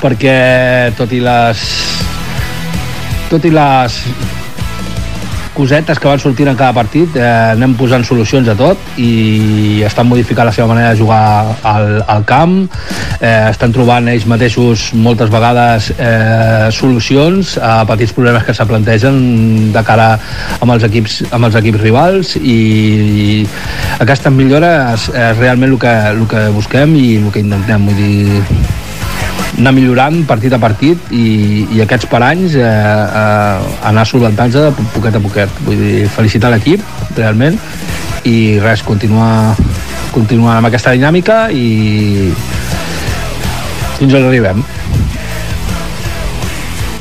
perquè 0.00 0.38
tot 0.96 1.12
i 1.12 1.20
les 1.24 1.68
tot 3.28 3.44
i 3.44 3.52
les 3.52 4.00
cosetes 5.54 6.00
que 6.00 6.08
van 6.10 6.20
sortint 6.20 6.50
en 6.50 6.58
cada 6.58 6.74
partit 6.76 7.16
eh, 7.16 7.24
anem 7.54 7.76
posant 7.78 8.04
solucions 8.06 8.48
a 8.50 8.56
tot 8.58 8.98
i 9.00 9.82
estan 9.86 10.08
modificant 10.10 10.48
la 10.48 10.54
seva 10.54 10.68
manera 10.72 10.92
de 10.92 11.00
jugar 11.00 11.56
al, 11.62 12.02
al 12.10 12.24
camp. 12.28 12.56
Eh, 13.20 13.50
estan 13.50 13.72
trobant 13.74 14.10
ells 14.10 14.26
mateixos 14.30 14.90
moltes 14.98 15.30
vegades 15.32 15.92
eh, 15.94 16.68
solucions 16.74 17.56
a 17.62 17.76
petits 17.88 18.14
problemes 18.16 18.44
que 18.44 18.54
se 18.56 18.66
plantegen 18.68 19.20
de 19.74 19.84
cara 19.86 20.10
amb 20.60 20.74
els 20.74 20.86
equips, 20.90 21.22
amb 21.30 21.48
els 21.48 21.58
equips 21.62 21.82
rivals 21.82 22.34
i, 22.40 22.58
i 22.58 23.28
aquesta 24.02 24.32
millora 24.34 24.74
és, 24.94 25.08
és 25.14 25.38
realment 25.38 25.74
el 25.74 25.80
que, 25.80 25.94
el 26.14 26.24
que 26.30 26.48
busquem 26.54 26.98
i 26.98 27.08
el 27.22 27.30
que 27.32 27.44
intentem. 27.44 27.86
Vull 27.88 28.00
dir, 28.00 28.42
anar 29.58 29.72
millorant 29.76 30.22
partit 30.26 30.54
a 30.54 30.58
partit 30.62 31.12
i, 31.14 31.66
i 31.74 31.82
aquests 31.84 32.08
paranys 32.10 32.56
eh, 32.58 32.64
eh, 32.64 33.74
anar 33.90 34.06
solventant-se 34.08 34.66
de 34.66 34.86
poquet 34.94 35.14
a 35.14 35.22
poquet. 35.22 35.60
Vull 35.66 35.80
dir, 35.80 36.06
felicitar 36.14 36.50
l'equip 36.54 36.82
realment 37.18 37.58
i 38.24 38.58
res, 38.62 38.82
continuar 38.86 39.54
continuar 40.14 40.58
amb 40.60 40.70
aquesta 40.70 40.94
dinàmica 40.94 41.48
i 41.50 42.30
fins 43.98 44.14
on 44.14 44.28
arribem. 44.28 44.62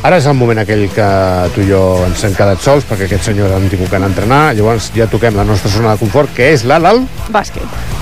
Ara 0.04 0.18
és 0.20 0.26
el 0.28 0.36
moment 0.36 0.60
aquell 0.60 0.90
que 0.92 1.10
tu 1.56 1.64
i 1.64 1.70
jo 1.70 1.82
ens 2.10 2.26
hem 2.28 2.36
quedat 2.36 2.60
sols 2.66 2.84
perquè 2.90 3.08
aquest 3.08 3.30
senyor 3.30 3.56
han 3.56 3.70
tingut 3.72 3.88
que 3.88 4.00
anar 4.02 4.12
a 4.12 4.16
entrenar, 4.16 4.44
llavors 4.58 4.92
ja 4.98 5.08
toquem 5.08 5.40
la 5.40 5.48
nostra 5.48 5.72
zona 5.72 5.96
de 5.96 6.04
confort, 6.04 6.36
que 6.36 6.52
és 6.58 6.68
la 6.68 6.82
del... 6.84 7.06
Bàsquet. 7.32 7.93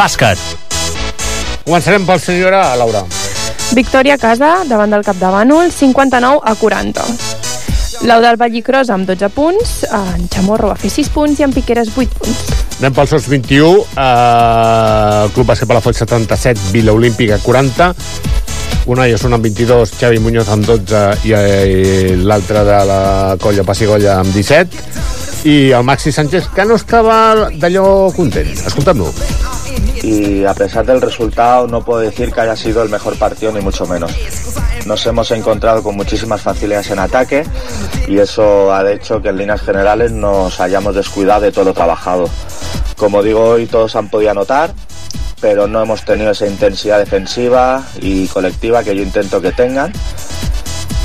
Bàsquet. 0.00 0.40
Començarem 1.66 2.06
pel 2.08 2.20
senyora 2.24 2.62
Laura. 2.80 3.02
Victòria 3.76 4.14
a 4.16 4.20
casa 4.20 4.48
davant 4.64 4.94
del 4.94 5.04
Capdavànol, 5.04 5.68
59 5.76 6.40
a 6.40 6.54
40. 6.56 7.04
L'Eudal 8.08 8.38
Vallicros 8.40 8.88
amb 8.94 9.04
12 9.04 9.28
punts, 9.34 9.74
en 9.92 10.24
Chamorro 10.32 10.70
va 10.72 10.78
fer 10.80 10.88
6 10.94 11.12
punts 11.12 11.42
i 11.42 11.44
en 11.44 11.52
Piqueres 11.52 11.92
8 11.92 12.16
punts. 12.16 12.40
Anem 12.80 12.96
pels 12.96 13.12
sots 13.12 13.28
21, 13.28 13.84
eh, 13.92 14.06
el 15.26 15.36
Club 15.36 15.52
Bàsquet 15.52 15.68
Palafoll 15.68 15.98
77, 15.98 16.72
Vila 16.72 16.96
Olímpica 16.96 17.36
40, 17.44 17.92
Unai 18.88 19.12
són 19.20 19.36
amb 19.36 19.44
22, 19.44 19.98
Xavi 20.00 20.24
Muñoz 20.24 20.48
amb 20.48 20.64
12 20.64 21.04
i, 21.28 21.36
i 21.36 22.16
l'altre 22.24 22.64
de 22.64 22.82
la 22.88 23.00
colla 23.42 23.68
Passigolla 23.68 24.16
amb 24.24 24.32
17 24.32 25.44
i 25.44 25.58
el 25.76 25.84
Maxi 25.84 26.12
Sánchez 26.12 26.48
que 26.56 26.64
no 26.64 26.80
estava 26.80 27.50
d'allò 27.52 28.08
content. 28.16 28.48
Escolta'm-lo. 28.64 29.12
Y 30.10 30.44
a 30.44 30.54
pesar 30.54 30.84
del 30.84 31.00
resultado 31.00 31.68
no 31.68 31.84
puedo 31.84 32.00
decir 32.00 32.32
que 32.32 32.40
haya 32.40 32.56
sido 32.56 32.82
el 32.82 32.88
mejor 32.88 33.16
partido 33.16 33.52
ni 33.52 33.60
mucho 33.60 33.86
menos. 33.86 34.10
Nos 34.84 35.06
hemos 35.06 35.30
encontrado 35.30 35.84
con 35.84 35.94
muchísimas 35.94 36.40
facilidades 36.40 36.90
en 36.90 36.98
ataque 36.98 37.44
y 38.08 38.18
eso 38.18 38.74
ha 38.74 38.90
hecho 38.90 39.22
que 39.22 39.28
en 39.28 39.36
líneas 39.36 39.60
generales 39.60 40.10
nos 40.10 40.58
hayamos 40.58 40.96
descuidado 40.96 41.42
de 41.42 41.52
todo 41.52 41.66
lo 41.66 41.74
trabajado. 41.74 42.28
Como 42.96 43.22
digo 43.22 43.40
hoy 43.40 43.66
todos 43.66 43.94
han 43.94 44.08
podido 44.08 44.32
anotar, 44.32 44.74
pero 45.40 45.68
no 45.68 45.80
hemos 45.80 46.04
tenido 46.04 46.32
esa 46.32 46.48
intensidad 46.48 46.98
defensiva 46.98 47.84
y 48.00 48.26
colectiva 48.26 48.82
que 48.82 48.96
yo 48.96 49.02
intento 49.02 49.40
que 49.40 49.52
tengan. 49.52 49.92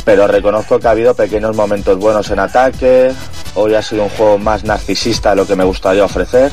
Pero 0.03 0.26
reconozco 0.26 0.80
que 0.80 0.88
ha 0.88 0.91
habido 0.91 1.14
pequeños 1.14 1.56
momentos 1.56 1.99
buenos 1.99 2.32
en 2.32 2.39
ataque. 2.39 3.12
Hoy 3.53 3.76
ha 3.76 3.84
sido 3.84 4.03
un 4.03 4.10
juego 4.10 4.39
más 4.39 4.64
narcisista 4.64 5.32
de 5.32 5.36
lo 5.36 5.45
que 5.45 5.56
me 5.56 5.64
gustaría 5.64 6.03
ofrecer. 6.03 6.51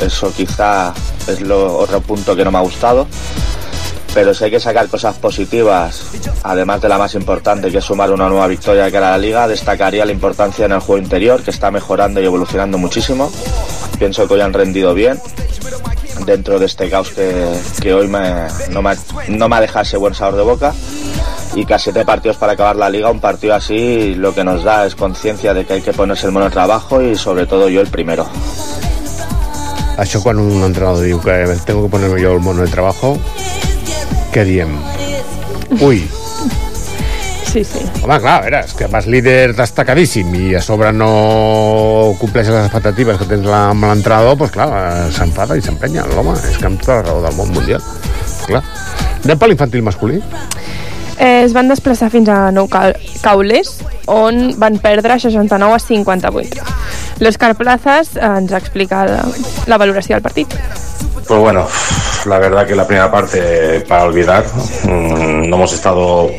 Eso 0.00 0.32
quizá 0.32 0.94
es 1.26 1.40
lo 1.40 1.76
otro 1.78 2.00
punto 2.00 2.34
que 2.34 2.44
no 2.44 2.50
me 2.50 2.58
ha 2.58 2.62
gustado. 2.62 3.06
Pero 4.12 4.34
si 4.34 4.44
hay 4.44 4.50
que 4.50 4.58
sacar 4.58 4.88
cosas 4.88 5.16
positivas, 5.16 6.02
además 6.42 6.80
de 6.80 6.88
la 6.88 6.98
más 6.98 7.14
importante 7.14 7.70
que 7.70 7.78
es 7.78 7.84
sumar 7.84 8.10
una 8.10 8.28
nueva 8.28 8.48
victoria 8.48 8.84
de 8.84 8.92
cara 8.92 9.08
a 9.08 9.10
la 9.12 9.18
liga, 9.18 9.46
destacaría 9.46 10.04
la 10.04 10.10
importancia 10.10 10.64
en 10.64 10.72
el 10.72 10.80
juego 10.80 11.00
interior, 11.00 11.42
que 11.42 11.50
está 11.50 11.70
mejorando 11.70 12.20
y 12.20 12.24
evolucionando 12.24 12.76
muchísimo. 12.76 13.30
Pienso 13.98 14.26
que 14.26 14.34
hoy 14.34 14.40
han 14.40 14.52
rendido 14.52 14.94
bien 14.94 15.20
dentro 16.26 16.58
de 16.58 16.66
este 16.66 16.90
caos 16.90 17.10
que, 17.10 17.94
hoy 17.94 18.08
no, 18.08 18.82
me, 18.82 18.96
no 19.28 19.48
me 19.48 19.56
ha 19.56 19.60
dejado 19.60 19.82
ese 19.82 19.96
buen 19.96 20.14
sabor 20.14 20.36
de 20.36 20.42
boca. 20.42 20.74
Y 21.54 21.70
a 21.72 21.78
siete 21.78 22.04
partidos 22.04 22.36
para 22.36 22.52
acabar 22.52 22.76
la 22.76 22.88
liga, 22.88 23.10
un 23.10 23.20
partido 23.20 23.54
así 23.54 24.14
lo 24.14 24.34
que 24.34 24.44
nos 24.44 24.62
da 24.62 24.86
es 24.86 24.94
conciencia 24.94 25.52
de 25.52 25.64
que 25.66 25.74
hay 25.74 25.82
que 25.82 25.92
ponerse 25.92 26.26
el 26.26 26.32
mono 26.32 26.50
trabajo 26.50 27.02
y 27.02 27.16
sobre 27.16 27.46
todo 27.46 27.68
yo 27.68 27.80
el 27.80 27.88
primero. 27.88 28.28
Això 29.98 30.22
quan 30.22 30.38
un 30.38 30.62
entrenador 30.64 31.02
diu 31.04 31.20
que 31.20 31.34
tengo 31.66 31.84
que 31.84 31.90
ponerme 31.90 32.20
yo 32.20 32.32
el 32.34 32.40
mono 32.40 32.62
de 32.62 32.68
trabajo, 32.72 33.16
què 34.32 34.44
diem? 34.44 34.70
Ui, 35.80 36.06
Sí, 37.50 37.64
sí. 37.64 37.80
home, 38.04 38.20
clar, 38.22 38.36
a 38.38 38.40
veure, 38.44 38.60
és 38.62 38.72
que 38.78 38.86
vas 38.86 39.08
líder 39.10 39.56
destacadíssim 39.58 40.28
i 40.38 40.54
a 40.54 40.60
sobre 40.62 40.92
no 40.94 42.14
compleixes 42.20 42.54
les 42.54 42.68
expectatives 42.68 43.18
que 43.18 43.26
tens 43.26 43.42
la- 43.44 43.70
amb 43.72 43.88
l'entrenador, 43.88 44.36
doncs 44.38 44.52
clar, 44.54 45.10
s'enfada 45.10 45.56
i 45.58 45.62
s'emprenya 45.62 46.04
l'home, 46.14 46.36
és 46.38 46.56
que 46.58 46.66
amb 46.70 46.78
tota 46.80 47.00
la 47.00 47.02
raó 47.08 47.20
del 47.24 47.34
món 47.34 47.50
mundial. 47.50 47.82
Clar. 48.46 48.62
Anem 49.24 49.36
per 49.38 49.48
l'infantil 49.50 49.82
masculí? 49.82 50.22
Eh, 51.18 51.42
es 51.44 51.52
van 51.52 51.66
desplaçar 51.68 52.08
fins 52.08 52.28
a 52.28 52.52
Nou 52.54 52.68
Ca- 52.70 52.94
Caules, 53.20 53.80
on 54.06 54.54
van 54.56 54.78
perdre 54.78 55.18
69 55.18 55.74
a 55.74 55.78
58. 55.80 56.62
L'Òscar 57.20 57.54
Plazas 57.54 58.14
eh, 58.16 58.24
ens 58.24 58.52
explica 58.56 59.04
la, 59.06 59.20
la 59.66 59.76
valoració 59.78 60.16
del 60.16 60.22
partit. 60.24 60.54
Pues 61.28 61.38
bueno, 61.40 61.66
la 62.26 62.38
verdad 62.38 62.66
que 62.66 62.74
la 62.74 62.86
primera 62.86 63.10
parte 63.10 63.80
para 63.88 64.04
olvidar. 64.04 64.44
Mm, 64.84 65.48
No 65.48 65.56
hemos 65.56 65.72
estado 65.72 66.30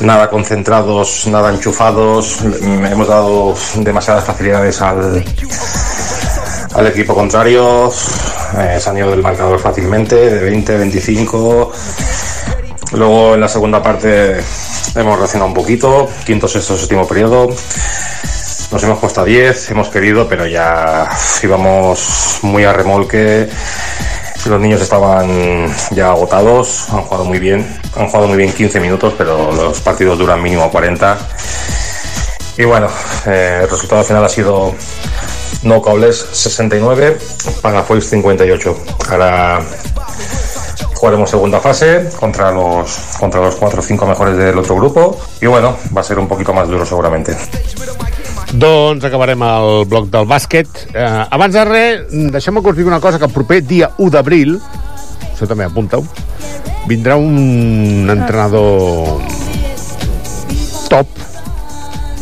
nada 0.00 0.28
concentrados, 0.28 1.26
nada 1.28 1.50
enchufados. 1.50 2.40
Mm, 2.42 2.84
Hemos 2.86 3.08
dado 3.08 3.54
demasiadas 3.76 4.24
facilidades 4.24 4.80
al, 4.82 5.24
al 6.74 6.86
equipo 6.88 7.14
contrario. 7.14 7.92
Eh, 8.58 8.78
se 8.80 8.90
han 8.90 8.98
ido 8.98 9.10
del 9.10 9.22
marcador 9.22 9.58
fácilmente, 9.60 10.16
de 10.16 10.40
20, 10.40 10.76
25. 10.78 11.72
Luego 12.92 13.34
en 13.34 13.40
la 13.40 13.48
segunda 13.48 13.82
parte 13.82 14.36
hemos 14.94 15.18
reaccionado 15.18 15.48
un 15.48 15.54
poquito. 15.54 16.08
Quinto, 16.26 16.46
sexto, 16.48 16.76
séptimo 16.76 17.06
periodo. 17.06 17.48
Nos 18.70 18.82
hemos 18.82 18.98
puesto 18.98 19.20
a 19.20 19.24
10, 19.24 19.70
hemos 19.70 19.88
querido, 19.88 20.28
pero 20.28 20.46
ya 20.46 21.08
íbamos 21.42 22.38
muy 22.42 22.64
a 22.64 22.72
remolque. 22.72 23.48
Los 24.46 24.60
niños 24.60 24.80
estaban 24.82 25.72
ya 25.92 26.10
agotados, 26.10 26.88
han 26.90 27.02
jugado 27.02 27.24
muy 27.24 27.38
bien, 27.38 27.66
han 27.96 28.08
jugado 28.08 28.28
muy 28.28 28.36
bien 28.36 28.52
15 28.52 28.80
minutos, 28.80 29.14
pero 29.16 29.52
los 29.52 29.80
partidos 29.80 30.18
duran 30.18 30.42
mínimo 30.42 30.70
40. 30.70 31.16
Y 32.58 32.64
bueno, 32.64 32.88
eh, 33.26 33.60
el 33.62 33.70
resultado 33.70 34.04
final 34.04 34.24
ha 34.24 34.28
sido 34.28 34.74
No 35.62 35.80
Cables 35.80 36.26
69, 36.32 37.18
Pagafoils 37.62 38.10
58. 38.10 38.76
Ahora 39.10 39.60
jugaremos 40.94 41.30
segunda 41.30 41.60
fase 41.60 42.08
contra 42.18 42.50
los 42.50 43.16
contra 43.18 43.40
los 43.40 43.56
4 43.56 43.80
o 43.80 43.82
5 43.82 44.06
mejores 44.06 44.36
del 44.36 44.58
otro 44.58 44.76
grupo 44.76 45.18
y 45.40 45.46
bueno, 45.46 45.76
va 45.94 46.00
a 46.00 46.04
ser 46.04 46.18
un 46.18 46.28
poquito 46.28 46.52
más 46.52 46.68
duro 46.68 46.86
seguramente. 46.86 47.36
Doncs 48.54 49.02
acabarem 49.02 49.42
el 49.42 49.84
bloc 49.90 50.06
del 50.12 50.28
bàsquet. 50.30 50.68
Eh, 50.94 51.04
abans 51.34 51.54
de 51.56 51.64
res, 51.66 52.04
deixem-me 52.30 52.62
que 52.62 52.70
us 52.70 52.76
digui 52.78 52.90
una 52.92 53.00
cosa, 53.02 53.18
que 53.18 53.26
el 53.26 53.34
proper 53.34 53.64
dia 53.66 53.90
1 53.98 54.12
d'abril, 54.14 54.60
això 55.32 55.48
també 55.50 55.66
apunta-ho, 55.66 56.04
vindrà 56.86 57.16
un 57.18 58.06
entrenador 58.12 59.18
top 60.92 61.24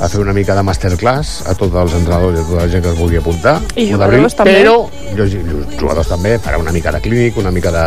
a 0.02 0.08
fer 0.08 0.22
una 0.22 0.32
mica 0.32 0.56
de 0.56 0.62
masterclass 0.66 1.42
a 1.46 1.52
tots 1.54 1.76
els 1.78 1.98
entrenadors 1.98 2.38
i 2.38 2.40
a 2.40 2.46
tota 2.46 2.62
la 2.62 2.70
gent 2.72 2.82
que 2.86 2.90
es 2.94 2.98
vulgui 2.98 3.20
apuntar. 3.20 3.58
I 3.76 3.90
1 3.92 4.00
d'abril, 4.00 4.24
jugadors 4.24 4.38
també. 4.40 4.56
Però, 4.62 4.78
jo, 5.12 5.28
els 5.28 5.76
jugadors 5.76 6.10
també, 6.14 6.38
farà 6.40 6.62
una 6.62 6.72
mica 6.72 6.96
de 6.96 7.02
clínic, 7.04 7.36
una 7.44 7.52
mica 7.52 7.74
de, 7.76 7.84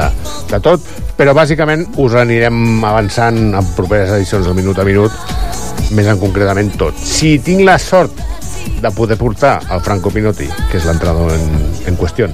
de 0.53 0.61
tot, 0.69 0.85
però 1.17 1.33
bàsicament 1.33 1.87
us 1.97 2.13
anirem 2.21 2.85
avançant 2.85 3.41
en 3.57 3.73
properes 3.73 4.13
edicions 4.19 4.45
del 4.45 4.55
minut 4.61 4.79
a 4.79 4.85
minut, 4.85 5.19
més 5.97 6.07
en 6.13 6.21
concretament 6.21 6.71
tot. 6.77 7.01
Si 7.01 7.39
tinc 7.41 7.65
la 7.65 7.79
sort 7.81 8.34
de 8.81 8.91
poder 8.91 9.17
portar 9.17 9.59
el 9.71 9.81
Franco 9.81 10.11
Pinotti, 10.13 10.47
que 10.71 10.79
és 10.79 10.87
l'entrenador 10.87 11.33
en, 11.35 11.45
en 11.89 11.97
qüestió, 11.99 12.29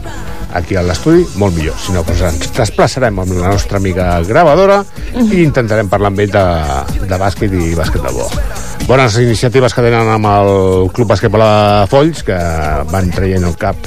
aquí 0.57 0.75
a 0.75 0.83
l'estudi, 0.85 1.25
molt 1.41 1.55
millor. 1.57 1.77
Si 1.81 1.95
no, 1.95 2.03
doncs 2.07 2.23
ens 2.27 2.51
desplaçarem 2.57 3.21
amb 3.23 3.37
la 3.37 3.53
nostra 3.53 3.79
amiga 3.81 4.13
gravadora 4.27 4.81
i 5.21 5.43
intentarem 5.43 5.89
parlar 5.91 6.11
amb 6.11 6.23
ell 6.23 6.33
de, 6.33 6.45
de 7.07 7.21
bàsquet 7.21 7.55
i 7.55 7.71
bàsquet 7.77 8.03
de 8.05 8.13
bo. 8.15 8.27
Bones 8.87 9.15
iniciatives 9.21 9.75
que 9.75 9.83
tenen 9.85 10.09
amb 10.09 10.27
el 10.27 10.89
Club 10.95 11.11
Bàsquet 11.13 11.31
de 11.31 11.51
Folls, 11.91 12.23
que 12.27 12.37
van 12.91 13.11
traient 13.13 13.45
el 13.47 13.55
cap 13.59 13.77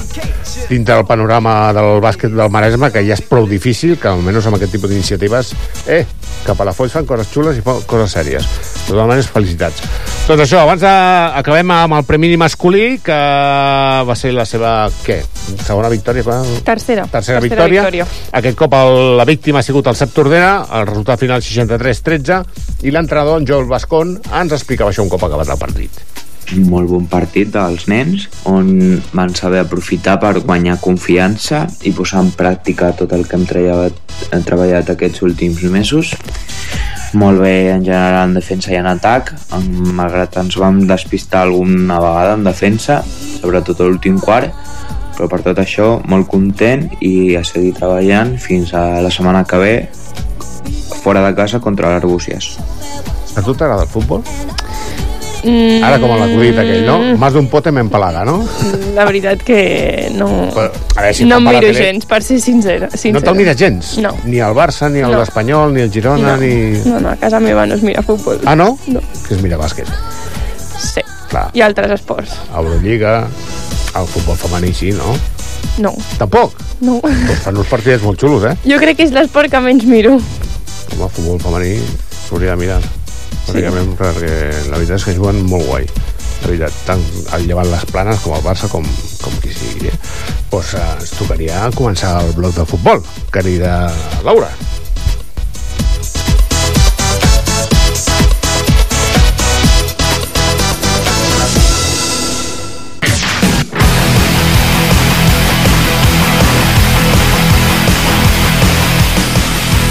dintre 0.69 0.95
del 0.95 1.05
panorama 1.05 1.73
del 1.75 1.99
bàsquet 2.01 2.33
del 2.33 2.49
Maresme, 2.49 2.89
que 2.93 3.03
ja 3.05 3.13
és 3.17 3.23
prou 3.29 3.45
difícil, 3.49 3.97
que 4.01 4.09
almenys 4.09 4.47
amb 4.47 4.57
aquest 4.57 4.73
tipus 4.77 4.89
d'iniciatives, 4.89 5.53
eh, 5.91 6.05
que 6.45 6.57
Palafolls 6.57 6.95
fan 6.95 7.05
coses 7.05 7.29
xules 7.29 7.59
i 7.59 7.65
coses 7.65 8.15
sèries. 8.15 8.47
De 8.85 8.93
totes 8.93 9.03
maneres, 9.03 9.29
felicitats. 9.29 9.83
Doncs 10.25 10.45
això, 10.47 10.63
abans 10.63 10.81
de, 10.81 10.95
acabem 11.43 11.75
amb 11.75 11.99
el 11.99 12.07
Premini 12.07 12.37
masculí, 12.41 12.97
que 13.03 13.19
va 14.07 14.15
ser 14.17 14.33
la 14.33 14.47
seva, 14.49 14.87
què, 15.05 15.21
segona 15.65 15.89
victòria? 15.89 16.23
Va? 16.27 16.39
Tercera. 16.65 17.05
Tercera, 17.11 17.39
victòria. 17.43 17.83
victòria. 17.85 18.07
Aquest 18.41 18.57
cop 18.57 18.73
el, 18.73 19.17
la 19.19 19.25
víctima 19.25 19.59
ha 19.59 19.63
sigut 19.67 19.87
el 19.87 19.95
Cep 19.95 20.13
Tordera, 20.15 20.65
el 20.79 20.85
resultat 20.89 21.19
final 21.21 21.41
63-13, 21.45 22.41
i 22.83 22.91
l'entrenador, 22.91 23.39
en 23.41 23.47
Joel 23.47 23.65
Bascón, 23.69 24.17
ens 24.41 24.51
explicava 24.57 24.91
això 24.93 25.03
un 25.05 25.09
cop 25.13 25.23
acabat 25.29 25.49
el 25.55 25.61
partit. 25.61 26.03
un 26.53 26.67
molt 26.69 26.85
bon 26.85 27.07
partit 27.09 27.47
dels 27.49 27.87
nens 27.89 28.27
on 28.45 28.67
van 29.17 29.31
saber 29.33 29.63
aprofitar 29.63 30.19
per 30.21 30.43
guanyar 30.43 30.75
confiança 30.77 31.63
i 31.89 31.91
posar 31.91 32.19
en 32.21 32.29
pràctica 32.37 32.91
tot 32.93 33.15
el 33.17 33.23
que 33.25 33.33
hem 33.39 33.47
treballat, 33.49 33.97
hem 34.29 34.43
treballat 34.45 34.91
aquests 34.93 35.23
últims 35.25 35.63
mesos 35.73 36.11
molt 37.17 37.41
bé 37.41 37.71
en 37.73 37.81
general 37.87 38.27
en 38.29 38.35
defensa 38.37 38.69
i 38.71 38.77
en 38.77 38.85
atac 38.91 39.33
en- 39.57 39.95
malgrat 39.97 40.37
ens 40.43 40.59
vam 40.61 40.83
despistar 40.85 41.41
alguna 41.47 41.97
vegada 41.99 42.37
en 42.37 42.43
defensa 42.45 43.01
sobretot 43.41 43.81
a 43.81 43.89
l'últim 43.89 44.19
quart 44.21 44.53
però 45.15 45.29
per 45.31 45.41
tot 45.45 45.59
això 45.63 46.01
molt 46.11 46.27
content 46.27 46.89
i 47.01 47.35
a 47.39 47.43
seguir 47.47 47.73
treballant 47.77 48.35
fins 48.39 48.73
a 48.75 49.01
la 49.01 49.09
setmana 49.11 49.45
que 49.47 49.57
ve 49.57 49.75
fora 51.03 51.21
de 51.27 51.33
casa 51.35 51.59
contra 51.59 51.89
l'Arbúcies 51.93 52.57
A 53.35 53.41
tu 53.43 53.53
t'agrada 53.53 53.83
el 53.83 53.89
futbol? 53.89 54.23
Mm, 55.45 55.83
Ara 55.85 55.99
com 56.01 56.09
l'acudit 56.17 56.57
aquell, 56.57 56.85
no? 56.87 56.95
Más 57.21 57.35
d'un 57.35 57.45
pote 57.51 57.69
m'empalaga, 57.69 58.23
no? 58.25 58.39
La 58.95 59.03
veritat 59.05 59.43
que 59.45 60.07
no... 60.15 60.25
Però, 60.55 60.71
a 60.95 61.01
veure, 61.03 61.11
si 61.13 61.27
no 61.29 61.37
em 61.37 61.45
miro 61.45 61.59
tele- 61.61 61.75
gens, 61.83 62.07
per 62.09 62.23
ser 62.25 62.39
sincera. 62.41 62.87
sincera. 62.89 63.19
No 63.19 63.21
te'l 63.27 63.37
mires 63.37 63.59
gens? 63.59 63.91
No. 64.01 64.15
Ni 64.25 64.39
el 64.41 64.55
Barça, 64.57 64.89
ni 64.89 65.03
el 65.03 65.11
No. 65.11 65.19
l'Espanyol, 65.19 65.75
ni 65.75 65.81
el 65.85 65.91
Girona, 65.93 66.31
No. 66.33 66.37
ni... 66.41 66.79
No, 66.87 66.97
no, 67.03 67.11
a 67.11 67.15
casa 67.21 67.39
meva 67.43 67.67
no 67.67 67.75
es 67.75 67.83
mira 67.85 68.01
futbol. 68.01 68.39
Ah, 68.45 68.55
no? 68.55 68.71
No. 68.87 69.03
Que 69.27 69.35
es 69.35 69.43
mira 69.43 69.59
bàsquet. 69.61 69.85
Sí. 70.81 71.03
Clar. 71.29 71.51
I 71.53 71.61
altres 71.61 71.91
esports. 71.99 72.39
Eurolliga, 72.55 73.27
el 73.99 74.07
futbol 74.11 74.37
femení 74.39 74.73
sí, 74.75 74.91
no? 74.95 75.15
No. 75.81 75.93
Tampoc? 76.19 76.55
No. 76.81 76.99
Doncs 77.03 77.43
fan 77.45 77.57
uns 77.59 77.71
partits 77.71 78.03
molt 78.03 78.19
xulos, 78.21 78.45
eh? 78.49 78.55
Jo 78.67 78.79
crec 78.81 78.99
que 78.99 79.07
és 79.07 79.15
l'esport 79.15 79.51
que 79.51 79.61
menys 79.63 79.87
miro. 79.89 80.17
Com 80.91 81.05
el 81.07 81.11
futbol 81.15 81.39
femení 81.43 81.79
s'hauria 82.25 82.55
de 82.55 82.61
mirar. 82.63 82.81
Bàsicament 83.45 83.93
perquè 83.99 84.33
la 84.71 84.79
veritat 84.79 84.99
és 84.99 85.07
que 85.07 85.15
juguen 85.17 85.43
molt 85.49 85.67
guai. 85.69 85.87
La 86.41 86.51
veritat, 86.51 86.79
tant 86.85 87.03
llevant 87.45 87.69
les 87.71 87.85
planes 87.91 88.21
com 88.23 88.35
el 88.35 88.43
Barça, 88.45 88.69
com, 88.71 88.85
com 89.21 89.37
qui 89.41 89.53
sigui. 89.53 89.89
Eh? 89.89 89.97
Pues, 90.51 90.73
eh, 90.77 90.85
ens 90.99 91.15
tocaria 91.17 91.65
començar 91.77 92.17
el 92.23 92.33
bloc 92.37 92.55
de 92.57 92.65
futbol, 92.69 93.03
querida 93.33 93.77
Laura. 94.25 94.51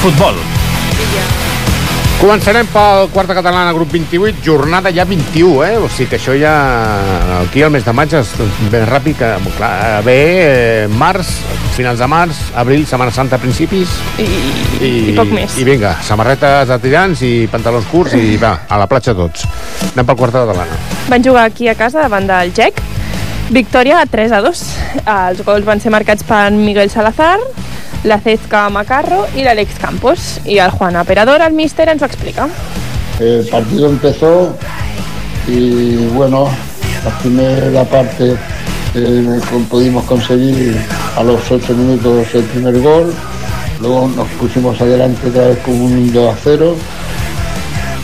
Futbol. 0.05 0.36
Començarem 2.20 2.66
pel 2.68 3.07
quarta 3.09 3.32
catalana, 3.32 3.70
grup 3.72 3.88
28, 3.88 4.42
jornada 4.44 4.90
ja 4.92 5.07
21, 5.09 5.62
eh? 5.64 5.78
O 5.80 5.88
sigui 5.88 6.11
que 6.11 6.18
això 6.18 6.34
ja... 6.36 6.52
Aquí 7.38 7.62
al 7.64 7.72
mes 7.72 7.86
de 7.86 7.94
maig 7.96 8.12
és 8.18 8.34
ben 8.68 8.84
ràpid, 8.90 9.16
que, 9.16 9.30
clar, 9.57 9.72
ve 10.05 10.18
eh, 10.42 10.84
març, 11.00 11.32
finals 11.72 12.05
de 12.05 12.11
març, 12.12 12.42
abril, 12.61 12.84
Setmana 12.84 13.16
Santa 13.16 13.40
a 13.40 13.42
principis... 13.46 13.96
I, 14.20 14.28
i, 14.84 14.92
i 15.14 15.16
poc 15.16 15.32
més. 15.32 15.57
I 15.57 15.64
vinga, 15.64 15.96
samarretes 16.05 16.68
de 16.68 16.80
tirants 16.84 17.24
i 17.24 17.34
pantalons 17.48 17.88
curts 17.88 18.12
i 18.20 18.36
va, 18.36 18.59
a 18.68 18.84
la 18.84 18.88
platja 18.90 19.16
tots. 19.16 19.48
Anem 19.94 20.05
pel 20.05 20.20
quarta 20.20 20.44
catalana. 20.44 20.80
Van 21.09 21.24
jugar 21.24 21.48
aquí 21.48 21.72
a 21.72 21.78
casa 21.80 22.05
davant 22.05 22.28
del 22.28 22.52
Gec. 22.52 22.84
Victòria 23.57 24.05
3 24.05 24.36
a 24.36 24.44
2. 24.44 24.66
Els 25.05 25.44
gols 25.48 25.64
van 25.64 25.80
ser 25.80 25.96
marcats 25.96 26.28
per 26.28 26.50
Miguel 26.52 26.92
Salazar, 26.92 27.38
la 28.05 28.20
Cezca 28.20 28.68
Macarro 28.70 29.24
i 29.34 29.42
l'Àlex 29.44 29.80
Campos. 29.80 30.38
I 30.44 30.59
el 30.61 30.70
Juan 30.70 30.96
Aperador, 30.96 31.42
el 31.42 31.57
míster, 31.57 31.88
ens 31.88 32.02
ho 32.02 32.07
explica. 32.07 32.48
El 33.18 33.46
partido 33.48 33.88
empezó 33.88 34.57
y 35.46 35.96
bueno, 36.14 36.48
la 37.05 37.18
primera 37.18 37.84
parte 37.84 38.36
eh, 38.94 39.40
pudimos 39.68 40.05
conseguir 40.05 40.76
a 41.16 41.22
los 41.22 41.50
8 41.50 41.74
minutos 41.74 42.28
el 42.34 42.44
primer 42.44 42.80
gol, 42.80 43.12
luego 43.80 44.09
nos 44.09 44.28
pusimos 44.40 44.80
adelante 44.80 45.28
otra 45.28 45.48
vez 45.48 45.59
con 45.59 45.80
un 45.80 46.12
2 46.12 46.34
a 46.34 46.38
0 46.42 46.76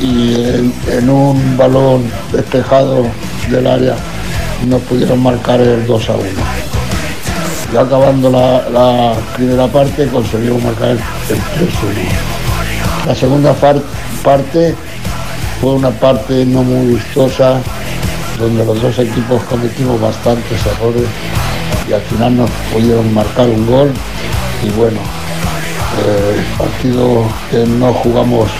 y 0.00 0.34
en, 0.34 0.74
en 0.90 1.10
un 1.10 1.56
balón 1.56 2.10
despejado 2.32 3.06
del 3.50 3.66
área 3.66 3.96
nos 4.66 4.80
pudieron 4.82 5.22
marcar 5.22 5.60
el 5.60 5.86
2 5.86 6.10
a 6.10 6.12
1. 6.14 6.69
Ya 7.72 7.82
acabando 7.82 8.30
la, 8.30 9.14
primera 9.36 9.66
parte 9.68 10.06
conseguimos 10.08 10.62
marcar 10.62 10.88
el, 10.90 10.96
el 10.98 10.98
3 11.28 11.42
1. 11.58 13.06
La 13.06 13.14
segunda 13.14 13.52
parte 13.54 14.74
fue 15.60 15.72
una 15.74 15.90
parte 15.90 16.44
no 16.46 16.62
muy 16.62 16.94
vistosa, 16.94 17.60
donde 18.38 18.64
los 18.64 18.80
dos 18.82 18.98
equipos 18.98 19.42
cometimos 19.44 20.00
bastantes 20.00 20.58
errores 20.66 21.04
y 21.88 21.92
al 21.92 22.00
final 22.02 22.36
nos 22.38 22.50
pudieron 22.72 23.12
marcar 23.14 23.48
un 23.48 23.66
gol 23.66 23.90
y 24.64 24.70
bueno, 24.70 24.98
eh, 26.06 26.42
partido 26.58 27.24
que 27.50 27.58
no 27.66 27.92
jugamos 27.94 28.50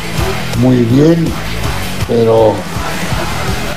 muy 0.59 0.77
bien, 0.79 1.27
pero 2.09 2.55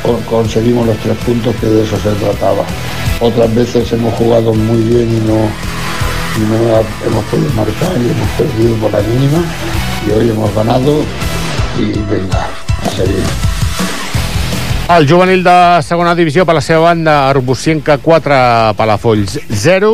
con- 0.03 0.21
conseguimos 0.23 0.85
los 0.87 0.97
tres 0.97 1.17
puntos 1.25 1.55
que 1.55 1.67
de 1.67 1.83
eso 1.83 1.97
se 1.97 2.11
trataba. 2.11 2.63
Otras 3.23 3.55
veces 3.55 3.89
hemos 3.93 4.13
jugado 4.15 4.53
muy 4.53 4.81
bien 4.81 5.09
y 5.09 5.19
no, 5.25 5.47
y 6.35 6.41
no 6.41 6.55
hemos 7.07 7.23
podido 7.31 7.49
marcar 7.53 7.95
y 7.95 8.09
hemos 8.09 8.29
perdido 8.37 8.75
por 8.75 8.91
la 8.91 8.99
mínima 8.99 9.41
y 10.05 10.11
hoy 10.11 10.29
hemos 10.29 10.53
ganado 10.53 10.99
y 11.79 11.85
venga, 12.11 12.49
a 12.85 12.89
seguir. 12.89 13.23
El 14.97 15.09
juvenil 15.09 15.41
de 15.41 15.79
segona 15.87 16.13
divisió 16.13 16.43
per 16.45 16.57
la 16.57 16.61
seva 16.61 16.89
banda, 16.89 17.29
Arbusienca 17.29 17.97
4, 17.97 18.73
Palafolls 18.75 19.39
0. 19.49 19.93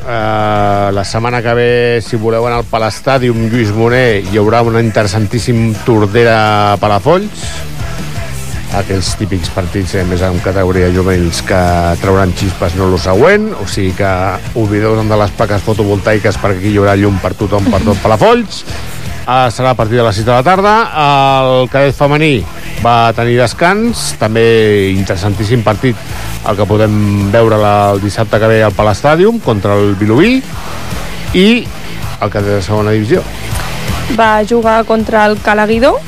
Uh, 0.00 0.88
la 0.96 1.04
setmana 1.04 1.42
que 1.44 1.52
ve, 1.52 2.00
si 2.00 2.16
voleu 2.16 2.46
anar 2.48 2.62
al 2.62 2.64
Palastàdium 2.64 3.50
Lluís 3.52 3.68
Moner, 3.76 4.22
hi 4.24 4.40
haurà 4.40 4.62
un 4.64 4.80
interessantíssim 4.80 5.74
Tordera 5.84 6.78
Palafolls. 6.80 7.44
Aquells 8.78 9.16
típics 9.18 9.50
partits 9.50 9.96
eh, 9.98 10.04
més 10.06 10.22
en 10.22 10.38
categoria 10.44 10.92
juvenils 10.94 11.40
que 11.42 11.58
trauran 12.02 12.30
xispes 12.38 12.76
no 12.78 12.86
lo 12.92 13.00
següent, 13.02 13.48
o 13.58 13.66
sigui 13.66 13.96
que 13.98 14.10
oblideu 14.54 14.94
de 15.00 15.18
les 15.18 15.34
plaques 15.34 15.64
fotovoltaiques 15.66 16.38
perquè 16.38 16.60
aquí 16.60 16.70
hi 16.74 16.78
haurà 16.78 16.94
llum 16.94 17.18
per 17.18 17.34
tothom, 17.34 17.66
per 17.72 17.82
tot 17.82 17.98
Palafolls. 18.04 18.62
Uh, 19.30 19.46
serà 19.52 19.74
a 19.74 19.78
partir 19.78 19.98
de 19.98 20.04
les 20.06 20.16
6 20.16 20.26
de 20.26 20.32
la 20.32 20.42
tarda. 20.42 20.74
El 21.42 21.68
cadet 21.70 21.94
femení 21.94 22.40
va 22.82 23.12
tenir 23.14 23.36
descans, 23.38 24.14
també 24.18 24.42
interessantíssim 24.94 25.62
partit 25.66 25.98
el 26.48 26.56
que 26.56 26.66
podem 26.66 26.94
veure 27.30 27.58
la, 27.60 27.74
el 27.94 28.00
dissabte 28.02 28.40
que 28.40 28.48
ve 28.50 28.62
al 28.64 28.74
Palastàdium 28.74 29.38
contra 29.44 29.76
el 29.76 29.94
Vilobí 30.00 30.38
i 31.36 31.46
el 32.20 32.32
cadet 32.32 32.56
de 32.56 32.62
segona 32.64 32.94
divisió. 32.96 33.22
Va 34.18 34.40
jugar 34.48 34.82
contra 34.88 35.26
el 35.28 35.38
Calaguidó, 35.44 35.98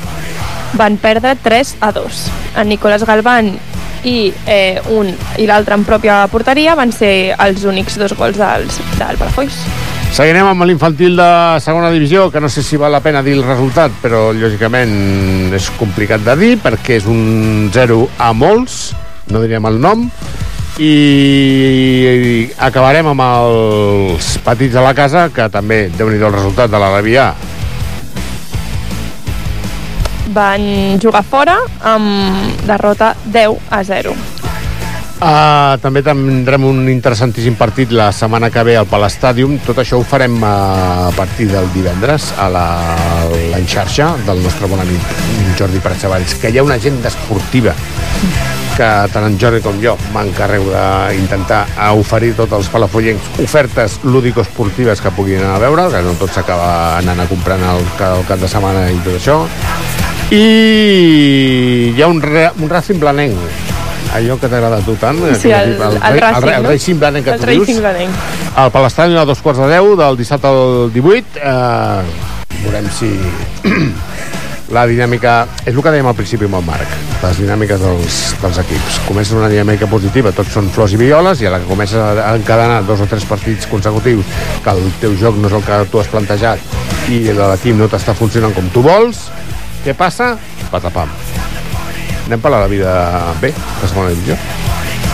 van 0.77 0.97
perdre 0.97 1.35
3 1.41 1.77
a 1.81 1.91
2. 1.91 2.23
En 2.57 2.69
Nicolás 2.69 3.05
Galván 3.05 3.53
i 4.03 4.33
eh, 4.47 4.81
un 4.91 5.09
i 5.39 5.47
l'altre 5.47 5.77
en 5.77 5.85
pròpia 5.87 6.23
porteria 6.31 6.75
van 6.75 6.91
ser 6.91 7.33
els 7.39 7.63
únics 7.63 7.97
dos 7.99 8.15
gols 8.19 8.37
dels, 8.39 8.79
del 8.99 9.19
Palafolls. 9.19 9.57
Seguirem 10.13 10.45
amb 10.45 10.67
l'infantil 10.69 11.15
de 11.17 11.29
segona 11.63 11.89
divisió, 11.89 12.27
que 12.29 12.41
no 12.43 12.49
sé 12.51 12.61
si 12.61 12.77
val 12.77 12.93
la 12.93 13.01
pena 13.01 13.23
dir 13.25 13.33
el 13.39 13.47
resultat, 13.47 13.95
però 14.03 14.27
lògicament 14.35 15.55
és 15.57 15.71
complicat 15.79 16.21
de 16.21 16.35
dir, 16.37 16.51
perquè 16.61 16.99
és 16.99 17.07
un 17.09 17.71
0 17.73 18.03
a 18.21 18.29
molts, 18.37 18.91
no 19.33 19.41
diríem 19.41 19.65
el 19.71 19.79
nom, 19.81 20.05
i 20.77 22.49
acabarem 22.61 23.09
amb 23.09 23.25
els 23.25 24.35
petits 24.45 24.77
de 24.77 24.85
la 24.85 24.93
casa, 24.97 25.27
que 25.33 25.49
també, 25.49 25.87
déu 25.97 26.09
nhi 26.09 26.21
el 26.21 26.33
resultat 26.33 26.69
de 26.69 26.81
l'Arabià. 26.81 27.31
Van 30.33 30.99
jugar 31.01 31.23
fora 31.23 31.59
amb 31.93 32.65
derrota 32.67 33.13
10 33.25 33.69
a 33.69 33.83
0. 33.85 34.15
Uh, 35.23 35.77
també 35.79 36.01
tindrem 36.03 36.65
un 36.67 36.81
interessantíssim 36.91 37.55
partit 37.55 37.93
la 37.95 38.09
setmana 38.11 38.49
que 38.51 38.63
ve 38.67 38.73
al 38.75 38.89
Palastàdium. 38.91 39.55
Tot 39.63 39.79
això 39.79 40.01
ho 40.01 40.03
farem 40.03 40.35
uh, 40.41 40.49
a 41.07 41.13
partir 41.15 41.47
del 41.51 41.69
divendres 41.71 42.33
a 42.35 42.49
la, 42.51 42.65
la 43.53 43.61
xarxa 43.63 44.09
del 44.27 44.43
nostre 44.43 44.67
bon 44.67 44.83
amic 44.83 45.13
Jordi 45.59 45.79
Pratsavalls, 45.79 46.35
que 46.41 46.51
hi 46.51 46.59
ha 46.59 46.65
una 46.67 46.75
agenda 46.81 47.07
esportiva 47.13 47.75
que 48.73 48.89
tant 49.13 49.27
en 49.27 49.35
Jordi 49.37 49.59
com 49.61 49.77
jo 49.81 49.93
m'encarrego 50.15 50.71
d'intentar 50.73 51.61
oferir 51.93 52.33
tots 52.37 52.57
els 52.57 52.71
palafollencs 52.73 53.43
ofertes 53.43 53.99
lúdico-esportives 54.03 55.03
que 55.03 55.13
puguin 55.13 55.43
anar 55.43 55.59
a 55.59 55.65
veure, 55.67 55.91
que 55.93 56.01
no 56.01 56.17
tot 56.17 56.33
s'acaba 56.33 56.97
anant 56.97 57.21
a 57.21 57.29
comprar 57.29 57.61
el, 57.61 57.85
el 58.09 58.25
cap 58.27 58.41
de 58.41 58.49
setmana 58.49 58.89
i 58.89 58.97
tot 59.05 59.19
això. 59.19 59.43
I 60.31 61.93
hi 61.95 62.01
ha 62.01 62.07
un, 62.07 62.21
re, 62.21 62.49
un 62.59 62.69
Racing 62.69 62.99
Blanenc, 62.99 63.37
allò 64.13 64.37
que 64.39 64.49
t'agrada 64.49 64.79
a 64.79 64.85
tu 64.85 64.95
tant. 65.01 65.19
Sí, 65.39 65.51
el, 65.51 65.75
el, 65.75 65.97
el, 65.99 66.19
Racing, 66.21 66.47
el, 66.47 66.53
el 66.53 66.69
Racing 66.71 66.99
Blanenc 66.99 67.25
que 67.25 67.35
el 67.35 67.39
tu 67.39 67.51
dius. 67.51 67.69
Al 68.55 68.71
Palestany 68.71 69.17
a 69.17 69.25
dos 69.25 69.41
quarts 69.41 69.61
de 69.63 69.69
deu, 69.73 69.95
del 69.99 70.17
dissabte 70.17 70.49
al 70.49 70.91
18. 70.93 71.39
Eh, 71.41 72.61
veurem 72.63 72.89
si 72.93 73.11
la 74.73 74.85
dinàmica... 74.89 75.43
És 75.65 75.73
el 75.73 75.81
que 75.83 75.93
dèiem 75.93 76.09
al 76.09 76.17
principi 76.17 76.47
amb 76.49 76.57
el 76.59 76.65
Marc, 76.65 76.95
les 77.21 77.41
dinàmiques 77.43 77.81
dels, 77.81 78.19
dels 78.41 78.59
equips. 78.63 78.99
Comences 79.07 79.37
una 79.37 79.49
dinàmica 79.51 79.89
positiva, 79.91 80.33
tots 80.35 80.53
són 80.55 80.69
flors 80.73 80.95
i 80.95 80.99
violes, 81.01 81.41
i 81.43 81.49
a 81.49 81.53
la 81.53 81.61
que 81.61 81.69
comences 81.69 81.99
a 81.99 82.33
encadenar 82.37 82.81
dos 82.87 83.03
o 83.03 83.09
tres 83.09 83.25
partits 83.29 83.69
consecutius 83.71 84.25
que 84.63 84.73
el 84.73 84.81
teu 85.01 85.15
joc 85.19 85.37
no 85.37 85.51
és 85.51 85.57
el 85.59 85.65
que 85.67 85.79
tu 85.91 86.01
has 86.01 86.09
plantejat 86.11 86.73
i 87.13 87.25
l'equip 87.35 87.77
no 87.77 87.89
t'està 87.91 88.15
funcionant 88.17 88.53
com 88.55 88.69
tu 88.73 88.81
vols, 88.85 89.27
què 89.83 89.95
passa? 89.97 90.33
Patapam. 90.71 91.11
Anem 92.25 92.39
per 92.41 92.51
la 92.53 92.67
vida 92.71 92.93
B, 93.41 93.51
la 93.51 93.89
segona 93.89 94.13
divisió. 94.13 94.37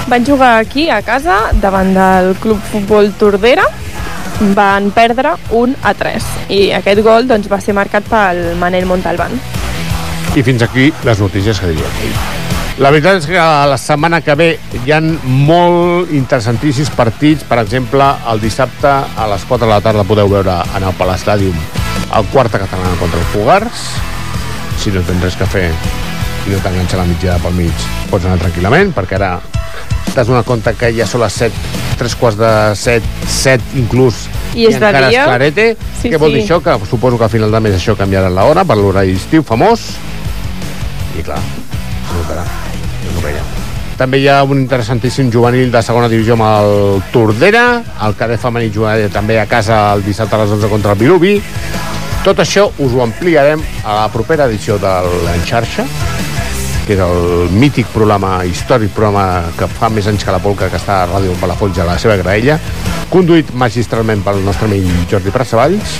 Van 0.10 0.26
jugar 0.26 0.56
aquí, 0.58 0.90
a 0.90 1.02
casa, 1.06 1.52
davant 1.62 1.94
del 1.94 2.36
Club 2.42 2.62
Futbol 2.72 3.12
Tordera. 3.18 3.66
Van 4.56 4.90
perdre 4.96 5.36
1 5.52 5.76
a 5.84 5.94
3. 5.94 6.28
I 6.56 6.60
aquest 6.78 7.02
gol 7.06 7.28
doncs, 7.28 7.50
va 7.52 7.60
ser 7.62 7.76
marcat 7.78 8.06
pel 8.10 8.56
Manel 8.62 8.88
Montalbán. 8.90 9.36
I 10.38 10.46
fins 10.46 10.64
aquí 10.64 10.92
les 11.04 11.20
notícies 11.20 11.60
que 11.60 11.74
diríem. 11.74 12.38
La 12.80 12.94
veritat 12.94 13.18
és 13.20 13.26
que 13.28 13.36
la 13.36 13.78
setmana 13.78 14.22
que 14.24 14.38
ve 14.40 14.54
hi 14.86 14.94
han 14.96 15.10
molt 15.26 16.14
interessantíssims 16.16 16.94
partits. 16.96 17.44
Per 17.44 17.58
exemple, 17.60 18.06
el 18.32 18.40
dissabte 18.40 18.88
a 18.88 19.28
les 19.34 19.44
4 19.50 19.66
de 19.66 19.74
la 19.74 19.82
tarda 19.84 20.08
podeu 20.08 20.32
veure 20.32 20.62
en 20.78 20.86
el 20.88 20.96
Palastàdium 20.96 21.58
el 22.16 22.32
quarta 22.32 22.62
catalana 22.62 22.96
contra 23.02 23.20
el 23.20 23.28
Fogars. 23.34 23.84
Si 24.80 24.92
no 24.96 25.02
tens 25.04 25.22
res 25.24 25.36
que 25.36 25.46
fer 25.50 25.68
i 26.48 26.54
no 26.54 26.60
t'enganxa 26.64 26.98
la 27.02 27.06
mitjana 27.10 27.40
pel 27.44 27.54
mig, 27.58 27.84
pots 28.10 28.26
anar 28.26 28.40
tranquil·lament, 28.42 28.94
perquè 28.96 29.18
ara 29.20 29.34
t'has 30.14 30.28
donat 30.28 30.48
compte 30.48 30.72
que 30.80 30.90
ja 30.96 31.06
són 31.08 31.22
les 31.26 31.36
7, 31.36 31.54
3 32.00 32.16
quarts 32.18 32.38
de 32.40 32.52
7, 32.80 33.06
7 33.30 33.76
inclús, 33.82 34.24
I 34.56 34.66
és 34.70 34.80
de 34.80 34.88
encara 34.88 35.10
dia. 35.12 35.26
és 35.26 35.28
clarete. 35.30 35.66
Sí, 36.02 36.10
Què 36.10 36.18
vol 36.18 36.32
sí. 36.32 36.40
dir 36.40 36.46
això? 36.48 36.62
Que 36.64 36.78
suposo 36.90 37.20
que 37.20 37.28
a 37.28 37.30
final 37.30 37.52
de 37.52 37.60
mes 37.60 37.76
això 37.76 37.96
canviarà 38.00 38.32
l'hora 38.32 38.64
per 38.66 38.78
l'horari 38.80 39.14
estiu 39.20 39.44
famós. 39.44 39.84
I 41.20 41.24
clar, 41.28 41.38
es 41.44 42.16
notarà. 42.16 42.46
Es 43.04 43.14
notarà. 43.18 43.44
També 44.00 44.22
hi 44.24 44.30
ha 44.32 44.42
un 44.48 44.62
interessantíssim 44.64 45.30
juvenil 45.30 45.72
de 45.74 45.82
segona 45.84 46.08
divisió 46.08 46.38
amb 46.40 46.48
el 46.48 47.04
Tordera, 47.12 47.84
el 48.08 48.16
cadet 48.16 48.40
femení 48.40 48.72
jugarà 48.72 49.10
també 49.12 49.36
a 49.42 49.46
casa 49.46 49.90
el 49.94 50.06
dissabte 50.08 50.38
a 50.40 50.46
les 50.46 50.56
11 50.56 50.70
contra 50.72 50.94
el 50.96 51.00
Vilubi. 51.04 51.36
Tot 52.30 52.44
això 52.44 52.68
us 52.78 52.92
ho 52.94 53.00
ampliarem 53.02 53.62
a 53.82 53.94
la 54.04 54.10
propera 54.14 54.46
edició 54.46 54.76
de 54.78 54.90
l'Enxarxa, 55.24 55.82
que 56.86 56.94
és 56.94 57.02
el 57.02 57.50
mític 57.58 57.90
programa, 57.90 58.44
històric 58.46 58.94
programa 58.94 59.48
que 59.58 59.66
fa 59.80 59.90
més 59.90 60.06
anys 60.12 60.28
que 60.28 60.36
la 60.36 60.42
polca 60.44 60.68
que 60.70 60.78
està 60.78 61.00
a 61.00 61.08
Ràdio 61.10 61.34
Palafolls 61.42 61.82
a 61.82 61.88
la 61.90 61.98
seva 61.98 62.20
graella, 62.22 62.60
conduït 63.10 63.50
magistralment 63.58 64.22
pel 64.22 64.44
nostre 64.46 64.70
amic 64.70 65.10
Jordi 65.10 65.34
Pratsavalls. 65.34 65.98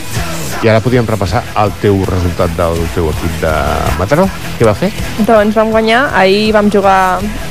I 0.62 0.70
ara 0.70 0.86
podíem 0.86 1.10
repassar 1.10 1.42
el 1.64 1.74
teu 1.82 1.98
resultat 2.06 2.54
del 2.62 2.78
teu 2.94 3.10
equip 3.10 3.42
de 3.42 3.58
Mataró. 3.98 4.30
Què 4.60 4.70
va 4.70 4.78
fer? 4.78 4.94
Doncs 5.26 5.58
vam 5.58 5.74
guanyar, 5.74 6.12
ahir 6.14 6.52
vam 6.54 6.70
jugar 6.70 7.00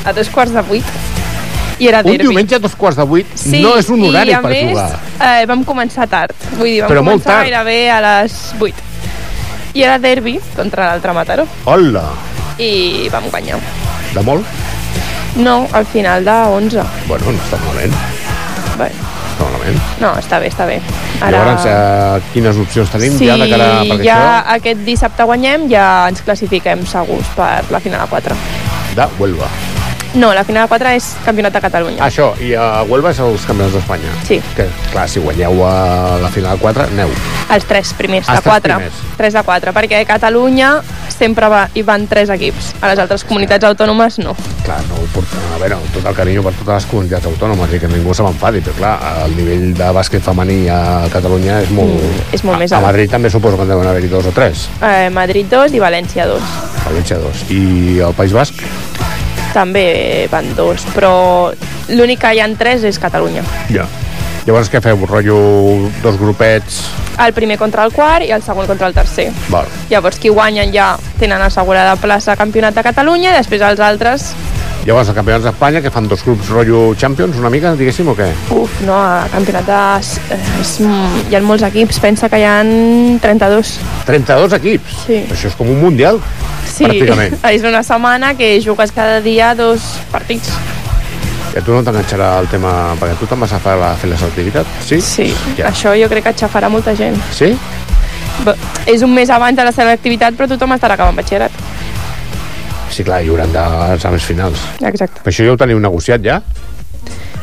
a 0.06 0.14
dos 0.14 0.30
quarts 0.30 0.54
de 0.54 0.62
vuit 0.70 1.17
i 1.78 1.86
era 1.88 2.00
Un 2.00 2.10
derbi. 2.10 2.24
diumenge 2.26 2.56
a 2.56 2.58
dos 2.58 2.74
quarts 2.74 2.96
de 2.98 3.04
vuit 3.04 3.26
Sí, 3.34 3.60
no 3.62 3.76
és 3.78 3.88
un 3.88 4.02
horari 4.08 4.34
per 4.34 4.50
més, 4.50 4.70
jugar. 4.70 4.98
Eh, 5.20 5.46
vam 5.46 5.64
començar 5.64 6.06
tard. 6.10 6.34
Vull 6.56 6.66
dir, 6.72 6.80
vam 6.82 6.90
Però 6.90 7.04
començar 7.04 7.32
tard. 7.32 7.42
gairebé 7.48 7.90
a 7.90 8.00
les 8.00 8.38
8. 8.58 8.74
I 9.74 9.82
era 9.84 9.98
derbi 9.98 10.38
contra 10.56 10.88
l'altre 10.90 11.12
Mataró. 11.12 11.46
Hola! 11.64 12.04
I 12.58 13.08
vam 13.12 13.28
guanyar. 13.30 13.60
De 14.14 14.22
molt? 14.26 14.44
No, 15.36 15.68
al 15.72 15.86
final 15.86 16.24
de 16.24 16.30
11. 16.32 16.82
Bueno, 17.06 17.30
no 17.30 17.38
està 17.38 17.58
malament. 17.66 17.92
Bé, 18.78 18.88
Està 18.88 19.44
malament. 19.44 19.78
no, 20.00 20.12
està 20.18 20.38
bé, 20.40 20.48
està 20.48 20.66
bé. 20.66 20.80
Ara... 21.20 21.30
Llavors, 21.36 21.66
eh, 21.66 22.30
quines 22.32 22.56
opcions 22.56 22.90
tenim 22.90 23.16
si 23.18 23.26
ja 23.28 23.36
de 23.38 23.48
cara... 23.50 23.68
Perquè 23.84 24.02
ja 24.08 24.18
això 24.40 24.56
aquest 24.56 24.82
dissabte 24.86 25.22
guanyem, 25.30 25.68
ja 25.70 26.08
ens 26.08 26.22
classifiquem 26.26 26.82
segurs 26.86 27.26
per 27.36 27.64
la 27.70 27.78
final 27.80 28.00
a 28.02 28.06
4. 28.10 28.34
de 28.96 29.06
Huelva. 29.18 29.46
No, 30.14 30.32
la 30.32 30.44
final 30.44 30.64
a 30.64 30.68
4 30.68 30.94
és 30.96 31.08
Campionat 31.24 31.52
de 31.52 31.60
Catalunya. 31.60 32.00
Això, 32.04 32.30
i 32.40 32.54
a 32.56 32.82
Huelva 32.88 33.10
és 33.12 33.18
els 33.20 33.44
campions 33.44 33.74
d'Espanya. 33.76 34.12
Sí. 34.24 34.38
Que, 34.56 34.64
clar, 34.92 35.04
si 35.10 35.20
guanyeu 35.20 35.60
a 35.68 36.18
la 36.22 36.30
final 36.32 36.58
4, 36.62 36.88
aneu. 36.94 37.12
Els 37.52 37.66
tres 37.68 37.92
primers, 37.96 38.28
Els 38.28 38.40
de 38.40 38.42
tres 38.42 38.54
4. 38.54 38.78
primers. 38.78 39.02
3 39.18 39.36
de 39.36 39.42
4, 39.44 39.74
perquè 39.76 40.00
a 40.00 40.06
Catalunya 40.08 40.70
sempre 41.12 41.48
va, 41.52 41.66
hi 41.74 41.82
van 41.84 42.06
3 42.08 42.32
equips. 42.38 42.72
A 42.80 42.88
les 42.92 43.02
altres 43.02 43.24
comunitats 43.28 43.68
autònomes 43.68 44.18
no. 44.22 44.34
Clar, 44.64 44.80
no 44.88 45.02
ho 45.02 45.06
porta... 45.12 45.44
A 45.54 45.60
veure, 45.60 45.76
tot 45.92 46.06
el 46.06 46.16
carinyo 46.16 46.44
per 46.46 46.54
totes 46.56 46.74
les 46.74 46.88
comunitats 46.90 47.28
autònomes 47.28 47.72
i 47.74 47.80
que 47.82 47.90
ningú 47.92 48.14
se 48.14 48.24
m'enfadi, 48.24 48.62
però 48.64 48.76
clar, 48.78 48.94
el 49.26 49.36
nivell 49.36 49.72
de 49.76 49.92
bàsquet 49.96 50.24
femení 50.24 50.60
a 50.72 50.80
Catalunya 51.12 51.60
és 51.66 51.72
molt... 51.74 51.98
Mm, 51.98 52.28
és 52.38 52.44
molt 52.48 52.62
més 52.64 52.72
a, 52.72 52.76
a 52.76 52.80
alt. 52.80 52.88
Madrid 52.88 53.12
també 53.12 53.32
suposo 53.34 53.60
que 53.60 53.66
en 53.68 53.74
deuen 53.74 53.92
haver-hi 53.92 54.12
dos 54.12 54.30
o 54.30 54.32
tres. 54.32 54.68
Eh, 54.80 55.08
Madrid 55.12 55.50
2 55.52 55.76
i 55.76 55.82
València 55.82 56.28
2. 56.30 56.52
València 56.88 57.18
dos. 57.20 57.42
I 57.52 57.98
el 58.06 58.14
País 58.16 58.32
Basc? 58.32 58.62
També 59.58 60.28
van 60.30 60.52
dos, 60.54 60.84
però 60.94 61.50
l'únic 61.90 62.22
que 62.22 62.36
hi 62.36 62.42
ha 62.44 62.46
tres 62.58 62.84
és 62.86 63.00
Catalunya. 63.02 63.42
Ja. 63.74 63.88
Llavors 64.46 64.70
què 64.70 64.80
feu? 64.80 65.02
Rotllo 65.04 65.38
dos 66.00 66.16
grupets... 66.20 66.84
El 67.18 67.34
primer 67.34 67.56
contra 67.58 67.82
el 67.82 67.90
quart 67.90 68.22
i 68.22 68.30
el 68.30 68.44
segon 68.46 68.68
contra 68.70 68.86
el 68.86 68.94
tercer. 68.94 69.26
Val. 69.50 69.66
Llavors, 69.90 70.20
qui 70.22 70.30
guanyen 70.30 70.70
ja 70.72 70.92
tenen 71.18 71.42
assegurada 71.42 71.96
plaça 71.98 72.32
a 72.32 72.38
Campionat 72.38 72.78
de 72.78 72.84
Catalunya 72.86 73.32
i 73.34 73.36
després 73.40 73.64
els 73.66 73.82
altres, 73.82 74.28
Llavors, 74.86 75.08
els 75.10 75.16
campionats 75.18 75.44
d'Espanya, 75.44 75.80
que 75.84 75.90
fan 75.92 76.06
dos 76.08 76.22
grups 76.24 76.48
rotllo 76.48 76.94
Champions, 76.96 77.36
una 77.36 77.50
mica, 77.52 77.74
diguéssim, 77.76 78.08
o 78.08 78.14
què? 78.16 78.28
uf, 78.54 78.78
no, 78.86 78.94
a 78.96 79.26
Campionat 79.32 79.66
de... 79.66 79.80
eh, 80.32 80.38
És, 80.62 80.78
hi 81.28 81.36
ha 81.36 81.40
molts 81.44 81.64
equips, 81.66 81.98
pensa 82.00 82.28
que 82.32 82.38
hi 82.40 82.46
ha 82.48 82.54
32. 83.20 83.74
32 84.08 84.54
equips. 84.56 84.96
Sí. 85.06 85.18
Això 85.34 85.50
és 85.50 85.58
com 85.58 85.68
un 85.74 85.80
mundial, 85.82 86.20
Sí, 86.68 86.86
pràcticament. 86.86 87.36
és 87.58 87.64
una 87.68 87.82
setmana 87.84 88.32
que 88.38 88.54
jugues 88.64 88.92
cada 88.96 89.20
dia 89.20 89.52
dos 89.58 89.82
partits. 90.12 90.48
I 91.54 91.58
a 91.58 91.64
tu 91.64 91.72
no 91.74 91.82
t'enganxarà 91.82 92.32
el 92.40 92.46
tema... 92.52 92.94
Perquè 93.00 93.16
tu 93.18 93.26
te'n 93.28 93.40
vas 93.44 93.52
a 93.56 93.60
fer 93.64 93.74
la, 93.80 93.92
fer 93.98 94.08
la 94.12 94.18
selectivitat, 94.20 94.66
sí? 94.86 95.00
Sí, 95.04 95.28
Ja. 95.58 95.68
això 95.72 95.92
jo 96.00 96.08
crec 96.08 96.24
que 96.28 96.32
aixafarà 96.36 96.68
molta 96.72 96.94
gent. 96.96 97.16
Sí? 97.34 97.50
Bé, 98.46 98.54
és 98.86 99.02
un 99.02 99.10
mes 99.12 99.28
abans 99.34 99.56
de 99.58 99.64
la 99.66 99.72
selectivitat, 99.74 100.36
però 100.38 100.46
tothom 100.48 100.76
estarà 100.76 100.94
acabant 100.94 101.16
batxillerat. 101.18 101.50
Sí, 102.90 103.04
clar, 103.06 103.20
hi 103.24 103.30
haurà 103.32 103.46
d'exàmens 103.52 104.24
finals. 104.26 104.64
Exacte. 104.80 105.22
Però 105.24 105.32
això 105.32 105.46
ja 105.46 105.54
ho 105.54 105.60
teniu 105.60 105.80
negociat, 105.82 106.24
ja? 106.24 106.40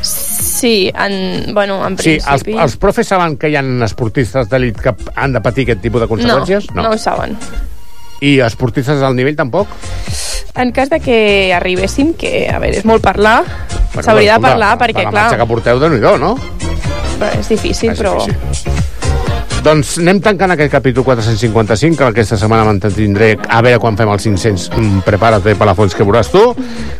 Sí, 0.01 0.91
en, 0.95 1.53
bueno, 1.53 1.79
en 1.85 1.97
Sí, 1.99 2.15
els, 2.15 2.25
principi... 2.25 2.57
els 2.63 2.77
profes 2.81 3.07
saben 3.11 3.35
que 3.37 3.49
hi 3.51 3.57
ha 3.59 3.63
esportistes 3.85 4.49
d'elit 4.49 4.79
que 4.81 4.95
han 5.15 5.35
de 5.35 5.41
patir 5.43 5.67
aquest 5.67 5.83
tipus 5.83 6.01
de 6.05 6.07
conseqüències? 6.09 6.69
No, 6.73 6.85
no 6.87 6.93
ho 6.95 6.97
saben. 7.01 7.35
I 8.23 8.39
esportistes 8.45 9.01
del 9.03 9.17
nivell 9.17 9.35
tampoc? 9.35 9.67
En 10.55 10.71
cas 10.71 10.89
de 10.89 11.01
que 11.03 11.17
arribéssim, 11.53 12.13
que, 12.15 12.47
a 12.47 12.61
veure, 12.63 12.79
és 12.79 12.87
molt 12.87 13.03
parlar, 13.03 13.41
s'hauria 13.99 14.37
de 14.37 14.45
parlar, 14.47 14.77
perquè, 14.79 15.01
per 15.03 15.09
la 15.09 15.11
clar, 15.11 15.25
marxa 15.27 15.41
que 15.41 15.49
porteu, 15.49 15.81
de 15.83 15.91
nhi 15.91 15.99
no? 15.99 16.37
bé, 17.19 17.33
és 17.39 17.49
difícil, 17.51 17.91
És 17.91 17.99
però... 17.99 18.15
Doncs 19.65 19.95
anem 19.97 20.19
tancant 20.21 20.51
aquest 20.53 20.69
capítol 20.69 21.01
455, 21.07 21.97
que 21.97 22.05
aquesta 22.11 22.37
setmana 22.37 22.67
m'entendré 22.67 23.31
a 23.49 23.63
veure 23.65 23.79
quan 23.81 23.95
fem 23.97 24.11
els 24.13 24.27
500. 24.27 24.67
Mm, 24.77 24.99
Prepara't, 25.07 25.47
Palafolls, 25.57 25.95
que 25.97 26.05
veuràs 26.05 26.29
tu. 26.29 26.43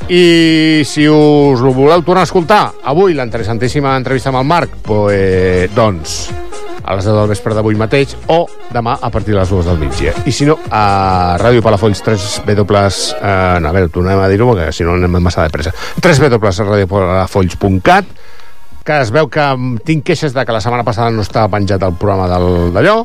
I 0.09 0.81
si 0.89 1.05
us 1.05 1.61
ho 1.61 1.73
voleu 1.77 2.01
tornar 2.01 2.23
a 2.23 2.29
escoltar, 2.31 2.63
avui, 2.89 3.13
la 3.13 3.27
interessantíssima 3.29 3.93
entrevista 3.99 4.33
amb 4.33 4.41
el 4.41 4.49
Marc, 4.49 4.81
pues, 4.81 5.69
doncs, 5.77 6.17
a 6.81 6.97
les 6.97 7.05
10 7.05 7.19
del 7.19 7.29
vespre 7.29 7.53
d'avui 7.53 7.77
mateix 7.77 8.17
o 8.33 8.47
demà 8.73 8.97
a 8.97 9.13
partir 9.13 9.35
de 9.35 9.43
les 9.43 9.53
2 9.53 9.69
del 9.69 9.77
migdia. 9.85 10.17
I 10.25 10.33
si 10.33 10.49
no, 10.49 10.57
a 10.65 11.37
Ràdio 11.41 11.61
Palafolls 11.61 12.01
3 12.01 12.45
W... 12.49 12.85
Eh, 13.21 13.57
no, 13.61 13.69
a 13.69 13.77
veure, 13.77 13.93
tornem 13.93 14.25
a 14.25 14.29
dir-ho 14.29 14.49
perquè 14.55 14.71
si 14.73 14.85
no 14.85 14.97
anem 14.97 15.21
massa 15.21 15.45
de 15.45 15.53
pressa. 15.53 15.73
3 16.01 16.25
W 16.33 16.53
radiopalafolls.cat 16.65 18.24
que 18.85 19.01
es 19.01 19.09
veu 19.11 19.27
que 19.33 19.45
tinc 19.85 20.05
queixes 20.05 20.35
de 20.35 20.45
que 20.45 20.53
la 20.53 20.61
setmana 20.61 20.85
passada 20.85 21.09
no 21.11 21.25
estava 21.25 21.49
penjat 21.57 21.83
el 21.83 21.97
programa 21.97 22.29
d'allò 22.29 22.99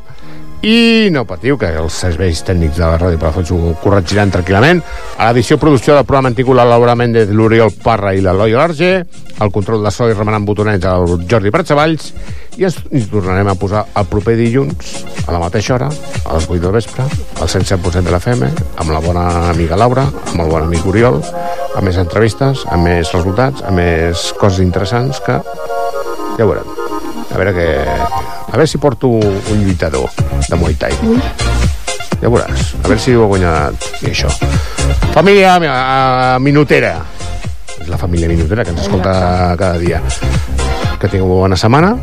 i 0.61 1.09
no 1.09 1.23
patiu, 1.25 1.57
que 1.57 1.71
els 1.81 1.95
serveis 2.03 2.43
tècnics 2.45 2.77
de 2.77 2.85
la 2.85 2.99
Ràdio 3.01 3.17
Palafolls 3.21 3.53
ho 3.57 3.71
corregiran 3.81 4.29
tranquil·lament. 4.35 4.83
A 5.17 5.31
l'edició 5.31 5.57
producció 5.57 5.95
del 5.97 6.05
programa 6.05 6.29
han 6.29 6.37
tingut 6.37 6.59
l'elaborament 6.59 7.17
de 7.17 7.25
l'Oriol 7.33 7.73
Parra 7.81 8.13
i 8.13 8.21
l'Eloi 8.21 8.53
Large, 8.59 8.91
el 9.41 9.55
control 9.55 9.81
de 9.87 9.93
so 9.95 10.11
i 10.11 10.13
remenant 10.13 10.45
botonets 10.45 10.85
el 10.85 11.25
Jordi 11.31 11.55
Pratsavalls, 11.55 12.13
i 12.61 12.67
ens, 12.69 12.77
ens 12.93 13.07
tornarem 13.09 13.49
a 13.49 13.55
posar 13.57 13.87
el 13.97 14.05
proper 14.11 14.35
dilluns, 14.37 14.91
a 15.25 15.33
la 15.33 15.39
mateixa 15.41 15.79
hora, 15.79 15.87
a 15.89 16.35
les 16.37 16.45
8 16.45 16.61
del 16.61 16.75
vespre, 16.75 17.07
al 17.41 17.49
107% 17.49 18.05
de 18.05 18.13
la 18.13 18.19
FM, 18.21 18.51
amb 18.83 18.93
la 18.93 19.01
bona 19.01 19.23
amiga 19.49 19.79
Laura, 19.81 20.05
amb 20.05 20.43
el 20.45 20.51
bon 20.53 20.67
amic 20.67 20.85
Oriol, 20.91 21.23
amb 21.71 21.87
més 21.89 21.97
entrevistes, 22.03 22.67
amb 22.69 22.85
més 22.85 23.15
resultats, 23.17 23.65
amb 23.65 23.81
més 23.81 24.27
coses 24.37 24.61
interessants 24.61 25.23
que 25.25 25.39
ja 26.37 26.45
veurem. 26.45 26.69
A 27.31 27.41
veure 27.41 27.57
que... 27.57 27.67
A 28.51 28.53
veure 28.59 28.69
si 28.69 28.83
porto 28.83 29.09
un 29.09 29.65
lluitador 29.65 30.11
de 30.51 30.61
Muay 30.61 30.77
Thai. 30.77 30.93
Ja 32.21 32.29
veuràs. 32.29 32.75
A 32.83 32.89
veure 32.91 33.01
si 33.01 33.17
ho 33.17 33.25
ha 33.25 33.31
guanyat 33.31 33.89
i 34.03 34.13
això. 34.13 34.29
Família 35.15 35.57
eh, 35.63 36.39
minutera. 36.45 36.97
És 37.79 37.89
la 37.89 37.97
família 37.97 38.29
minutera 38.29 38.67
que 38.67 38.75
ens 38.75 38.85
escolta 38.85 39.15
cada 39.57 39.79
dia. 39.81 40.03
Que 41.01 41.09
tingueu 41.09 41.31
bona 41.39 41.57
setmana 41.57 41.95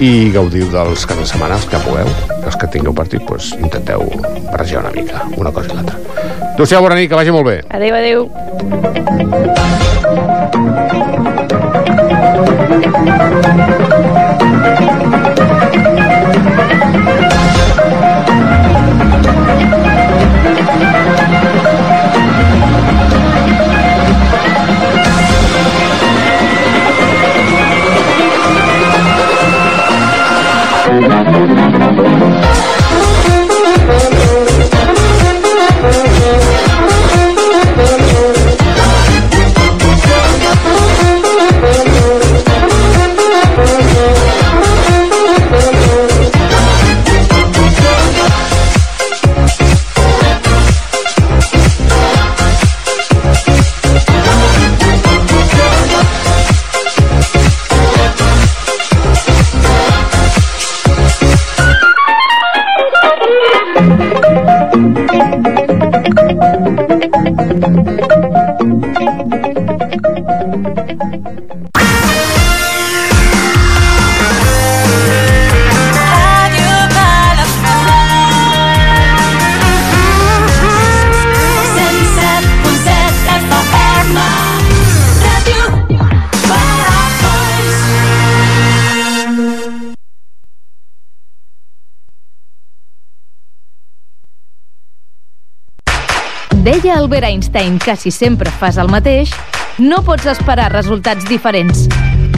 i 0.00 0.30
gaudiu 0.34 0.66
dels 0.72 1.06
caps 1.06 1.20
de 1.20 1.26
setmana 1.30 1.58
que 1.70 1.78
pugueu. 1.84 2.08
Els 2.42 2.56
que 2.58 2.66
tingueu 2.74 2.94
partit, 2.96 3.22
doncs, 3.28 3.52
intenteu 3.58 4.06
barrejar 4.50 4.82
una 4.82 4.92
mica 4.94 5.26
una 5.36 5.52
cosa 5.52 5.70
i 5.70 5.76
l'altra. 5.76 5.96
Adéu-siau, 6.52 6.82
bona 6.84 6.98
nit, 6.98 7.08
que 7.10 7.18
vagi 7.18 7.32
molt 7.34 7.46
bé. 7.48 7.60
Adéu, 7.70 7.94
adéu. 7.96 8.20
Deia 13.42 14.21
Albert 97.02 97.24
Einstein 97.24 97.80
que 97.80 97.96
si 97.96 98.12
sempre 98.12 98.48
fas 98.48 98.76
el 98.76 98.86
mateix, 98.86 99.32
no 99.78 100.04
pots 100.06 100.28
esperar 100.30 100.68
resultats 100.70 101.26
diferents. 101.26 101.88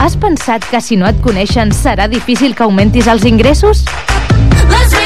Has 0.01 0.15
pensat 0.17 0.65
que 0.65 0.79
si 0.81 0.97
no 0.97 1.05
et 1.05 1.19
coneixen 1.21 1.69
serà 1.69 2.07
difícil 2.09 2.55
que 2.57 2.65
augmentis 2.65 3.05
els 3.05 3.27
ingressos? 3.29 3.83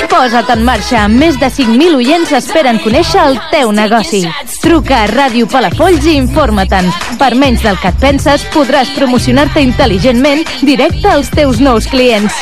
Posa't 0.10 0.48
en 0.54 0.64
marxa. 0.64 1.02
Més 1.12 1.36
de 1.42 1.50
5.000 1.52 1.98
oients 2.00 2.32
esperen 2.40 2.80
conèixer 2.86 3.20
el 3.20 3.36
teu 3.52 3.74
negoci. 3.76 4.22
Truca 4.64 5.02
a 5.04 5.10
Ràdio 5.12 5.50
Palafolls 5.52 6.08
i 6.08 6.16
informa-te'n. 6.22 6.88
Per 7.20 7.34
menys 7.36 7.66
del 7.68 7.80
que 7.84 7.92
et 7.92 8.00
penses, 8.00 8.46
podràs 8.56 8.94
promocionar-te 8.96 9.60
intel·ligentment 9.66 10.46
directe 10.64 11.12
als 11.12 11.34
teus 11.36 11.60
nous 11.60 11.90
clients. 11.92 12.40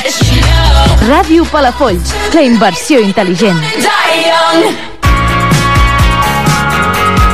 Ràdio 1.08 1.48
Palafolls, 1.50 2.14
la 2.38 2.46
inversió 2.46 3.02
intel·ligent. 3.02 3.58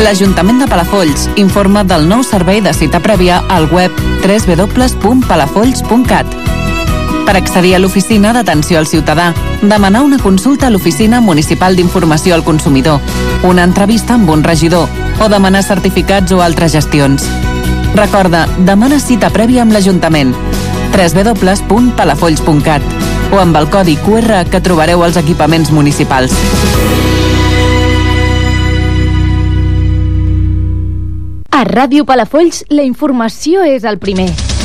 L'Ajuntament 0.00 0.62
de 0.62 0.64
Palafolls 0.64 1.26
informa 1.36 1.82
del 1.84 2.06
nou 2.08 2.22
servei 2.24 2.62
de 2.64 2.72
cita 2.72 3.02
prèvia 3.04 3.44
al 3.52 3.68
web 3.68 3.92
www.palafolls.cat. 4.24 6.26
Per 7.26 7.34
accedir 7.36 7.74
a 7.76 7.80
l'oficina 7.82 8.32
d'atenció 8.32 8.78
al 8.80 8.88
ciutadà, 8.88 9.34
demanar 9.60 10.00
una 10.06 10.18
consulta 10.18 10.66
a 10.66 10.70
l'Oficina 10.72 11.20
Municipal 11.20 11.76
d'Informació 11.76 12.34
al 12.34 12.44
Consumidor, 12.48 12.98
una 13.44 13.64
entrevista 13.68 14.14
amb 14.16 14.30
un 14.32 14.40
regidor 14.42 14.88
o 15.20 15.28
demanar 15.28 15.62
certificats 15.62 16.32
o 16.32 16.40
altres 16.40 16.72
gestions. 16.72 17.28
Recorda, 17.94 18.48
demana 18.64 19.00
cita 19.04 19.28
prèvia 19.30 19.62
amb 19.66 19.72
l'Ajuntament 19.76 20.32
www.palafolls.cat 20.96 22.82
o 23.30 23.38
amb 23.38 23.56
el 23.60 23.68
codi 23.68 23.98
QR 24.00 24.48
que 24.48 24.60
trobareu 24.64 25.04
als 25.04 25.16
equipaments 25.20 25.70
municipals. 25.70 26.32
A 31.60 31.64
Ràdio 31.68 32.06
Palafolls, 32.08 32.62
la 32.72 32.86
informació 32.88 33.66
és 33.68 33.84
el 33.84 34.00
primer. 34.00 34.49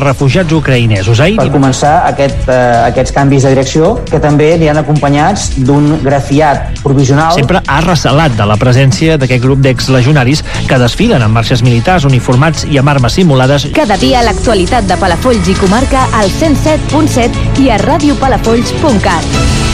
refugiats 0.00 0.52
ucraïnesos. 0.52 1.20
Ahir 1.20 1.36
per 1.40 1.50
començar 1.52 1.94
aquest, 2.08 2.48
eh, 2.48 2.58
aquests 2.90 3.14
canvis 3.16 3.46
de 3.46 3.54
direcció 3.54 3.92
que 4.10 4.20
també 4.20 4.56
li 4.58 4.68
han 4.68 4.80
acompanyats 4.80 5.50
d'un 5.56 6.00
grafiat 6.02 6.80
provisional. 6.82 7.34
sempre 7.34 7.62
ha 7.66 7.80
recelat 7.80 8.36
de 8.36 8.46
la 8.46 8.56
presència 8.56 9.16
d'aquest 9.16 9.42
grup 9.42 9.58
d'exlegionaris 9.60 10.44
que 10.66 10.78
desfilen 10.78 11.22
amb 11.22 11.34
marxes 11.34 11.62
militars 11.62 12.04
uniformats 12.04 12.66
i 12.70 12.78
amb 12.78 12.88
armes 12.88 13.12
simulades. 13.12 13.68
Cada 13.74 13.96
dia 13.96 14.22
l'actualitat 14.22 14.86
de 14.86 14.96
Palafolls 14.96 15.48
i 15.48 15.54
comarca 15.54 16.06
al 16.12 16.30
107.7 16.30 17.60
i 17.60 17.70
a 17.70 17.78
radiopalafolls.cat. 17.78 19.69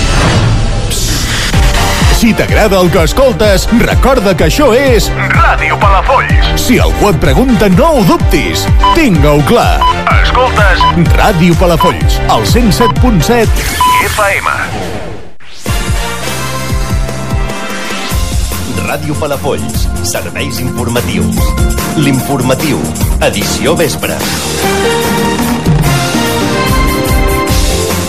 Si 2.16 2.32
t'agrada 2.32 2.80
el 2.80 2.90
que 2.90 3.02
escoltes, 3.04 3.66
recorda 3.82 4.32
que 4.32 4.46
això 4.46 4.70
és 4.72 5.10
Ràdio 5.34 5.76
Palafolls. 5.76 6.46
Si 6.56 6.78
algú 6.80 7.10
et 7.10 7.18
pregunta, 7.20 7.68
no 7.74 7.90
ho 7.98 8.04
dubtis. 8.08 8.62
Tinga-ho 8.96 9.42
clar. 9.44 9.82
Escoltes 10.22 10.80
Ràdio 11.12 11.56
Palafolls, 11.60 12.16
al 12.32 12.48
107.7 12.48 13.68
FM. 14.08 14.56
Ràdio 18.86 19.18
Palafolls, 19.20 19.84
serveis 20.08 20.62
informatius. 20.64 21.36
L'informatiu, 22.00 22.80
edició 23.28 23.76
vespre. 23.76 24.16